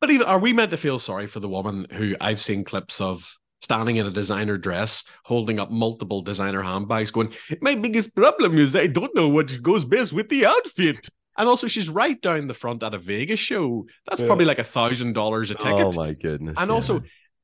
But 0.00 0.10
even 0.10 0.26
are 0.26 0.38
we 0.38 0.52
meant 0.52 0.72
to 0.72 0.76
feel 0.76 0.98
sorry 0.98 1.26
for 1.26 1.40
the 1.40 1.48
woman 1.48 1.86
who 1.92 2.14
I've 2.20 2.40
seen 2.40 2.64
clips 2.64 3.00
of 3.00 3.32
standing 3.66 3.96
in 3.96 4.06
a 4.06 4.10
designer 4.10 4.56
dress, 4.56 5.02
holding 5.24 5.58
up 5.58 5.70
multiple 5.70 6.22
designer 6.22 6.62
handbags, 6.62 7.10
going, 7.10 7.32
My 7.60 7.74
biggest 7.74 8.14
problem 8.14 8.56
is 8.58 8.74
I 8.76 8.86
don't 8.86 9.14
know 9.14 9.28
what 9.28 9.60
goes 9.62 9.84
best 9.84 10.12
with 10.12 10.28
the 10.28 10.46
outfit. 10.46 11.08
And 11.36 11.48
also 11.48 11.66
she's 11.68 11.90
right 11.90 12.20
down 12.22 12.46
the 12.46 12.54
front 12.54 12.82
at 12.82 12.94
a 12.94 12.98
Vegas 12.98 13.40
show. 13.40 13.86
That's 14.06 14.22
Yeah. 14.22 14.28
probably 14.28 14.46
like 14.46 14.60
a 14.60 14.64
thousand 14.64 15.12
dollars 15.14 15.50
a 15.50 15.56
oh 15.58 15.64
ticket. 15.64 15.86
Oh 15.88 15.92
my 15.92 16.12
goodness! 16.14 16.56
and 16.56 16.68
yeah. 16.68 16.74
also, 16.74 17.02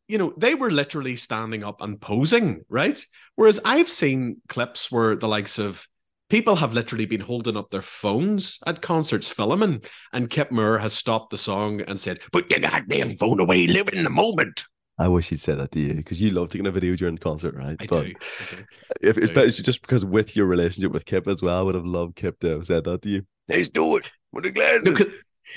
you 0.09 0.17
know, 0.19 0.33
they 0.37 0.55
were 0.55 0.71
literally 0.71 1.17
standing 1.17 1.65
up 1.65 1.83
and 1.83 2.01
posing, 2.01 2.63
right? 2.69 3.05
Whereas 3.37 3.59
I've 3.65 3.91
seen 3.91 4.41
clips 4.49 4.91
where 4.93 5.17
the 5.17 5.29
likes 5.29 5.59
of 5.59 5.87
people 6.31 6.57
have 6.57 6.73
literally 6.73 7.05
been 7.05 7.21
holding 7.21 7.59
up 7.59 7.71
their 7.71 7.83
phones 7.83 8.59
at 8.67 8.81
concerts 8.81 9.29
filming, 9.29 9.83
and 10.15 10.31
Kip 10.31 10.51
Moore 10.51 10.79
has 10.79 10.95
stopped 10.95 11.31
the 11.31 11.37
song 11.37 11.83
and 11.83 12.01
said, 12.01 12.21
Put 12.33 12.51
your 12.51 12.61
goddamn 12.61 13.19
phone 13.19 13.41
away, 13.41 13.67
live 13.67 13.91
in 13.93 14.05
the 14.05 14.11
moment. 14.11 14.65
I 14.98 15.09
wish 15.09 15.31
he'd 15.31 15.40
said 15.40 15.59
that 15.59 15.72
to 15.72 15.81
you 15.81 15.94
because 15.94 16.20
you 16.20 16.31
love 16.31 16.50
taking 16.50 16.66
a 16.66 16.70
video 16.70 16.94
during 16.96 17.14
the 17.16 17.20
concert, 17.20 17.55
right? 17.57 17.76
I 17.81 17.87
But 17.87 18.05
do. 18.05 18.12
I 18.14 18.57
do. 18.57 18.64
If 19.00 19.18
it's 19.18 19.28
do. 19.28 19.35
better, 19.35 19.48
just 19.50 19.81
because 19.81 20.05
with 20.05 20.37
your 20.37 20.46
relationship 20.46 20.92
with 20.92 21.07
Kip 21.07 21.26
as 21.26 21.42
well, 21.42 21.59
I 21.59 21.62
would 21.62 21.74
have 21.74 21.87
loved 21.87 22.16
Kip 22.16 22.38
to 22.40 22.48
have 22.48 22.66
said 22.66 22.85
that 22.85 23.02
to 23.02 23.09
you. 23.09 23.26
Let's 23.48 23.68
do 23.68 23.96
it 23.96 24.11
with 24.33 24.44
the 24.44 24.50
glasses. 24.50 24.83
No, 24.85 24.94
'cause 24.94 25.07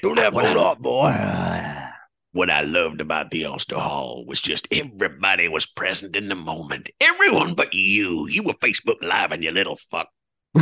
Don't 0.02 0.18
have 0.20 0.34
what 0.34 0.46
phone 0.46 0.58
up, 0.58 0.80
boy. 0.80 1.14
What 2.32 2.50
I 2.50 2.62
loved 2.62 3.00
about 3.00 3.32
the 3.32 3.46
Ulster 3.46 3.80
Hall 3.80 4.26
was 4.28 4.42
just 4.42 4.68
everybody 4.70 5.48
was 5.48 5.66
present 5.66 6.18
in 6.18 6.28
the 6.28 6.36
moment. 6.36 6.90
Everyone 7.00 7.56
but 7.56 7.74
you. 7.74 8.28
You 8.28 8.44
were 8.44 8.52
Facebook 8.56 9.02
Live 9.02 9.32
and 9.32 9.42
you 9.42 9.52
little 9.52 9.78
fuck. 9.90 10.10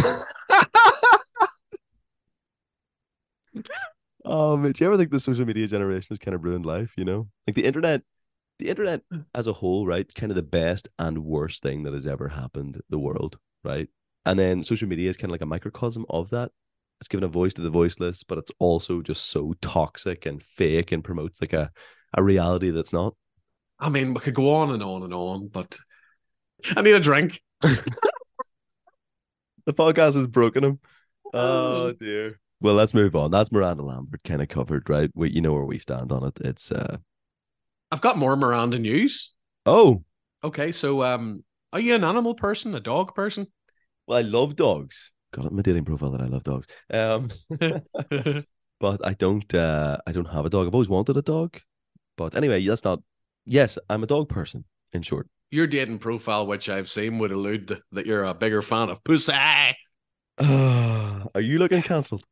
Oh, 4.25 4.55
man, 4.55 4.71
do 4.71 4.83
you 4.83 4.87
ever 4.87 4.97
think 4.97 5.11
the 5.11 5.19
social 5.19 5.45
media 5.45 5.67
generation 5.67 6.07
has 6.09 6.19
kind 6.19 6.33
of 6.35 6.43
ruined 6.43 6.65
life? 6.65 6.93
You 6.97 7.05
know, 7.05 7.27
like 7.45 7.55
the 7.55 7.65
internet, 7.65 8.03
the 8.59 8.69
internet 8.69 9.01
as 9.33 9.47
a 9.47 9.53
whole, 9.53 9.85
right? 9.85 10.13
Kind 10.13 10.31
of 10.31 10.35
the 10.35 10.43
best 10.43 10.87
and 10.99 11.25
worst 11.25 11.63
thing 11.63 11.83
that 11.83 11.93
has 11.93 12.07
ever 12.07 12.29
happened 12.29 12.81
the 12.89 12.99
world, 12.99 13.37
right? 13.63 13.87
And 14.25 14.39
then 14.39 14.63
social 14.63 14.87
media 14.87 15.09
is 15.09 15.17
kind 15.17 15.29
of 15.29 15.33
like 15.33 15.41
a 15.41 15.45
microcosm 15.45 16.05
of 16.09 16.29
that. 16.29 16.51
It's 17.01 17.07
given 17.07 17.23
a 17.23 17.27
voice 17.27 17.53
to 17.55 17.61
the 17.61 17.69
voiceless, 17.69 18.23
but 18.23 18.37
it's 18.37 18.51
also 18.59 19.01
just 19.01 19.29
so 19.29 19.53
toxic 19.61 20.25
and 20.25 20.41
fake 20.41 20.91
and 20.91 21.03
promotes 21.03 21.41
like 21.41 21.53
a, 21.53 21.71
a 22.13 22.23
reality 22.23 22.69
that's 22.71 22.93
not. 22.93 23.15
I 23.79 23.89
mean, 23.89 24.13
we 24.13 24.21
could 24.21 24.35
go 24.35 24.49
on 24.51 24.71
and 24.71 24.81
on 24.81 25.03
and 25.03 25.13
on, 25.13 25.49
but 25.49 25.77
I 26.77 26.81
need 26.81 26.95
a 26.95 26.99
drink. 26.99 27.41
The 29.65 29.73
podcast 29.73 30.15
has 30.15 30.27
broken 30.27 30.63
him. 30.63 30.79
Oh 31.33 31.93
dear. 31.93 32.39
Well, 32.59 32.75
let's 32.75 32.93
move 32.93 33.15
on. 33.15 33.31
That's 33.31 33.51
Miranda 33.51 33.83
Lambert 33.83 34.23
kind 34.23 34.41
of 34.41 34.49
covered, 34.49 34.89
right? 34.89 35.09
We, 35.15 35.29
you 35.31 35.41
know 35.41 35.53
where 35.53 35.65
we 35.65 35.79
stand 35.79 36.11
on 36.11 36.25
it. 36.25 36.39
It's 36.41 36.71
uh 36.71 36.97
I've 37.93 38.01
got 38.01 38.17
more 38.17 38.35
Miranda 38.35 38.79
news. 38.79 39.33
oh, 39.67 40.03
Okay, 40.43 40.71
so 40.71 41.03
um, 41.03 41.43
are 41.71 41.79
you 41.79 41.93
an 41.93 42.03
animal 42.03 42.33
person, 42.33 42.73
a 42.73 42.79
dog 42.79 43.13
person? 43.13 43.45
well, 44.07 44.17
I 44.17 44.21
love 44.21 44.55
dogs. 44.55 45.11
Got 45.31 45.45
it 45.45 45.51
in 45.51 45.55
my 45.57 45.61
dating 45.61 45.85
profile 45.85 46.09
that 46.11 46.21
I 46.21 46.25
love 46.25 46.43
dogs. 46.43 46.67
Um, 46.91 47.29
but 48.79 49.05
I 49.05 49.13
don't. 49.13 49.53
uh 49.53 49.97
I 50.07 50.11
don't 50.11 50.25
have 50.25 50.45
a 50.45 50.49
dog. 50.49 50.67
I've 50.67 50.73
always 50.73 50.89
wanted 50.89 51.17
a 51.17 51.21
dog, 51.21 51.59
but 52.17 52.35
anyway, 52.35 52.65
that's 52.65 52.83
not. 52.83 52.99
Yes, 53.45 53.77
I'm 53.89 54.03
a 54.03 54.07
dog 54.07 54.27
person. 54.27 54.65
In 54.91 55.01
short, 55.01 55.27
Your 55.51 55.67
dating 55.67 55.99
profile, 55.99 56.45
which 56.47 56.67
I've 56.69 56.89
seen, 56.89 57.19
would 57.19 57.31
allude 57.31 57.79
that 57.91 58.05
you're 58.05 58.23
a 58.23 58.33
bigger 58.33 58.61
fan 58.61 58.89
of 58.89 59.03
pussy. 59.03 59.33
are 60.39 61.41
you 61.41 61.59
looking 61.59 61.81
cancelled? 61.81 62.23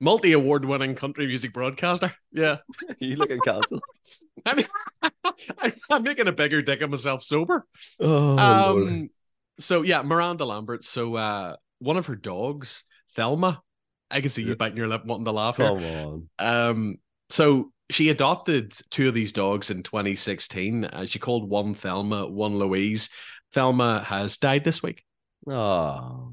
Multi 0.00 0.32
award 0.32 0.64
winning 0.64 0.94
country 0.94 1.26
music 1.26 1.52
broadcaster. 1.52 2.14
Yeah. 2.32 2.56
You 2.98 3.16
looking 3.16 3.40
cancelled? 3.40 3.82
I 4.46 4.54
mean, 4.54 4.66
I'm 5.90 6.02
making 6.02 6.28
a 6.28 6.32
bigger 6.32 6.62
dick 6.62 6.80
of 6.80 6.90
myself 6.90 7.22
sober. 7.22 7.66
Oh, 7.98 8.34
Lord. 8.34 8.38
Um, 8.38 9.10
so 9.58 9.82
yeah, 9.82 10.02
Miranda 10.02 10.44
Lambert. 10.44 10.84
So 10.84 11.14
uh, 11.16 11.56
one 11.78 11.96
of 11.96 12.06
her 12.06 12.16
dogs, 12.16 12.84
Thelma. 13.14 13.62
I 14.10 14.20
can 14.20 14.30
see 14.30 14.42
you 14.42 14.56
biting 14.56 14.76
your 14.76 14.88
lip, 14.88 15.04
wanting 15.04 15.26
to 15.26 15.32
laugh 15.32 15.56
here. 15.56 15.68
come 15.68 15.84
on. 15.84 16.28
Um, 16.38 16.96
so 17.28 17.70
she 17.90 18.08
adopted 18.08 18.72
two 18.90 19.08
of 19.08 19.14
these 19.14 19.32
dogs 19.32 19.70
in 19.70 19.82
2016. 19.82 20.84
Uh, 20.84 21.06
she 21.06 21.18
called 21.18 21.48
one 21.48 21.74
Thelma, 21.74 22.26
one 22.26 22.58
Louise. 22.58 23.10
Thelma 23.52 24.00
has 24.00 24.36
died 24.36 24.64
this 24.64 24.82
week. 24.82 25.04
Oh, 25.48 26.32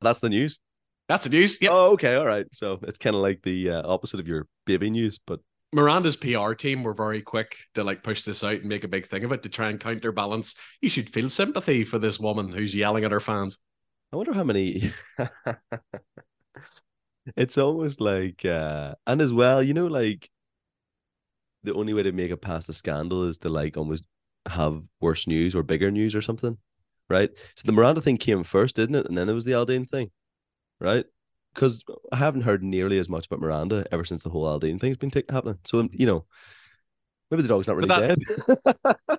that's 0.00 0.20
the 0.20 0.30
news. 0.30 0.58
That's 1.08 1.24
the 1.24 1.30
news. 1.30 1.60
Yep. 1.60 1.70
Oh, 1.74 1.92
okay, 1.92 2.14
all 2.14 2.26
right. 2.26 2.46
So 2.52 2.78
it's 2.82 2.98
kind 2.98 3.16
of 3.16 3.22
like 3.22 3.42
the 3.42 3.70
uh, 3.70 3.82
opposite 3.84 4.20
of 4.20 4.28
your 4.28 4.46
baby 4.66 4.90
news, 4.90 5.18
but 5.26 5.40
Miranda's 5.72 6.16
PR 6.16 6.52
team 6.52 6.82
were 6.82 6.94
very 6.94 7.22
quick 7.22 7.56
to 7.74 7.82
like 7.82 8.02
push 8.02 8.24
this 8.24 8.44
out 8.44 8.56
and 8.56 8.66
make 8.66 8.84
a 8.84 8.88
big 8.88 9.06
thing 9.06 9.24
of 9.24 9.32
it 9.32 9.42
to 9.42 9.48
try 9.48 9.70
and 9.70 9.80
counterbalance. 9.80 10.54
You 10.80 10.90
should 10.90 11.08
feel 11.08 11.30
sympathy 11.30 11.84
for 11.84 11.98
this 11.98 12.20
woman 12.20 12.52
who's 12.52 12.74
yelling 12.74 13.04
at 13.04 13.12
her 13.12 13.20
fans. 13.20 13.58
I 14.12 14.16
wonder 14.16 14.34
how 14.34 14.44
many. 14.44 14.92
it's 17.36 17.56
almost 17.56 18.00
like, 18.02 18.44
uh, 18.44 18.94
and 19.06 19.22
as 19.22 19.32
well, 19.32 19.62
you 19.62 19.72
know, 19.72 19.86
like 19.86 20.28
the 21.62 21.72
only 21.74 21.94
way 21.94 22.02
to 22.02 22.12
make 22.12 22.30
it 22.30 22.42
past 22.42 22.66
the 22.66 22.74
scandal 22.74 23.24
is 23.24 23.38
to 23.38 23.48
like 23.48 23.78
almost 23.78 24.04
have 24.46 24.82
worse 25.00 25.26
news 25.26 25.54
or 25.54 25.62
bigger 25.62 25.90
news 25.90 26.14
or 26.14 26.20
something, 26.20 26.58
right? 27.08 27.30
So 27.56 27.62
the 27.64 27.72
Miranda 27.72 28.02
thing 28.02 28.18
came 28.18 28.44
first, 28.44 28.76
didn't 28.76 28.96
it? 28.96 29.06
And 29.06 29.16
then 29.16 29.26
there 29.26 29.36
was 29.36 29.46
the 29.46 29.52
Aldean 29.52 29.88
thing, 29.88 30.10
right? 30.82 31.06
Because 31.54 31.82
I 32.12 32.16
haven't 32.16 32.42
heard 32.42 32.62
nearly 32.62 32.98
as 32.98 33.08
much 33.08 33.26
about 33.26 33.40
Miranda 33.40 33.86
ever 33.92 34.04
since 34.04 34.22
the 34.22 34.30
whole 34.30 34.44
Aldean 34.44 34.80
thing's 34.80 34.96
been 34.96 35.10
t- 35.10 35.24
happening. 35.30 35.58
So 35.64 35.78
um, 35.80 35.90
you 35.92 36.06
know, 36.06 36.24
maybe 37.30 37.42
the 37.42 37.48
dog's 37.48 37.66
not 37.66 37.76
really 37.76 37.88
But 37.88 38.00
dead. 38.00 39.18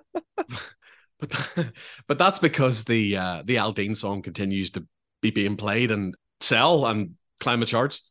But 1.20 1.72
but 2.06 2.18
that's 2.18 2.38
because 2.38 2.84
the 2.84 3.16
uh, 3.16 3.42
the 3.44 3.56
Aldean 3.56 3.96
song 3.96 4.22
continues 4.22 4.70
to 4.72 4.86
be 5.22 5.30
being 5.30 5.56
played 5.56 5.90
and 5.90 6.14
sell 6.40 6.86
and 6.86 7.14
climb 7.40 7.60
the 7.60 7.66
charts. 7.66 8.02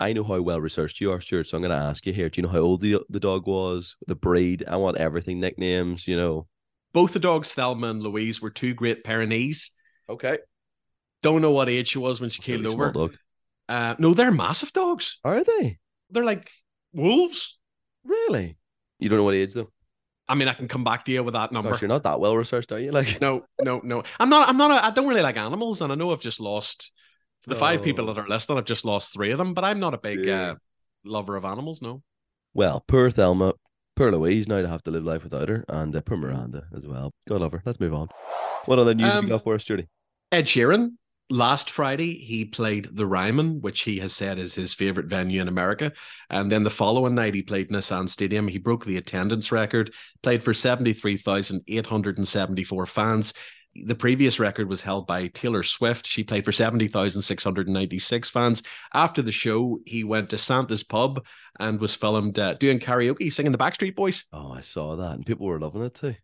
I 0.00 0.14
know 0.14 0.24
how 0.24 0.40
well 0.40 0.60
researched 0.60 1.00
you 1.00 1.12
are, 1.12 1.20
Stuart. 1.20 1.46
So 1.46 1.56
I'm 1.56 1.62
going 1.62 1.70
to 1.70 1.84
ask 1.84 2.06
you 2.06 2.12
here: 2.12 2.30
Do 2.30 2.40
you 2.40 2.46
know 2.46 2.52
how 2.52 2.60
old 2.60 2.80
the 2.80 3.00
the 3.10 3.20
dog 3.20 3.46
was, 3.46 3.96
the 4.06 4.14
breed? 4.14 4.64
I 4.66 4.76
want 4.76 4.96
everything, 4.96 5.38
nicknames. 5.38 6.08
You 6.08 6.16
know. 6.16 6.48
Both 6.92 7.12
the 7.12 7.20
dogs, 7.20 7.54
Thelma 7.54 7.88
and 7.88 8.02
Louise, 8.02 8.42
were 8.42 8.50
two 8.50 8.74
great 8.74 9.04
Pyrenees. 9.04 9.70
Okay. 10.08 10.38
Don't 11.22 11.42
know 11.42 11.50
what 11.50 11.68
age 11.68 11.88
she 11.88 11.98
was 11.98 12.20
when 12.20 12.30
she 12.30 12.42
came 12.42 12.62
Really 12.62 12.72
over. 12.74 13.10
Uh, 13.68 13.94
no, 13.98 14.14
they're 14.14 14.32
massive 14.32 14.72
dogs. 14.72 15.18
Are 15.24 15.44
they 15.44 15.78
They're 16.10 16.24
like 16.24 16.50
wolves. 16.92 17.58
really? 18.04 18.56
You 18.98 19.08
don't 19.08 19.18
know 19.18 19.24
what 19.24 19.34
age 19.34 19.54
though. 19.54 19.70
I 20.28 20.34
mean, 20.34 20.48
I 20.48 20.54
can 20.54 20.68
come 20.68 20.84
back 20.84 21.04
to 21.06 21.12
you 21.12 21.22
with 21.24 21.34
that 21.34 21.50
number. 21.52 21.70
Gosh, 21.70 21.82
you're 21.82 21.88
not 21.88 22.04
that 22.04 22.20
well 22.20 22.36
researched, 22.36 22.70
are 22.72 22.78
you? 22.78 22.92
Like, 22.92 23.20
No, 23.20 23.44
no, 23.60 23.80
no. 23.82 24.02
I'm 24.20 24.28
not. 24.28 24.48
I'm 24.48 24.56
not. 24.56 24.70
A, 24.70 24.84
I 24.86 24.90
don't 24.90 25.08
really 25.08 25.22
like 25.22 25.36
animals, 25.36 25.80
and 25.80 25.90
I 25.92 25.96
know 25.96 26.12
I've 26.12 26.20
just 26.20 26.38
lost 26.40 26.92
for 27.42 27.50
the 27.50 27.56
five 27.56 27.82
people 27.82 28.08
Oh. 28.08 28.12
that 28.12 28.20
are 28.20 28.28
listening. 28.28 28.58
I've 28.58 28.64
just 28.64 28.84
lost 28.84 29.12
three 29.12 29.32
of 29.32 29.38
them, 29.38 29.54
but 29.54 29.64
I'm 29.64 29.80
not 29.80 29.94
a 29.94 29.98
big 29.98 30.24
Yeah. 30.26 30.42
uh, 30.42 30.54
lover 31.04 31.36
of 31.36 31.44
animals. 31.44 31.82
No. 31.82 32.02
well, 32.54 32.84
poor 32.86 33.10
Thelma, 33.10 33.54
poor 33.96 34.12
Louise 34.12 34.46
now 34.46 34.60
to 34.62 34.68
have 34.68 34.82
to 34.84 34.90
live 34.92 35.04
life 35.04 35.24
without 35.24 35.48
her, 35.48 35.64
and 35.68 35.94
uh, 35.96 36.00
poor 36.00 36.16
Miranda 36.16 36.64
as 36.76 36.86
well. 36.86 37.12
God 37.28 37.40
love 37.40 37.52
her. 37.52 37.62
Let's 37.64 37.80
move 37.80 37.94
on. 37.94 38.08
What 38.66 38.78
other 38.78 38.94
news 38.94 39.06
have 39.12 39.16
Um, 39.18 39.24
you 39.24 39.30
got 39.30 39.42
for 39.44 39.54
us, 39.54 39.64
Judy? 39.64 39.88
Ed 40.30 40.44
Sheeran. 40.44 40.92
Last 41.32 41.70
Friday, 41.70 42.18
he 42.18 42.44
played 42.44 42.88
the 42.96 43.06
Ryman, 43.06 43.60
which 43.60 43.82
he 43.82 44.00
has 44.00 44.12
said 44.12 44.40
is 44.40 44.52
his 44.52 44.74
favorite 44.74 45.06
venue 45.06 45.40
in 45.40 45.46
America. 45.46 45.92
And 46.28 46.50
then 46.50 46.64
the 46.64 46.70
following 46.70 47.14
night, 47.14 47.36
he 47.36 47.42
played 47.42 47.70
Nissan 47.70 48.08
Stadium. 48.08 48.48
He 48.48 48.58
broke 48.58 48.84
the 48.84 48.96
attendance 48.96 49.52
record, 49.52 49.94
played 50.24 50.42
for 50.42 50.52
73,874 50.52 52.86
fans. 52.86 53.32
The 53.76 53.94
previous 53.94 54.40
record 54.40 54.68
was 54.68 54.82
held 54.82 55.06
by 55.06 55.28
Taylor 55.28 55.62
Swift. 55.62 56.04
She 56.04 56.24
played 56.24 56.44
for 56.44 56.50
70,696 56.50 58.28
fans. 58.28 58.64
After 58.92 59.22
the 59.22 59.30
show, 59.30 59.78
he 59.86 60.02
went 60.02 60.30
to 60.30 60.38
Santa's 60.38 60.82
pub 60.82 61.24
and 61.60 61.80
was 61.80 61.94
filmed 61.94 62.40
uh, 62.40 62.54
doing 62.54 62.80
karaoke, 62.80 63.32
singing 63.32 63.52
the 63.52 63.58
Backstreet 63.58 63.94
Boys. 63.94 64.24
Oh, 64.32 64.50
I 64.50 64.62
saw 64.62 64.96
that, 64.96 65.12
and 65.12 65.24
people 65.24 65.46
were 65.46 65.60
loving 65.60 65.84
it 65.84 65.94
too. 65.94 66.16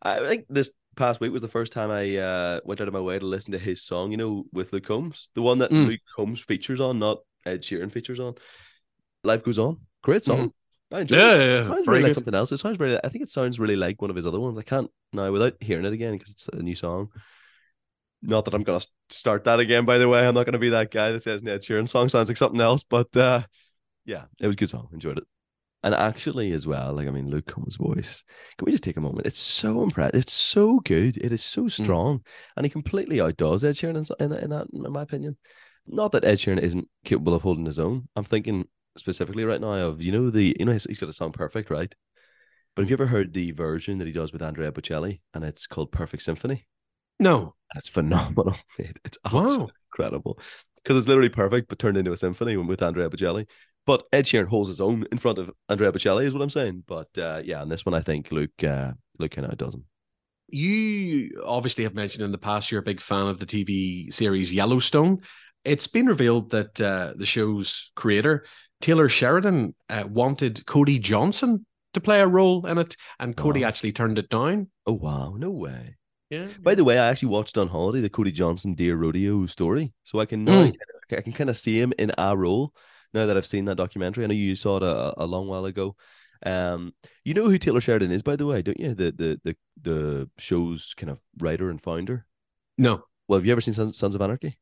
I 0.00 0.20
think 0.20 0.46
this 0.48 0.70
past 0.96 1.20
week 1.20 1.32
was 1.32 1.42
the 1.42 1.48
first 1.48 1.72
time 1.72 1.90
I 1.90 2.16
uh, 2.16 2.60
went 2.64 2.80
out 2.80 2.88
of 2.88 2.94
my 2.94 3.00
way 3.00 3.18
to 3.18 3.26
listen 3.26 3.52
to 3.52 3.58
his 3.58 3.82
song. 3.82 4.10
You 4.10 4.16
know, 4.16 4.44
with 4.52 4.72
Luke 4.72 4.86
Combs, 4.86 5.28
the 5.34 5.42
one 5.42 5.58
that 5.58 5.70
Mm. 5.70 5.88
Luke 5.88 6.00
Combs 6.16 6.40
features 6.40 6.80
on, 6.80 6.98
not 6.98 7.18
Ed 7.46 7.62
Sheeran 7.62 7.92
features 7.92 8.20
on. 8.20 8.34
Life 9.22 9.42
goes 9.42 9.58
on. 9.58 9.80
Great 10.02 10.24
song. 10.24 10.52
I 10.92 11.00
enjoyed 11.00 11.18
it. 11.18 11.22
Yeah, 11.22 11.34
It 11.34 11.68
sounds 11.68 11.88
really 11.88 12.02
like 12.02 12.14
something 12.14 12.34
else. 12.34 12.52
It 12.52 12.58
sounds 12.58 12.78
really. 12.78 12.98
I 13.02 13.08
think 13.08 13.24
it 13.24 13.30
sounds 13.30 13.58
really 13.58 13.76
like 13.76 14.00
one 14.00 14.10
of 14.10 14.16
his 14.16 14.26
other 14.26 14.38
ones. 14.38 14.58
I 14.58 14.62
can't 14.62 14.90
now 15.12 15.32
without 15.32 15.54
hearing 15.60 15.84
it 15.86 15.92
again 15.92 16.12
because 16.12 16.30
it's 16.30 16.48
a 16.48 16.56
new 16.62 16.74
song. 16.74 17.08
Not 18.22 18.44
that 18.44 18.54
I'm 18.54 18.62
gonna 18.62 18.80
start 19.10 19.44
that 19.44 19.60
again. 19.60 19.84
By 19.84 19.98
the 19.98 20.08
way, 20.08 20.26
I'm 20.26 20.34
not 20.34 20.46
gonna 20.46 20.58
be 20.58 20.70
that 20.70 20.90
guy 20.90 21.12
that 21.12 21.22
says 21.22 21.42
Ed 21.44 21.62
Sheeran 21.62 21.88
song 21.88 22.08
sounds 22.08 22.28
like 22.28 22.36
something 22.36 22.60
else. 22.60 22.82
But 22.84 23.14
uh, 23.16 23.42
yeah, 24.04 24.24
it 24.40 24.46
was 24.46 24.54
a 24.54 24.56
good 24.56 24.70
song. 24.70 24.88
Enjoyed 24.92 25.18
it. 25.18 25.24
And 25.84 25.94
actually, 25.94 26.52
as 26.52 26.66
well, 26.66 26.94
like 26.94 27.06
I 27.06 27.10
mean, 27.10 27.28
Luke 27.28 27.46
Combs' 27.46 27.76
voice. 27.76 28.24
Can 28.58 28.66
we 28.66 28.72
just 28.72 28.82
take 28.82 28.96
a 28.96 29.02
moment? 29.02 29.26
It's 29.26 29.38
so 29.38 29.82
impressive. 29.82 30.18
It's 30.18 30.32
so 30.32 30.80
good. 30.80 31.18
It 31.18 31.30
is 31.30 31.44
so 31.44 31.62
hmm. 31.62 31.68
strong, 31.68 32.24
and 32.56 32.64
he 32.64 32.70
completely 32.70 33.20
outdoes 33.20 33.62
Ed 33.62 33.74
Sheeran 33.74 33.96
in, 33.96 34.24
in 34.24 34.30
that. 34.30 34.42
In 34.42 34.50
that, 34.50 34.66
in 34.72 34.92
my 34.92 35.02
opinion, 35.02 35.36
not 35.86 36.12
that 36.12 36.24
Ed 36.24 36.38
Sheeran 36.38 36.58
isn't 36.58 36.88
capable 37.04 37.34
of 37.34 37.42
holding 37.42 37.66
his 37.66 37.78
own. 37.78 38.08
I'm 38.16 38.24
thinking 38.24 38.66
specifically 38.96 39.44
right 39.44 39.60
now 39.60 39.74
of 39.74 40.00
you 40.00 40.10
know 40.10 40.30
the 40.30 40.56
you 40.58 40.64
know 40.64 40.72
he's, 40.72 40.84
he's 40.84 40.98
got 40.98 41.10
a 41.10 41.12
song 41.12 41.32
perfect 41.32 41.70
right, 41.70 41.94
but 42.74 42.82
have 42.82 42.90
you 42.90 42.94
ever 42.94 43.06
heard 43.06 43.34
the 43.34 43.52
version 43.52 43.98
that 43.98 44.06
he 44.06 44.12
does 44.12 44.32
with 44.32 44.42
Andrea 44.42 44.72
Bocelli 44.72 45.20
and 45.34 45.44
it's 45.44 45.66
called 45.66 45.92
Perfect 45.92 46.22
Symphony? 46.22 46.66
No. 47.20 47.54
It's 47.76 47.88
phenomenal. 47.88 48.56
It, 48.78 48.98
it's 49.04 49.18
Wow. 49.30 49.68
incredible 49.92 50.38
because 50.76 50.96
it's 50.96 51.08
literally 51.08 51.28
perfect, 51.28 51.68
but 51.68 51.78
turned 51.78 51.96
into 51.96 52.12
a 52.12 52.16
symphony 52.16 52.56
with 52.56 52.82
Andrea 52.82 53.08
Bocelli. 53.08 53.46
But 53.86 54.04
Ed 54.12 54.24
Sheeran 54.24 54.48
holds 54.48 54.68
his 54.68 54.80
own 54.80 55.06
in 55.12 55.18
front 55.18 55.38
of 55.38 55.50
Andrea 55.68 55.92
Bocelli, 55.92 56.24
is 56.24 56.32
what 56.34 56.42
I'm 56.42 56.50
saying. 56.50 56.84
But 56.86 57.08
uh, 57.18 57.42
yeah, 57.44 57.62
and 57.62 57.70
this 57.70 57.84
one 57.84 57.94
I 57.94 58.00
think 58.00 58.32
Luke 58.32 58.64
uh, 58.64 58.92
Luke 59.18 59.32
kind 59.32 59.46
of 59.50 59.56
does 59.58 59.74
him. 59.74 59.84
You 60.48 61.42
obviously 61.44 61.84
have 61.84 61.94
mentioned 61.94 62.24
in 62.24 62.32
the 62.32 62.38
past 62.38 62.70
you're 62.70 62.80
a 62.80 62.84
big 62.84 63.00
fan 63.00 63.26
of 63.26 63.38
the 63.38 63.46
TV 63.46 64.10
series 64.10 64.52
Yellowstone. 64.52 65.20
It's 65.64 65.86
been 65.86 66.06
revealed 66.06 66.50
that 66.50 66.80
uh, 66.80 67.14
the 67.16 67.26
show's 67.26 67.90
creator, 67.96 68.44
Taylor 68.80 69.08
Sheridan, 69.08 69.74
uh, 69.88 70.04
wanted 70.06 70.64
Cody 70.66 70.98
Johnson 70.98 71.64
to 71.94 72.00
play 72.00 72.20
a 72.20 72.26
role 72.26 72.66
in 72.66 72.76
it, 72.78 72.96
and 73.18 73.36
Cody 73.36 73.62
Wow. 73.62 73.68
actually 73.68 73.92
turned 73.92 74.18
it 74.18 74.28
down. 74.28 74.68
Oh 74.86 74.92
wow, 74.92 75.34
no 75.38 75.50
way. 75.50 75.96
Yeah. 76.30 76.48
By 76.62 76.74
the 76.74 76.84
way, 76.84 76.98
I 76.98 77.08
actually 77.08 77.28
watched 77.28 77.56
on 77.56 77.68
holiday 77.68 78.00
the 78.00 78.10
Cody 78.10 78.32
Johnson 78.32 78.74
Dear 78.74 78.96
Rodeo 78.96 79.46
story, 79.46 79.92
so 80.04 80.18
I 80.20 80.26
can 80.26 80.46
Mm. 80.46 80.74
I 81.12 81.20
can 81.20 81.32
kind 81.32 81.50
of 81.50 81.56
see 81.56 81.78
him 81.80 81.92
in 81.98 82.12
a 82.18 82.36
role 82.36 82.74
now 83.14 83.26
that 83.26 83.36
I've 83.36 83.46
seen 83.46 83.64
that 83.66 83.76
documentary. 83.76 84.24
I 84.24 84.26
know 84.26 84.34
you 84.34 84.56
saw 84.56 84.76
it 84.78 84.82
a, 84.82 85.22
a 85.22 85.26
long 85.26 85.46
while 85.46 85.64
ago. 85.64 85.96
Um, 86.44 86.92
you 87.24 87.32
know 87.32 87.48
who 87.48 87.58
Taylor 87.58 87.80
Sheridan 87.80 88.10
is, 88.10 88.22
by 88.22 88.36
the 88.36 88.46
way, 88.46 88.60
don't 88.60 88.78
you? 88.78 88.94
The 88.94 89.12
the 89.12 89.40
the 89.44 89.56
the 89.80 90.30
show's 90.38 90.94
kind 90.94 91.10
of 91.10 91.20
writer 91.38 91.70
and 91.70 91.80
founder. 91.80 92.26
no, 92.76 93.04
Well, 93.28 93.38
have 93.38 93.46
you 93.46 93.52
ever 93.52 93.60
seen 93.60 93.74
Sons, 93.74 93.96
Sons 93.96 94.14
of 94.14 94.20
Anarchy? 94.20 94.58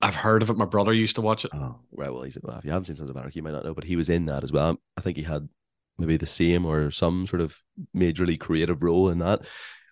I've 0.00 0.14
heard 0.14 0.42
of 0.42 0.50
it. 0.50 0.56
My 0.56 0.66
brother 0.66 0.92
used 0.92 1.16
to 1.16 1.22
watch 1.22 1.44
it. 1.44 1.50
Oh, 1.54 1.80
right. 1.92 2.12
Well, 2.12 2.22
he's 2.22 2.38
well, 2.42 2.58
if 2.58 2.64
you 2.64 2.70
haven't 2.70 2.84
seen 2.84 2.96
Sons 2.96 3.10
of 3.10 3.16
Anarchy, 3.16 3.38
you 3.38 3.42
might 3.42 3.52
not 3.52 3.64
know, 3.64 3.74
but 3.74 3.84
he 3.84 3.96
was 3.96 4.10
in 4.10 4.26
that 4.26 4.44
as 4.44 4.52
well. 4.52 4.76
I 4.96 5.00
think 5.00 5.16
he 5.16 5.22
had 5.22 5.48
maybe 5.98 6.16
the 6.16 6.26
same 6.26 6.66
or 6.66 6.90
some 6.90 7.26
sort 7.26 7.40
of 7.40 7.56
majorly 7.96 8.38
creative 8.38 8.82
role 8.82 9.08
in 9.08 9.18
that. 9.20 9.40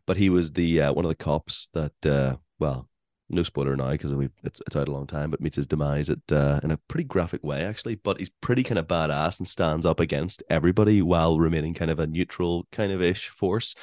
But 0.06 0.16
he 0.16 0.30
was 0.30 0.52
the 0.52 0.82
uh, 0.82 0.92
one 0.92 1.04
of 1.04 1.08
the 1.08 1.14
cops 1.14 1.68
that, 1.74 2.06
uh, 2.06 2.36
well, 2.58 2.88
no 3.28 3.42
spoiler 3.42 3.76
now 3.76 3.90
because 3.90 4.12
it's 4.42 4.60
it's 4.66 4.76
out 4.76 4.88
a 4.88 4.92
long 4.92 5.06
time, 5.06 5.30
but 5.30 5.40
meets 5.40 5.56
his 5.56 5.66
demise 5.66 6.10
at 6.10 6.18
uh, 6.30 6.60
in 6.62 6.70
a 6.70 6.76
pretty 6.88 7.04
graphic 7.04 7.42
way 7.42 7.64
actually. 7.64 7.94
But 7.94 8.18
he's 8.18 8.30
pretty 8.40 8.62
kind 8.62 8.78
of 8.78 8.86
badass 8.86 9.38
and 9.38 9.48
stands 9.48 9.86
up 9.86 10.00
against 10.00 10.42
everybody 10.50 11.02
while 11.02 11.38
remaining 11.38 11.74
kind 11.74 11.90
of 11.90 11.98
a 11.98 12.06
neutral 12.06 12.66
kind 12.72 12.92
of 12.92 13.02
ish 13.02 13.28
force. 13.28 13.74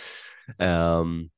Um, 0.60 1.32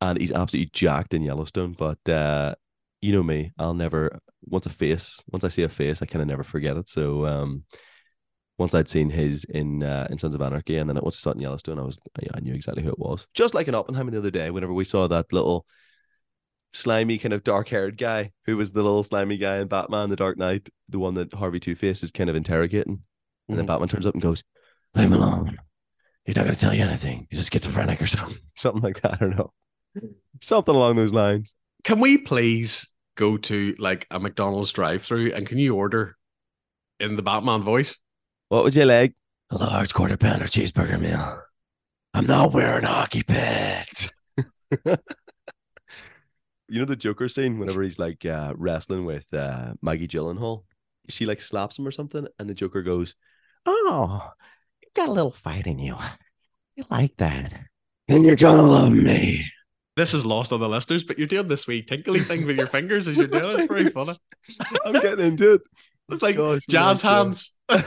and 0.00 0.18
he's 0.18 0.32
absolutely 0.32 0.70
jacked 0.72 1.14
in 1.14 1.22
Yellowstone, 1.22 1.74
but 1.78 2.08
uh, 2.08 2.54
you 3.00 3.12
know 3.12 3.22
me, 3.22 3.52
I'll 3.58 3.74
never 3.74 4.18
once 4.44 4.66
a 4.66 4.70
face, 4.70 5.20
once 5.30 5.44
I 5.44 5.48
see 5.48 5.62
a 5.62 5.68
face, 5.68 6.02
I 6.02 6.06
kind 6.06 6.22
of 6.22 6.28
never 6.28 6.42
forget 6.42 6.76
it. 6.76 6.88
So 6.88 7.26
um 7.26 7.64
once 8.58 8.74
I'd 8.74 8.88
seen 8.88 9.10
his 9.10 9.44
in 9.44 9.82
uh, 9.82 10.06
in 10.10 10.18
Sons 10.18 10.34
of 10.34 10.42
Anarchy, 10.42 10.76
and 10.76 10.88
then 10.88 10.98
once 11.02 11.16
I 11.16 11.20
saw 11.20 11.30
it 11.30 11.36
in 11.36 11.42
Yellowstone, 11.42 11.78
I 11.78 11.82
was 11.82 11.98
I 12.34 12.40
knew 12.40 12.54
exactly 12.54 12.82
who 12.82 12.90
it 12.90 12.98
was. 12.98 13.26
Just 13.34 13.54
like 13.54 13.68
in 13.68 13.74
Oppenheimer 13.74 14.10
the 14.10 14.18
other 14.18 14.30
day, 14.30 14.50
whenever 14.50 14.72
we 14.72 14.84
saw 14.84 15.08
that 15.08 15.32
little 15.32 15.66
slimy 16.72 17.18
kind 17.18 17.32
of 17.32 17.44
dark 17.44 17.68
haired 17.68 17.98
guy 17.98 18.32
who 18.46 18.56
was 18.56 18.72
the 18.72 18.82
little 18.82 19.02
slimy 19.02 19.36
guy 19.36 19.58
in 19.58 19.68
Batman: 19.68 20.08
The 20.10 20.16
Dark 20.16 20.38
Knight, 20.38 20.68
the 20.88 20.98
one 20.98 21.14
that 21.14 21.32
Harvey 21.34 21.60
Two 21.60 21.74
Face 21.74 22.02
is 22.02 22.10
kind 22.10 22.30
of 22.30 22.36
interrogating, 22.36 23.02
and 23.48 23.58
then 23.58 23.64
Mhm. 23.64 23.68
Batman 23.68 23.88
turns 23.88 24.06
up 24.06 24.14
and 24.14 24.22
goes, 24.22 24.42
"Leave 24.94 25.06
him 25.06 25.12
alone. 25.14 25.58
He's 26.24 26.36
not 26.36 26.44
going 26.44 26.54
to 26.54 26.60
tell 26.60 26.74
you 26.74 26.82
anything. 26.84 27.26
He's 27.30 27.40
a 27.40 27.42
schizophrenic 27.50 28.00
or 28.00 28.06
something, 28.06 28.36
something 28.56 28.82
like 28.82 29.00
that. 29.02 29.14
I 29.14 29.16
don't 29.16 29.36
know, 29.36 29.52
something 30.40 30.74
along 30.74 30.96
those 30.96 31.12
lines." 31.12 31.52
Can 31.84 31.98
we 32.00 32.18
please 32.18 32.88
go 33.16 33.36
to 33.36 33.74
like 33.78 34.06
a 34.10 34.18
McDonald's 34.20 34.72
drive-through 34.72 35.32
and 35.34 35.46
can 35.46 35.58
you 35.58 35.74
order 35.74 36.16
in 37.00 37.16
the 37.16 37.22
Batman 37.22 37.62
voice? 37.62 37.98
What 38.48 38.64
would 38.64 38.74
you 38.74 38.84
like? 38.84 39.14
A 39.50 39.56
large 39.58 39.92
quarter 39.92 40.16
pounder 40.16 40.46
cheeseburger 40.46 40.98
meal. 41.00 41.42
I'm 42.14 42.26
not 42.26 42.52
wearing 42.52 42.84
hockey 42.84 43.22
pads. 43.22 44.08
you 46.72 46.78
know 46.78 46.86
the 46.86 46.96
Joker 46.96 47.28
scene 47.28 47.58
whenever 47.58 47.82
he's 47.82 47.98
like 47.98 48.24
uh, 48.24 48.54
wrestling 48.56 49.04
with 49.04 49.32
uh, 49.34 49.74
Maggie 49.82 50.08
Gyllenhaal? 50.08 50.64
She 51.10 51.26
like 51.26 51.42
slaps 51.42 51.78
him 51.78 51.86
or 51.86 51.90
something, 51.90 52.26
and 52.38 52.48
the 52.48 52.54
Joker 52.54 52.82
goes, 52.82 53.14
Oh, 53.66 54.30
you 54.80 54.88
got 54.94 55.10
a 55.10 55.12
little 55.12 55.32
fight 55.32 55.66
in 55.66 55.78
you. 55.78 55.96
You 56.76 56.84
like 56.90 57.14
that. 57.18 57.52
Then 58.08 58.24
you're 58.24 58.36
gonna 58.36 58.62
love 58.62 58.90
me. 58.90 59.44
This 59.96 60.14
is 60.14 60.24
lost 60.24 60.50
on 60.50 60.60
the 60.60 60.68
listeners, 60.68 61.04
but 61.04 61.18
you're 61.18 61.26
doing 61.26 61.46
this 61.46 61.66
wee 61.66 61.82
tinkly 61.82 62.20
thing 62.20 62.46
with 62.46 62.56
your 62.56 62.68
fingers 62.68 63.06
as 63.06 63.18
you're 63.18 63.26
doing 63.26 63.50
it. 63.50 63.60
It's 63.60 63.68
very 63.70 63.90
funny. 63.94 64.16
I'm 64.86 64.94
getting 64.94 65.26
into 65.26 65.54
it. 65.54 65.60
It's 66.08 66.22
like 66.22 66.36
Gosh, 66.36 66.62
jazz 66.70 67.02
hands. 67.02 67.52
Want 67.68 67.84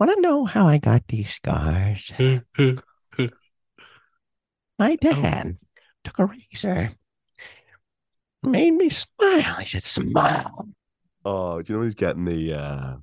to 0.00 0.20
know 0.20 0.46
how 0.46 0.66
I 0.66 0.78
got 0.78 1.06
these 1.06 1.32
scars? 1.32 2.10
My 4.80 4.96
dad 4.96 5.58
took 6.04 6.18
a 6.18 6.26
razor, 6.26 6.92
made 8.42 8.72
me 8.72 8.88
smile. 8.88 9.56
He 9.60 9.66
said, 9.66 9.82
"Smile." 9.84 10.68
Oh, 11.24 11.62
do 11.62 11.72
you 11.72 11.78
know 11.78 11.84
he's 11.84 11.94
getting 11.94 12.24
the 12.24 12.54
uh 12.54 12.96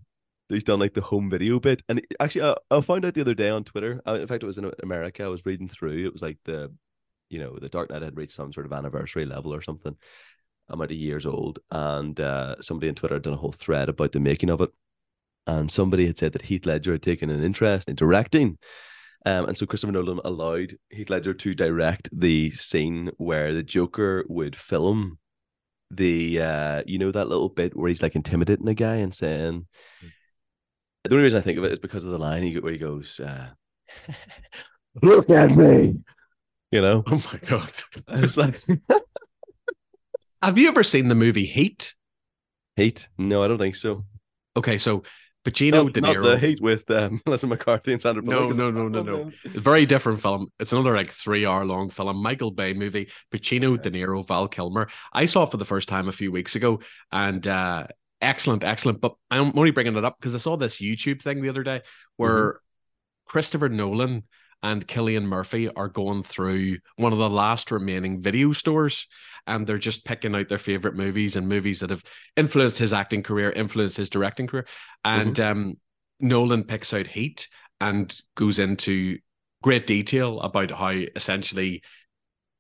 He's 0.49 0.63
done 0.63 0.79
like 0.79 0.95
the 0.95 1.01
home 1.01 1.29
video 1.29 1.59
bit, 1.59 1.83
and 1.87 2.01
actually, 2.19 2.41
I, 2.41 2.55
I 2.71 2.81
found 2.81 3.05
out 3.05 3.13
the 3.13 3.21
other 3.21 3.35
day 3.35 3.49
on 3.49 3.63
Twitter. 3.63 4.01
In 4.07 4.25
fact, 4.25 4.41
it 4.41 4.47
was 4.47 4.57
in 4.57 4.71
America. 4.81 5.23
I 5.23 5.27
was 5.27 5.45
reading 5.45 5.67
through. 5.67 6.05
It 6.07 6.11
was 6.11 6.23
like 6.23 6.39
the, 6.43 6.73
you 7.29 7.37
know, 7.37 7.55
the 7.59 7.69
Dark 7.69 7.91
Knight 7.91 8.01
had 8.01 8.17
reached 8.17 8.33
some 8.33 8.51
sort 8.51 8.65
of 8.65 8.73
anniversary 8.73 9.25
level 9.25 9.53
or 9.53 9.61
something, 9.61 9.95
amount 10.67 10.89
of 10.89 10.97
years 10.97 11.27
old, 11.27 11.59
and 11.69 12.19
uh, 12.19 12.59
somebody 12.63 12.89
on 12.89 12.95
Twitter 12.95 13.13
had 13.13 13.21
done 13.21 13.33
a 13.33 13.37
whole 13.37 13.51
thread 13.51 13.89
about 13.89 14.11
the 14.11 14.19
making 14.19 14.49
of 14.49 14.61
it, 14.61 14.71
and 15.45 15.69
somebody 15.69 16.07
had 16.07 16.17
said 16.17 16.33
that 16.33 16.41
Heath 16.41 16.65
Ledger 16.65 16.93
had 16.93 17.03
taken 17.03 17.29
an 17.29 17.43
interest 17.43 17.87
in 17.87 17.95
directing. 17.95 18.57
Um, 19.25 19.45
and 19.45 19.57
so 19.57 19.65
Christopher 19.65 19.91
Nolan 19.91 20.21
allowed 20.23 20.77
Heath 20.89 21.09
Ledger 21.09 21.33
to 21.33 21.53
direct 21.53 22.09
the 22.11 22.51
scene 22.51 23.11
where 23.17 23.53
the 23.53 23.63
Joker 23.63 24.25
would 24.29 24.55
film 24.55 25.19
the 25.91 26.39
uh 26.39 26.83
you 26.85 26.99
know 26.99 27.11
that 27.11 27.29
little 27.29 27.49
bit 27.49 27.75
where 27.75 27.89
he's 27.89 28.01
like 28.01 28.15
intimidating 28.15 28.67
a 28.67 28.73
guy 28.73 28.95
and 28.95 29.13
saying 29.13 29.65
the 31.03 31.11
only 31.11 31.23
reason 31.23 31.39
I 31.39 31.41
think 31.41 31.57
of 31.57 31.63
it 31.63 31.71
is 31.71 31.79
because 31.79 32.03
of 32.03 32.11
the 32.11 32.19
line 32.19 32.43
he 32.43 32.59
where 32.59 32.71
he 32.71 32.77
goes 32.77 33.19
uh 33.19 33.49
look 35.01 35.29
at 35.29 35.51
me. 35.51 35.99
You 36.71 36.81
know? 36.81 37.03
Oh 37.07 37.23
my 37.33 37.39
god. 37.47 37.71
it's 38.09 38.37
like 38.37 38.61
Have 40.43 40.57
you 40.57 40.67
ever 40.67 40.83
seen 40.83 41.07
the 41.07 41.15
movie 41.15 41.45
Heat? 41.45 41.95
hate 42.75 43.07
no 43.17 43.43
I 43.43 43.47
don't 43.47 43.57
think 43.57 43.75
so. 43.75 44.05
Okay, 44.55 44.77
so 44.77 45.03
Pacino, 45.45 45.71
no, 45.71 45.89
De 45.89 46.01
not 46.01 46.21
the 46.21 46.37
hate 46.37 46.61
with 46.61 46.89
um, 46.91 47.21
Melissa 47.25 47.47
McCarthy 47.47 47.93
and 47.93 48.01
Sandra 48.01 48.21
No, 48.21 48.31
Bullock 48.31 48.51
is 48.51 48.57
no, 48.57 48.71
no, 48.71 48.87
no, 48.89 48.99
Oh, 48.99 49.03
no. 49.03 49.31
Very 49.59 49.85
different 49.85 50.21
film. 50.21 50.47
It's 50.59 50.73
another 50.73 50.93
like 50.93 51.11
three 51.11 51.45
hour 51.45 51.65
long 51.65 51.89
film. 51.89 52.17
Michael 52.17 52.51
Bay 52.51 52.73
movie. 52.73 53.09
Pacino, 53.31 53.81
De 53.81 53.89
Niro, 53.89 54.27
Val 54.27 54.47
Kilmer. 54.47 54.89
I 55.13 55.25
saw 55.25 55.43
it 55.43 55.51
for 55.51 55.57
the 55.57 55.65
first 55.65 55.87
time 55.87 56.09
a 56.09 56.13
few 56.13 56.31
weeks 56.31 56.55
ago, 56.55 56.81
and 57.11 57.47
uh, 57.47 57.87
excellent, 58.21 58.63
excellent. 58.65 58.99
But 58.99 59.13
I'm 59.31 59.57
only 59.57 59.71
bringing 59.71 59.95
it 59.95 60.05
up 60.05 60.17
because 60.19 60.35
I 60.35 60.39
saw 60.39 60.57
this 60.57 60.77
YouTube 60.77 61.21
thing 61.21 61.41
the 61.41 61.49
other 61.49 61.63
day 61.63 61.81
where 62.17 62.59
Christopher 63.25 63.69
Nolan 63.69 64.23
and 64.61 64.85
Cillian 64.85 65.23
Murphy 65.23 65.69
are 65.69 65.87
going 65.87 66.23
through 66.23 66.77
one 66.97 67.13
of 67.13 67.19
the 67.19 67.29
last 67.29 67.71
remaining 67.71 68.21
video 68.21 68.51
stores, 68.51 69.07
and 69.47 69.65
they're 69.65 69.77
just 69.77 70.05
picking 70.05 70.35
out 70.35 70.49
their 70.49 70.57
favorite 70.57 70.95
movies 70.95 71.35
and 71.35 71.47
movies 71.47 71.79
that 71.79 71.89
have 71.89 72.03
influenced 72.35 72.77
his 72.77 72.93
acting 72.93 73.23
career, 73.23 73.51
influenced 73.51 73.97
his 73.97 74.09
directing 74.09 74.47
career, 74.47 74.65
and 75.03 75.39
um, 75.39 75.75
Nolan 76.19 76.63
picks 76.63 76.93
out 76.93 77.07
Heat 77.07 77.47
and 77.81 78.15
goes 78.35 78.59
into 78.59 79.17
great 79.63 79.87
detail 79.87 80.39
about 80.41 80.71
how 80.71 80.89
essentially 81.15 81.81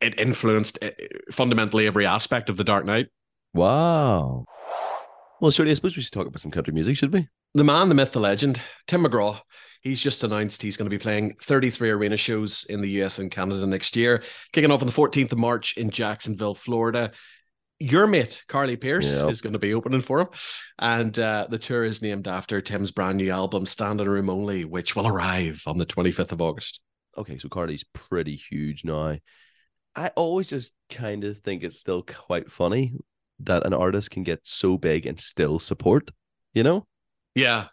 it 0.01 0.19
influenced 0.19 0.83
uh, 0.83 0.91
fundamentally 1.31 1.87
every 1.87 2.05
aspect 2.05 2.49
of 2.49 2.57
the 2.57 2.63
Dark 2.63 2.85
Knight. 2.85 3.07
wow 3.53 4.45
well 5.41 5.51
surely 5.51 5.71
I 5.71 5.73
suppose 5.75 5.95
we 5.95 6.03
should 6.03 6.13
talk 6.13 6.27
about 6.27 6.41
some 6.41 6.51
country 6.51 6.73
music 6.73 6.97
should 6.97 7.13
we 7.13 7.27
The 7.53 7.63
man, 7.63 7.89
the 7.89 7.95
myth, 7.95 8.11
the 8.11 8.19
legend, 8.19 8.61
Tim 8.87 9.03
McGraw. 9.03 9.39
He's 9.81 9.99
just 10.01 10.23
announced 10.23 10.61
he's 10.61 10.75
going 10.77 10.89
to 10.89 10.95
be 10.95 11.01
playing 11.01 11.35
33 11.41 11.89
arena 11.91 12.17
shows 12.17 12.65
in 12.69 12.81
the 12.81 12.89
US 13.01 13.17
and 13.19 13.31
Canada 13.31 13.65
next 13.65 13.95
year, 13.95 14.23
kicking 14.51 14.71
off 14.71 14.81
on 14.81 14.87
the 14.87 14.93
14th 14.93 15.31
of 15.31 15.37
March 15.37 15.77
in 15.77 15.89
Jacksonville, 15.89 16.53
Florida. 16.55 17.11
Your 17.79 18.05
mate, 18.07 18.43
Carly 18.49 18.75
Pearce, 18.75 19.09
Yep. 19.09 19.31
is 19.31 19.39
going 19.41 19.53
to 19.53 19.59
be 19.59 19.73
opening 19.73 20.01
for 20.01 20.19
him. 20.19 20.27
And 20.79 21.17
uh, 21.17 21.47
the 21.49 21.57
tour 21.57 21.85
is 21.85 22.01
named 22.01 22.27
after 22.27 22.59
Tim's 22.59 22.91
brand 22.91 23.17
new 23.17 23.31
album, 23.31 23.65
Standing 23.65 24.09
Room 24.09 24.29
Only, 24.29 24.65
which 24.65 24.97
will 24.97 25.07
arrive 25.07 25.63
on 25.65 25.77
the 25.77 25.85
25th 25.85 26.33
of 26.33 26.41
August. 26.41 26.81
okay, 27.17 27.37
so 27.37 27.47
Carly's 27.47 27.85
pretty 27.93 28.35
huge 28.49 28.83
now. 28.83 29.17
I 29.95 30.09
always 30.17 30.49
just 30.49 30.73
kind 30.89 31.23
of 31.23 31.37
think 31.39 31.63
it's 31.63 31.79
still 31.79 32.01
quite 32.03 32.51
funny 32.51 32.95
that 33.41 33.65
an 33.65 33.73
artist 33.73 34.11
can 34.11 34.23
get 34.23 34.39
so 34.43 34.77
big 34.77 35.05
and 35.05 35.19
still 35.19 35.59
support, 35.59 36.11
you 36.53 36.63
know? 36.63 36.85
Yeah. 37.35 37.67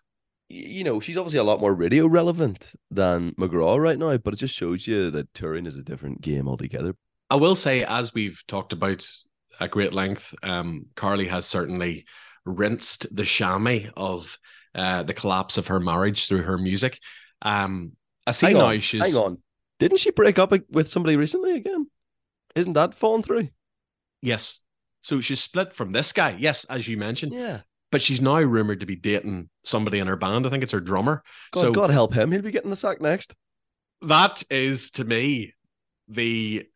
You 0.48 0.84
know, 0.84 1.00
she's 1.00 1.16
obviously 1.16 1.40
a 1.40 1.44
lot 1.44 1.60
more 1.60 1.74
radio 1.74 2.06
relevant 2.06 2.72
than 2.90 3.32
McGraw 3.32 3.80
right 3.80 3.98
now, 3.98 4.16
but 4.16 4.34
it 4.34 4.36
just 4.36 4.54
shows 4.54 4.86
you 4.86 5.10
that 5.10 5.32
touring 5.34 5.66
is 5.66 5.76
a 5.76 5.82
different 5.82 6.20
game 6.20 6.46
altogether. 6.46 6.94
I 7.30 7.34
will 7.36 7.56
say, 7.56 7.84
as 7.84 8.14
we've 8.14 8.40
talked 8.46 8.72
about 8.72 9.06
at 9.58 9.72
great 9.72 9.92
length, 9.92 10.34
um, 10.44 10.86
Carly 10.94 11.26
has 11.26 11.46
certainly 11.46 12.04
rinsed 12.44 13.14
the 13.14 13.24
chamois 13.24 13.90
of 13.96 14.38
uh, 14.74 15.02
the 15.02 15.14
collapse 15.14 15.58
of 15.58 15.66
her 15.66 15.80
marriage 15.80 16.28
through 16.28 16.42
her 16.42 16.58
music. 16.58 17.00
Um, 17.42 17.92
I 18.26 18.30
see 18.30 18.46
hang 18.46 18.56
now 18.56 18.66
on, 18.66 18.80
she's 18.80 19.02
hang 19.02 19.16
on. 19.16 19.38
Didn't 19.80 19.98
she 19.98 20.10
break 20.10 20.38
up 20.38 20.52
with 20.70 20.88
somebody 20.88 21.16
recently 21.16 21.56
again? 21.56 21.88
Isn't 22.54 22.74
that 22.74 22.94
falling 22.94 23.22
through? 23.22 23.48
yes, 24.22 24.60
so 25.06 25.20
she's 25.20 25.40
split 25.40 25.72
from 25.72 25.92
this 25.92 26.12
guy. 26.12 26.34
Yes, 26.36 26.64
as 26.64 26.88
you 26.88 26.96
mentioned, 26.96 27.32
Yeah. 27.32 27.60
but 27.92 28.02
she's 28.02 28.20
now 28.20 28.40
rumored 28.40 28.80
to 28.80 28.86
be 28.86 28.96
dating 28.96 29.48
somebody 29.64 30.00
in 30.00 30.08
her 30.08 30.16
band. 30.16 30.44
I 30.44 30.50
think 30.50 30.64
it's 30.64 30.72
her 30.72 30.80
drummer. 30.80 31.22
God, 31.52 31.60
so 31.60 31.70
God 31.70 31.90
help 31.90 32.12
him. 32.12 32.32
He'll 32.32 32.42
be 32.42 32.50
getting 32.50 32.70
the 32.70 32.76
sack 32.76 33.00
next. 33.00 33.36
that 34.02 34.42
is 34.50 34.90
to 34.92 35.04
me 35.04 35.54
the 36.08 36.66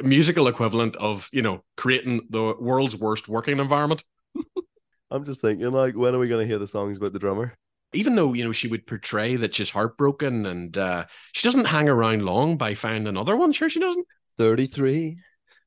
musical 0.00 0.46
equivalent 0.46 0.94
of 0.96 1.28
you 1.32 1.42
know 1.42 1.64
creating 1.76 2.20
the 2.30 2.54
world's 2.60 2.94
worst 2.96 3.26
working 3.28 3.58
environment. 3.58 4.04
I'm 5.10 5.24
just 5.24 5.40
thinking, 5.40 5.72
like, 5.72 5.96
when 5.96 6.14
are 6.14 6.20
we 6.20 6.28
going 6.28 6.44
to 6.44 6.48
hear 6.48 6.60
the 6.60 6.68
songs 6.68 6.98
about 6.98 7.12
the 7.12 7.18
drummer? 7.18 7.56
even 7.92 8.14
though 8.14 8.32
you 8.34 8.44
know 8.44 8.52
she 8.52 8.68
would 8.68 8.86
portray 8.86 9.34
that 9.34 9.52
she's 9.52 9.68
heartbroken 9.70 10.46
and 10.46 10.78
uh, 10.78 11.04
she 11.32 11.48
doesn't 11.48 11.64
hang 11.64 11.88
around 11.88 12.24
long 12.24 12.56
by 12.56 12.72
finding 12.76 13.08
another 13.08 13.34
one. 13.36 13.50
Sure, 13.50 13.68
she 13.68 13.80
doesn't. 13.80 14.06
33. 14.38 15.18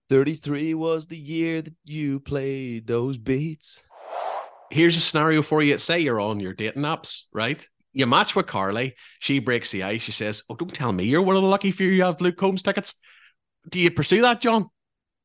33 0.09 0.73
was 0.73 1.07
the 1.07 1.17
year 1.17 1.61
that 1.61 1.73
you 1.85 2.19
played 2.19 2.87
those 2.87 3.17
beats. 3.17 3.79
Here's 4.69 4.97
a 4.97 4.99
scenario 4.99 5.41
for 5.41 5.61
you. 5.61 5.77
Say 5.77 5.99
you're 5.99 6.19
on 6.19 6.39
your 6.39 6.53
dating 6.53 6.83
apps, 6.83 7.23
right? 7.33 7.67
You 7.93 8.07
match 8.07 8.35
with 8.35 8.47
Carly. 8.47 8.95
She 9.19 9.39
breaks 9.39 9.71
the 9.71 9.83
ice. 9.83 10.01
She 10.01 10.11
says, 10.11 10.41
"Oh, 10.49 10.55
don't 10.55 10.73
tell 10.73 10.91
me 10.91 11.03
you're 11.03 11.21
one 11.21 11.35
of 11.35 11.43
the 11.43 11.47
lucky 11.47 11.69
few 11.71 11.87
you 11.89 12.03
have 12.03 12.19
Luke 12.21 12.37
Combs 12.37 12.63
tickets." 12.63 12.95
Do 13.69 13.79
you 13.79 13.91
pursue 13.91 14.21
that, 14.21 14.41
John? 14.41 14.67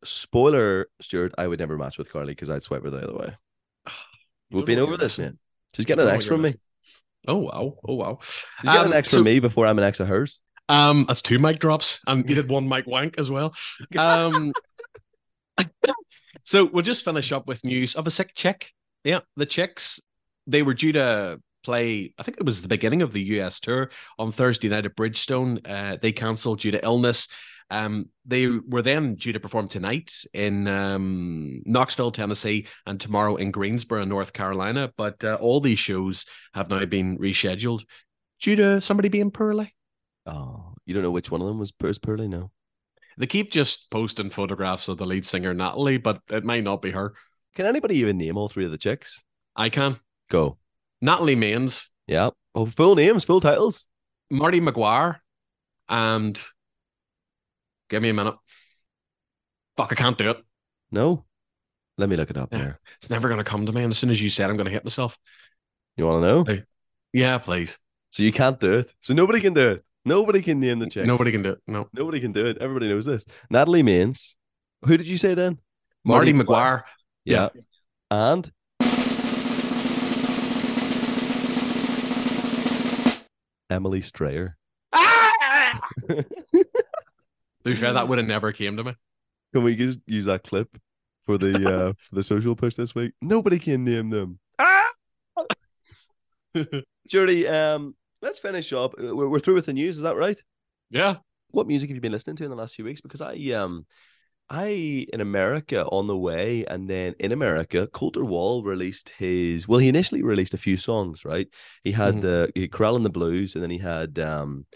Spoiler, 0.04 0.86
Stuart, 1.00 1.32
I 1.38 1.46
would 1.48 1.58
never 1.58 1.76
match 1.78 1.98
with 1.98 2.12
Carly 2.12 2.32
because 2.32 2.50
I'd 2.50 2.62
swipe 2.62 2.82
her 2.84 2.90
the 2.90 2.98
other 2.98 3.16
way. 3.16 3.36
We've 4.50 4.66
been 4.66 4.78
over 4.78 4.96
this, 4.96 5.18
man. 5.18 5.38
She's 5.74 5.86
getting 5.86 6.02
an 6.02 6.06
Don't 6.06 6.12
know 6.12 6.16
ex 6.18 6.24
what 6.26 6.30
you're 6.30 6.36
from 6.36 6.52
me. 6.52 6.60
Oh 7.26 7.36
wow! 7.36 7.74
Oh 7.88 7.94
wow! 7.94 8.18
She's 8.22 8.44
getting 8.70 8.80
Um, 8.80 8.92
an 8.92 8.98
ex 8.98 9.10
so- 9.10 9.16
from 9.18 9.24
me 9.24 9.40
before 9.40 9.66
I'm 9.66 9.78
an 9.78 9.84
X 9.84 10.00
of 10.00 10.08
hers. 10.08 10.38
Um, 10.70 11.06
that's 11.08 11.22
two 11.22 11.38
mic 11.38 11.58
drops, 11.60 12.00
and 12.06 12.28
you 12.28 12.34
did 12.34 12.50
one 12.50 12.68
mic 12.68 12.86
wank 12.86 13.18
as 13.18 13.30
well. 13.30 13.54
Um, 13.96 14.52
so 16.44 16.64
we'll 16.64 16.82
just 16.82 17.04
finish 17.04 17.32
up 17.32 17.46
with 17.46 17.64
news 17.64 17.94
of 17.94 18.06
a 18.06 18.10
sick 18.10 18.34
chick. 18.34 18.72
Yeah, 19.04 19.20
the 19.36 19.46
chicks 19.46 20.00
they 20.46 20.62
were 20.62 20.74
due 20.74 20.92
to 20.92 21.40
play. 21.62 22.14
I 22.18 22.22
think 22.22 22.38
it 22.38 22.46
was 22.46 22.62
the 22.62 22.68
beginning 22.68 23.02
of 23.02 23.12
the 23.12 23.22
US 23.22 23.60
tour 23.60 23.90
on 24.18 24.32
Thursday 24.32 24.68
night 24.68 24.86
at 24.86 24.96
Bridgestone. 24.96 25.60
Uh, 25.68 25.98
they 26.00 26.12
cancelled 26.12 26.60
due 26.60 26.70
to 26.70 26.84
illness. 26.84 27.28
Um, 27.70 28.08
they 28.24 28.46
were 28.46 28.80
then 28.80 29.16
due 29.16 29.34
to 29.34 29.40
perform 29.40 29.68
tonight 29.68 30.10
in 30.32 30.66
um, 30.68 31.62
Knoxville, 31.66 32.12
Tennessee, 32.12 32.66
and 32.86 32.98
tomorrow 32.98 33.36
in 33.36 33.50
Greensboro, 33.50 34.04
North 34.04 34.32
Carolina. 34.32 34.90
But 34.96 35.22
uh, 35.22 35.36
all 35.40 35.60
these 35.60 35.78
shows 35.78 36.24
have 36.54 36.70
now 36.70 36.86
been 36.86 37.18
rescheduled 37.18 37.84
due 38.40 38.56
to 38.56 38.80
somebody 38.80 39.10
being 39.10 39.30
poorly. 39.30 39.74
Oh, 40.24 40.74
you 40.86 40.94
don't 40.94 41.02
know 41.02 41.10
which 41.10 41.30
one 41.30 41.42
of 41.42 41.46
them 41.46 41.58
was 41.58 41.72
Purley? 41.72 42.28
No. 42.28 42.50
They 43.18 43.26
keep 43.26 43.50
just 43.50 43.90
posting 43.90 44.30
photographs 44.30 44.88
of 44.88 44.96
the 44.96 45.04
lead 45.06 45.26
singer 45.26 45.52
Natalie, 45.52 45.98
but 45.98 46.22
it 46.30 46.44
might 46.44 46.62
not 46.64 46.80
be 46.80 46.92
her. 46.92 47.14
Can 47.56 47.66
anybody 47.66 47.96
even 47.96 48.16
name 48.16 48.36
all 48.36 48.48
three 48.48 48.64
of 48.64 48.70
the 48.70 48.78
chicks? 48.78 49.20
I 49.56 49.68
can. 49.68 49.98
Go. 50.30 50.58
Natalie 51.00 51.36
Maines, 51.36 51.86
Yeah. 52.06 52.30
Oh, 52.54 52.66
full 52.66 52.94
names, 52.94 53.24
full 53.24 53.40
titles. 53.40 53.86
Martie 54.30 54.60
Maguire, 54.60 55.20
and 55.88 56.40
give 57.88 58.02
me 58.02 58.08
a 58.10 58.14
minute. 58.14 58.34
Fuck, 59.76 59.92
I 59.92 59.94
can't 59.94 60.18
do 60.18 60.30
it. 60.30 60.38
No. 60.90 61.24
Let 61.96 62.08
me 62.08 62.16
look 62.16 62.30
it 62.30 62.36
up 62.36 62.50
Yeah. 62.52 62.58
there. 62.58 62.78
It's 62.98 63.10
never 63.10 63.28
going 63.28 63.38
to 63.38 63.44
come 63.44 63.66
to 63.66 63.72
me. 63.72 63.82
And 63.82 63.90
as 63.90 63.98
soon 63.98 64.10
as 64.10 64.20
you 64.22 64.30
said, 64.30 64.50
I'm 64.50 64.56
going 64.56 64.66
to 64.66 64.72
hit 64.72 64.84
myself. 64.84 65.18
You 65.96 66.06
want 66.06 66.22
to 66.22 66.28
know? 66.28 66.62
Yeah, 67.12 67.38
please. 67.38 67.78
So 68.10 68.22
you 68.22 68.32
can't 68.32 68.58
do 68.60 68.74
it. 68.74 68.94
So 69.02 69.14
nobody 69.14 69.40
can 69.40 69.54
do 69.54 69.70
it. 69.70 69.84
Nobody 70.08 70.40
can 70.40 70.58
name 70.58 70.78
the 70.78 70.88
chicks. 70.88 71.06
Nobody 71.06 71.30
can 71.30 71.42
do 71.42 71.50
it. 71.50 71.58
No. 71.66 71.86
Nobody 71.92 72.18
can 72.18 72.32
do 72.32 72.46
it. 72.46 72.56
Everybody 72.60 72.88
knows 72.88 73.04
this. 73.04 73.26
Natalie 73.50 73.82
Maines. 73.82 74.36
Who 74.86 74.96
did 74.96 75.06
you 75.06 75.18
say 75.18 75.34
then? 75.34 75.58
Martie, 76.02 76.32
Maguire. 76.32 76.84
Yeah. 77.24 77.50
And 78.10 78.50
Emily 83.68 84.00
Strayer. 84.00 84.56
Ah! 84.94 85.80
to 86.08 87.76
fair, 87.76 87.92
that 87.92 88.08
would 88.08 88.16
have 88.16 88.26
never 88.26 88.52
came 88.52 88.78
to 88.78 88.84
me. 88.84 88.94
Can 89.52 89.62
we 89.62 89.76
just 89.76 90.00
use 90.06 90.24
that 90.24 90.42
clip 90.42 90.78
for 91.26 91.36
the 91.36 91.54
uh 91.56 91.92
for 92.08 92.14
the 92.14 92.24
social 92.24 92.56
push 92.56 92.76
this 92.76 92.94
week? 92.94 93.12
Nobody 93.20 93.58
can 93.58 93.84
name 93.84 94.08
them. 94.08 94.38
Ah! 94.58 94.88
Jordy, 97.08 97.46
um, 97.46 97.94
let's 98.22 98.38
finish 98.38 98.72
up. 98.72 98.94
Uh, 98.98 99.14
We're, 99.14 99.28
we're 99.28 99.40
through 99.40 99.54
with 99.54 99.66
the 99.66 99.72
news, 99.72 99.96
is 99.96 100.02
that 100.02 100.16
right? 100.16 100.40
Yeah. 100.90 101.16
What 101.50 101.66
music 101.66 101.88
have 101.90 101.94
you 101.96 102.00
been 102.00 102.12
listening 102.12 102.36
to 102.36 102.44
in 102.44 102.50
the 102.50 102.56
last 102.56 102.74
few 102.74 102.84
weeks? 102.84 103.00
Because 103.00 103.20
I 103.20 103.34
um 103.52 103.86
I 104.50 105.06
in 105.12 105.20
America 105.20 105.84
on 105.86 106.06
the 106.06 106.16
way, 106.16 106.64
and 106.64 106.88
then 106.88 107.14
in 107.20 107.32
America, 107.32 107.86
Colter 107.86 108.24
Wall 108.24 108.62
released 108.62 109.10
his. 109.10 109.68
Well, 109.68 109.78
he 109.78 109.88
initially 109.88 110.22
released 110.22 110.54
a 110.54 110.58
few 110.58 110.76
songs, 110.76 111.24
right? 111.24 111.48
He 111.84 111.92
had 111.92 112.16
Mhm. 112.16 112.22
the 112.22 112.52
he 112.54 112.62
had 112.62 112.72
Corral 112.72 112.96
and 112.96 113.04
the 113.04 113.10
Blues, 113.10 113.54
and 113.54 113.62
then 113.62 113.70
he 113.70 113.78
had 113.78 114.18
um 114.18 114.66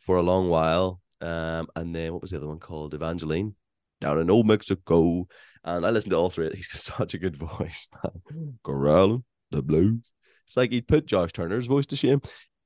for 0.00 0.16
a 0.16 0.22
long 0.22 0.48
while, 0.48 1.00
um, 1.20 1.68
and 1.76 1.94
then 1.94 2.12
what 2.12 2.22
was 2.22 2.32
the 2.32 2.36
other 2.38 2.48
one 2.48 2.58
called? 2.58 2.94
Evangeline, 2.94 3.54
down 4.00 4.18
in 4.18 4.30
Old 4.30 4.46
Mexico. 4.46 5.26
And 5.64 5.86
I 5.86 5.90
listened 5.90 6.10
to 6.10 6.16
all 6.16 6.28
three. 6.30 6.50
He's 6.54 6.66
got 6.66 6.80
such 6.98 7.14
a 7.14 7.18
good 7.18 7.36
voice, 7.36 7.86
man. 8.02 8.58
Corral 8.64 9.24
the 9.52 9.62
Blues. 9.62 10.02
It's 10.48 10.56
like 10.56 10.72
he 10.72 10.80
put 10.80 11.06
Josh 11.06 11.32
Turner's 11.32 11.66
voice 11.68 11.86
to 11.86 11.96
shame. 11.96 12.20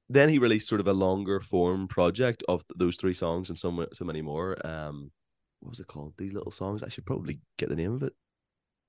Then 0.09 0.29
he 0.29 0.39
released 0.39 0.69
sort 0.69 0.81
of 0.81 0.87
a 0.87 0.93
longer 0.93 1.41
form 1.41 1.89
project 1.89 2.43
of 2.49 2.65
those 2.77 2.97
three 2.97 3.15
songs 3.15 3.51
and 3.51 3.59
so 3.59 3.87
so 3.93 4.05
many 4.05 4.23
more. 4.23 4.57
Um, 4.67 5.11
what 5.61 5.71
was 5.71 5.81
it 5.81 5.89
called? 5.89 6.15
These 6.17 6.33
little 6.33 6.53
songs. 6.53 6.83
I 6.83 6.89
should 6.89 7.07
probably 7.07 7.41
get 7.59 7.69
the 7.69 7.77
name 7.77 7.93
of 7.95 8.03
it. 8.03 8.13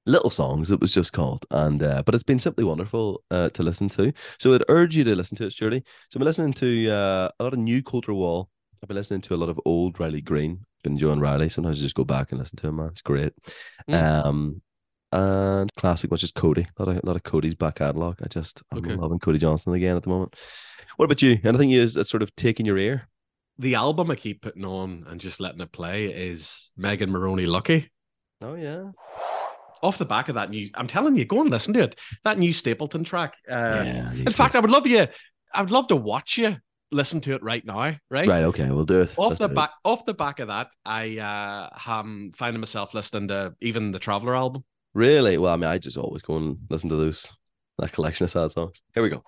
Little 0.05 0.30
songs. 0.30 0.72
It 0.72 0.80
was 0.80 0.93
just 0.93 1.11
called, 1.13 1.45
and 1.51 1.82
uh, 1.84 2.01
but 2.05 2.13
it's 2.15 2.24
been 2.24 2.39
simply 2.39 2.63
wonderful 2.63 3.24
uh, 3.32 3.49
to 3.49 3.63
listen 3.63 3.89
to. 3.89 4.13
So 4.39 4.53
I'd 4.53 4.63
urge 4.70 4.95
you 4.95 5.03
to 5.03 5.15
listen 5.15 5.36
to 5.38 5.47
it, 5.47 5.53
Shirley. 5.53 5.84
So 6.09 6.18
I've 6.18 6.20
been 6.20 6.26
listening 6.28 6.53
to 6.53 6.89
uh, 6.91 7.30
a 7.39 7.43
lot 7.43 7.53
of 7.53 7.59
new 7.59 7.82
Colter 7.84 8.13
Wall. 8.13 8.49
I've 8.82 8.88
been 8.88 8.95
listening 8.95 9.22
to 9.22 9.34
a 9.34 9.38
lot 9.38 9.49
of 9.49 9.59
old 9.65 9.99
Riley 9.99 10.22
Green. 10.22 10.61
Been 10.84 10.93
enjoying 10.93 11.20
Riley. 11.20 11.49
Sometimes 11.49 11.80
I 11.80 11.82
just 11.82 11.95
go 11.95 12.05
back 12.05 12.32
and 12.32 12.39
listen 12.39 12.57
to 12.57 12.68
him. 12.68 12.76
Man, 12.78 12.88
it's 12.89 13.01
great. 13.01 13.34
Mm. 13.89 14.26
Um, 14.26 14.61
and 15.11 15.74
classic, 15.76 16.11
which 16.11 16.24
is 16.24 16.32
Cody. 16.32 16.68
A 16.78 16.84
lot 16.84 16.95
of 16.95 17.03
a 17.03 17.05
lot 17.05 17.15
of 17.15 17.24
Cody's 17.24 17.55
back 17.55 17.76
catalog. 17.76 18.18
I 18.24 18.28
just 18.28 18.61
I'm 18.72 18.80
Okay. 18.80 18.95
loving 18.95 19.20
Cody 19.20 19.39
Johnson 19.39 19.74
again 19.74 19.95
at 19.97 20.03
the 20.03 20.09
moment. 20.09 20.36
What 20.98 21.06
about 21.06 21.22
you? 21.22 21.38
Anything 21.43 21.70
you 21.70 21.86
that's 21.88 22.10
sort 22.10 22.24
of 22.24 22.36
taking 22.36 22.66
your 22.66 22.80
ear? 22.80 23.08
The 23.60 23.76
album 23.76 24.10
I 24.10 24.16
keep 24.16 24.41
putting 24.41 24.66
on 24.66 25.06
and 25.08 25.22
just 25.22 25.39
letting 25.39 25.62
it 25.62 25.72
play 25.72 26.08
is 26.08 26.72
Megan 26.76 27.12
Moroney 27.12 27.45
Lucky. 27.45 27.91
Oh 28.41 28.56
yeah. 28.56 28.89
Off 29.84 30.00
the 30.00 30.06
back 30.06 30.28
of 30.28 30.34
that 30.36 30.50
new, 30.50 30.68
I'm 30.74 30.88
telling 30.88 31.16
you, 31.16 31.24
go 31.24 31.41
and 31.41 31.52
listen 31.52 31.76
to 31.76 31.82
it. 31.82 32.00
That 32.24 32.39
new 32.39 32.52
Stapleton 32.52 33.04
track. 33.04 33.36
Uh, 33.48 33.84
yeah. 33.86 34.12
In 34.12 34.32
fact, 34.32 34.56
I 34.56 34.60
would 34.60 34.72
love 34.72 34.88
you. 34.88 35.06
I 35.54 35.62
would 35.62 35.70
love 35.70 35.88
to 35.89 35.95
watch 35.95 36.39
you 36.39 36.58
listen 36.91 37.22
to 37.22 37.36
it 37.36 37.43
right 37.43 37.64
now. 37.64 37.95
Right. 38.10 38.28
right. 38.28 38.43
Okay, 38.45 38.68
we'll 38.72 38.84
do 38.84 39.02
it. 39.02 39.14
Off 39.18 39.30
Let's 39.30 39.39
the 39.39 39.48
do 39.48 39.52
it. 39.52 39.56
back, 39.56 39.72
off 39.86 40.04
the 40.06 40.16
back 40.16 40.39
of 40.39 40.48
that, 40.48 40.70
I 40.84 41.20
uh, 41.20 41.70
am 41.86 42.32
finding 42.36 42.60
myself 42.60 42.95
listening 42.95 43.28
to 43.28 43.54
even 43.62 43.91
the 43.91 44.00
Traveler 44.00 44.36
album. 44.36 44.64
Really? 44.95 45.38
Well, 45.38 45.54
I 45.54 45.58
mean, 45.58 45.70
I 45.70 45.78
just 45.78 45.98
always 45.98 46.24
go 46.24 46.38
and 46.38 46.58
listen 46.72 46.89
to 46.89 46.95
those 46.95 47.28
that 47.78 47.91
collection 47.91 48.24
of 48.24 48.32
sad 48.32 48.52
songs. 48.52 48.82
Here 48.95 49.04
we 49.04 49.10
go. 49.10 49.24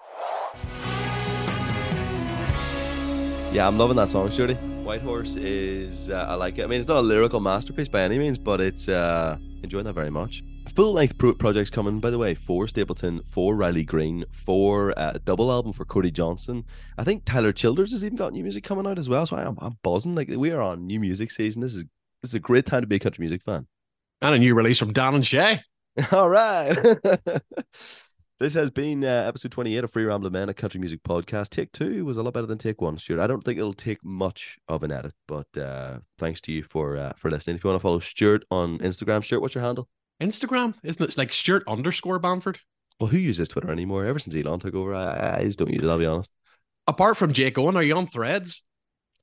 Yeah, 3.52 3.68
I'm 3.68 3.80
loving 3.80 3.96
that 3.98 4.10
song, 4.10 4.30
Shirley. 4.30 4.54
White 4.84 5.02
Horse 5.02 5.36
is 5.36 6.12
uh, 6.12 6.26
I 6.30 6.36
like 6.36 6.60
it. 6.60 6.64
I 6.64 6.68
mean, 6.68 6.80
it's 6.80 6.88
not 6.88 6.98
a 6.98 7.02
lyrical 7.02 7.40
masterpiece 7.40 7.88
by 7.88 8.04
any 8.04 8.20
means, 8.20 8.38
but 8.38 8.62
it's 8.62 8.88
uh 8.88 9.38
enjoying 9.64 9.86
that 9.86 9.94
very 9.94 10.12
much. 10.12 10.44
Full 10.76 10.94
length 10.94 11.18
pro- 11.18 11.34
projects 11.34 11.72
coming, 11.72 12.00
by 12.00 12.12
the 12.12 12.20
way, 12.20 12.36
for 12.36 12.68
Stapleton, 12.68 13.22
for 13.28 13.56
Riley 13.56 13.84
Green, 13.84 14.24
for 14.32 14.98
uh, 14.98 15.14
a 15.16 15.20
double 15.20 15.52
album 15.52 15.74
for 15.74 15.84
Cody 15.84 16.12
Johnson. 16.12 16.64
I 17.00 17.04
think 17.04 17.26
Tyler 17.26 17.52
Childers 17.52 17.92
has 17.92 18.04
even 18.04 18.18
got 18.18 18.34
new 18.34 18.44
music 18.44 18.64
coming 18.64 18.86
out 18.86 19.00
as 19.00 19.10
well. 19.10 19.26
So 19.26 19.36
I'm, 19.36 19.58
I'm 19.60 19.78
buzzing. 19.82 20.14
Like 20.14 20.30
we 20.30 20.52
are 20.52 20.62
on 20.62 20.86
new 20.86 21.00
music 21.00 21.32
season. 21.32 21.62
This 21.62 21.74
is 21.74 21.86
this 22.22 22.32
is 22.32 22.36
a 22.36 22.40
great 22.40 22.68
time 22.68 22.82
to 22.82 22.88
be 22.88 22.98
a 22.98 23.00
country 23.00 23.24
music 23.24 23.42
fan. 23.42 23.66
And 24.22 24.36
a 24.36 24.38
new 24.38 24.54
release 24.54 24.78
from 24.78 24.94
Dan 24.94 25.16
and 25.16 25.26
Shay. 25.26 25.62
All 26.12 26.30
right. 26.30 26.78
this 28.40 28.54
has 28.54 28.70
been 28.72 29.04
uh, 29.04 29.08
episode 29.28 29.52
28 29.52 29.84
of 29.84 29.92
Free 29.92 30.06
Rambling 30.06 30.34
Men, 30.34 30.50
a 30.50 30.54
country 30.54 30.80
music 30.80 31.04
podcast. 31.04 31.50
Take 31.50 31.72
two 31.72 32.06
was 32.06 32.18
a 32.18 32.24
lot 32.24 32.34
better 32.34 32.46
than 32.48 32.58
take 32.58 32.82
one, 32.82 32.98
Stuart. 32.98 33.22
I 33.22 33.28
don't 33.28 33.44
think 33.44 33.58
it'll 33.60 33.74
take 33.74 34.04
much 34.04 34.58
of 34.68 34.84
an 34.84 34.92
edit, 34.92 35.14
but 35.28 35.48
uh, 35.58 36.00
thanks 36.18 36.40
to 36.42 36.52
you 36.52 36.64
for 36.64 36.96
uh, 36.98 37.14
for 37.18 37.30
listening. 37.30 37.58
If 37.58 37.64
you 37.64 37.70
want 37.70 37.80
to 37.80 37.84
follow 37.84 38.00
Stuart 38.00 38.46
on 38.50 38.80
Instagram, 38.80 39.24
Stuart, 39.24 39.42
what's 39.42 39.56
your 39.56 39.64
handle? 39.64 39.90
Instagram, 40.22 40.74
isn't 40.84 41.02
it? 41.02 41.06
It's 41.06 41.18
like 41.18 41.34
Stuart 41.34 41.64
underscore 41.68 42.20
Banford. 42.20 42.58
Well, 43.00 43.10
who 43.10 43.18
uses 43.18 43.48
Twitter 43.50 43.72
anymore? 43.72 44.06
Ever 44.06 44.20
since 44.20 44.36
Elon 44.36 44.60
took 44.60 44.76
over, 44.76 44.94
I, 44.94 45.40
I 45.40 45.44
just 45.44 45.60
don't 45.60 45.72
use 45.72 45.84
it, 45.84 45.88
I'll 45.90 45.98
be 45.98 46.06
honest. 46.06 46.32
Apart 46.88 47.18
from 47.18 47.34
Jake 47.34 47.58
Owen, 47.58 47.78
are 47.78 47.84
you 47.84 47.96
on 47.96 48.08
threads? 48.08 48.64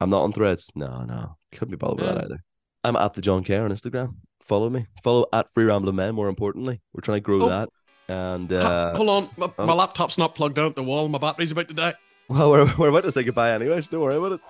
I'm 0.00 0.10
not 0.10 0.22
on 0.22 0.32
threads. 0.32 0.70
No, 0.74 1.02
no. 1.02 1.36
Couldn't 1.52 1.70
be 1.72 1.76
bothered 1.76 2.00
with 2.00 2.14
that 2.14 2.24
either. 2.24 2.42
I'm 2.84 2.96
at 2.96 3.14
the 3.14 3.20
John 3.22 3.44
Kerr 3.44 3.64
on 3.64 3.70
Instagram. 3.70 4.14
Follow 4.40 4.70
me. 4.70 4.86
Follow 5.02 5.26
at 5.32 5.48
Free 5.54 5.64
Rambling 5.64 5.96
Men, 5.96 6.14
more 6.14 6.28
importantly. 6.28 6.80
We're 6.94 7.00
trying 7.00 7.16
to 7.16 7.22
grow 7.22 7.42
Oh. 7.42 7.48
that. 7.48 7.68
And 8.09 8.52
uh, 8.52 8.94
Hold 8.96 9.09
on, 9.09 9.30
my, 9.36 9.52
oh. 9.59 9.66
my 9.66 9.74
laptop's 9.74 10.18
not 10.18 10.34
plugged 10.34 10.59
out 10.59 10.66
at 10.66 10.76
the 10.76 10.82
wall. 10.82 11.09
My 11.09 11.18
battery's 11.18 11.52
about 11.52 11.68
to 11.68 11.74
die. 11.74 11.94
Well, 12.28 12.50
we're, 12.50 12.76
we're 12.76 12.88
about 12.88 13.04
to 13.04 13.12
say 13.12 13.22
goodbye 13.22 13.52
anyway, 13.52 13.80
so 13.80 13.92
don't 13.92 14.00
worry 14.00 14.16
about 14.16 14.32
it. 14.32 14.40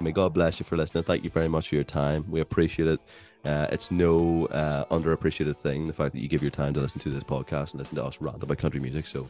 May 0.00 0.12
God 0.12 0.34
bless 0.34 0.60
you 0.60 0.64
for 0.64 0.76
listening. 0.76 1.04
Thank 1.04 1.24
you 1.24 1.30
very 1.30 1.48
much 1.48 1.68
for 1.68 1.74
your 1.74 1.84
time. 1.84 2.24
We 2.28 2.40
appreciate 2.40 2.88
it. 2.88 3.00
Uh, 3.44 3.66
it's 3.70 3.90
no 3.90 4.46
uh, 4.46 4.84
underappreciated 4.86 5.56
thing, 5.58 5.86
the 5.86 5.92
fact 5.92 6.12
that 6.14 6.20
you 6.20 6.28
give 6.28 6.42
your 6.42 6.50
time 6.50 6.74
to 6.74 6.80
listen 6.80 6.98
to 7.00 7.10
this 7.10 7.24
podcast 7.24 7.72
and 7.72 7.80
listen 7.80 7.96
to 7.96 8.04
us 8.04 8.20
rant 8.20 8.42
about 8.42 8.58
country 8.58 8.80
music. 8.80 9.06
So 9.06 9.28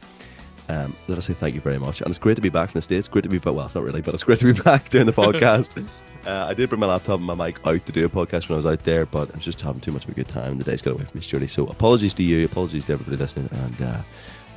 um, 0.68 0.94
let 1.08 1.18
us 1.18 1.26
say 1.26 1.34
thank 1.34 1.54
you 1.54 1.60
very 1.60 1.78
much. 1.78 2.00
And 2.00 2.10
it's 2.10 2.18
great 2.18 2.36
to 2.36 2.40
be 2.40 2.48
back 2.48 2.70
in 2.70 2.74
the 2.74 2.82
States. 2.82 3.08
Great 3.08 3.22
to 3.22 3.28
be 3.28 3.38
back. 3.38 3.54
Well, 3.54 3.66
it's 3.66 3.74
not 3.74 3.84
really, 3.84 4.02
but 4.02 4.14
it's 4.14 4.24
great 4.24 4.38
to 4.40 4.52
be 4.52 4.60
back 4.62 4.90
doing 4.90 5.06
the 5.06 5.12
podcast. 5.12 5.86
uh, 6.26 6.46
I 6.48 6.54
did 6.54 6.68
bring 6.68 6.80
my 6.80 6.86
laptop 6.86 7.18
and 7.18 7.26
my 7.26 7.34
mic 7.34 7.58
out 7.66 7.84
to 7.86 7.92
do 7.92 8.04
a 8.04 8.08
podcast 8.08 8.48
when 8.48 8.54
I 8.54 8.56
was 8.56 8.66
out 8.66 8.82
there, 8.84 9.06
but 9.06 9.32
I'm 9.32 9.40
just 9.40 9.60
having 9.60 9.80
too 9.80 9.92
much 9.92 10.04
of 10.04 10.10
a 10.10 10.14
good 10.14 10.28
time. 10.28 10.58
The 10.58 10.64
day's 10.64 10.82
got 10.82 10.92
away 10.92 11.04
from 11.04 11.18
me, 11.18 11.24
Shirley. 11.24 11.48
So 11.48 11.66
apologies 11.66 12.14
to 12.14 12.22
you. 12.22 12.44
Apologies 12.44 12.86
to 12.86 12.94
everybody 12.94 13.16
listening. 13.16 13.48
And 13.52 13.82
uh, 13.82 14.02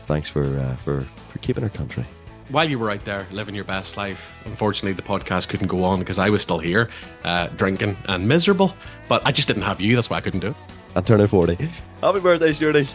thanks 0.03 0.29
for, 0.29 0.43
uh, 0.43 0.75
for, 0.77 1.05
for 1.29 1.39
keeping 1.39 1.63
our 1.63 1.69
country. 1.69 2.05
While 2.49 2.69
you 2.69 2.79
were 2.79 2.91
out 2.91 3.03
there 3.03 3.27
living 3.31 3.55
your 3.55 3.65
best 3.65 3.97
life, 3.97 4.37
unfortunately, 4.45 4.93
the 4.93 5.01
podcast 5.01 5.49
couldn't 5.49 5.67
go 5.67 5.83
on 5.83 5.99
because 5.99 6.17
I 6.17 6.29
was 6.29 6.41
still 6.41 6.59
here, 6.59 6.89
uh, 7.25 7.47
drinking 7.47 7.97
and 8.07 8.27
miserable. 8.27 8.73
But 9.09 9.25
I 9.25 9.31
just 9.31 9.47
didn't 9.47 9.63
have 9.63 9.81
you. 9.81 9.95
That's 9.95 10.09
why 10.09 10.17
I 10.17 10.21
couldn't 10.21 10.39
do 10.39 10.49
it. 10.49 10.55
I'm 10.95 11.03
turning 11.03 11.27
40. 11.27 11.55
Happy 12.01 12.19
birthday, 12.19 12.53
Shirley. 12.53 12.87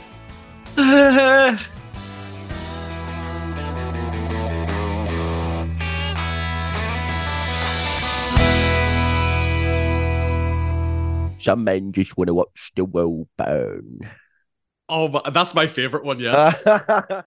Some 11.43 11.64
men 11.64 11.93
just 11.93 12.16
want 12.16 12.28
to 12.28 12.34
watch 12.34 12.72
the 12.76 12.84
world 12.84 13.28
burn. 13.36 14.01
oh, 14.88 15.20
that's 15.30 15.55
my 15.55 15.66
favorite 15.66 16.05
one. 16.05 16.20
Yeah. 16.20 17.22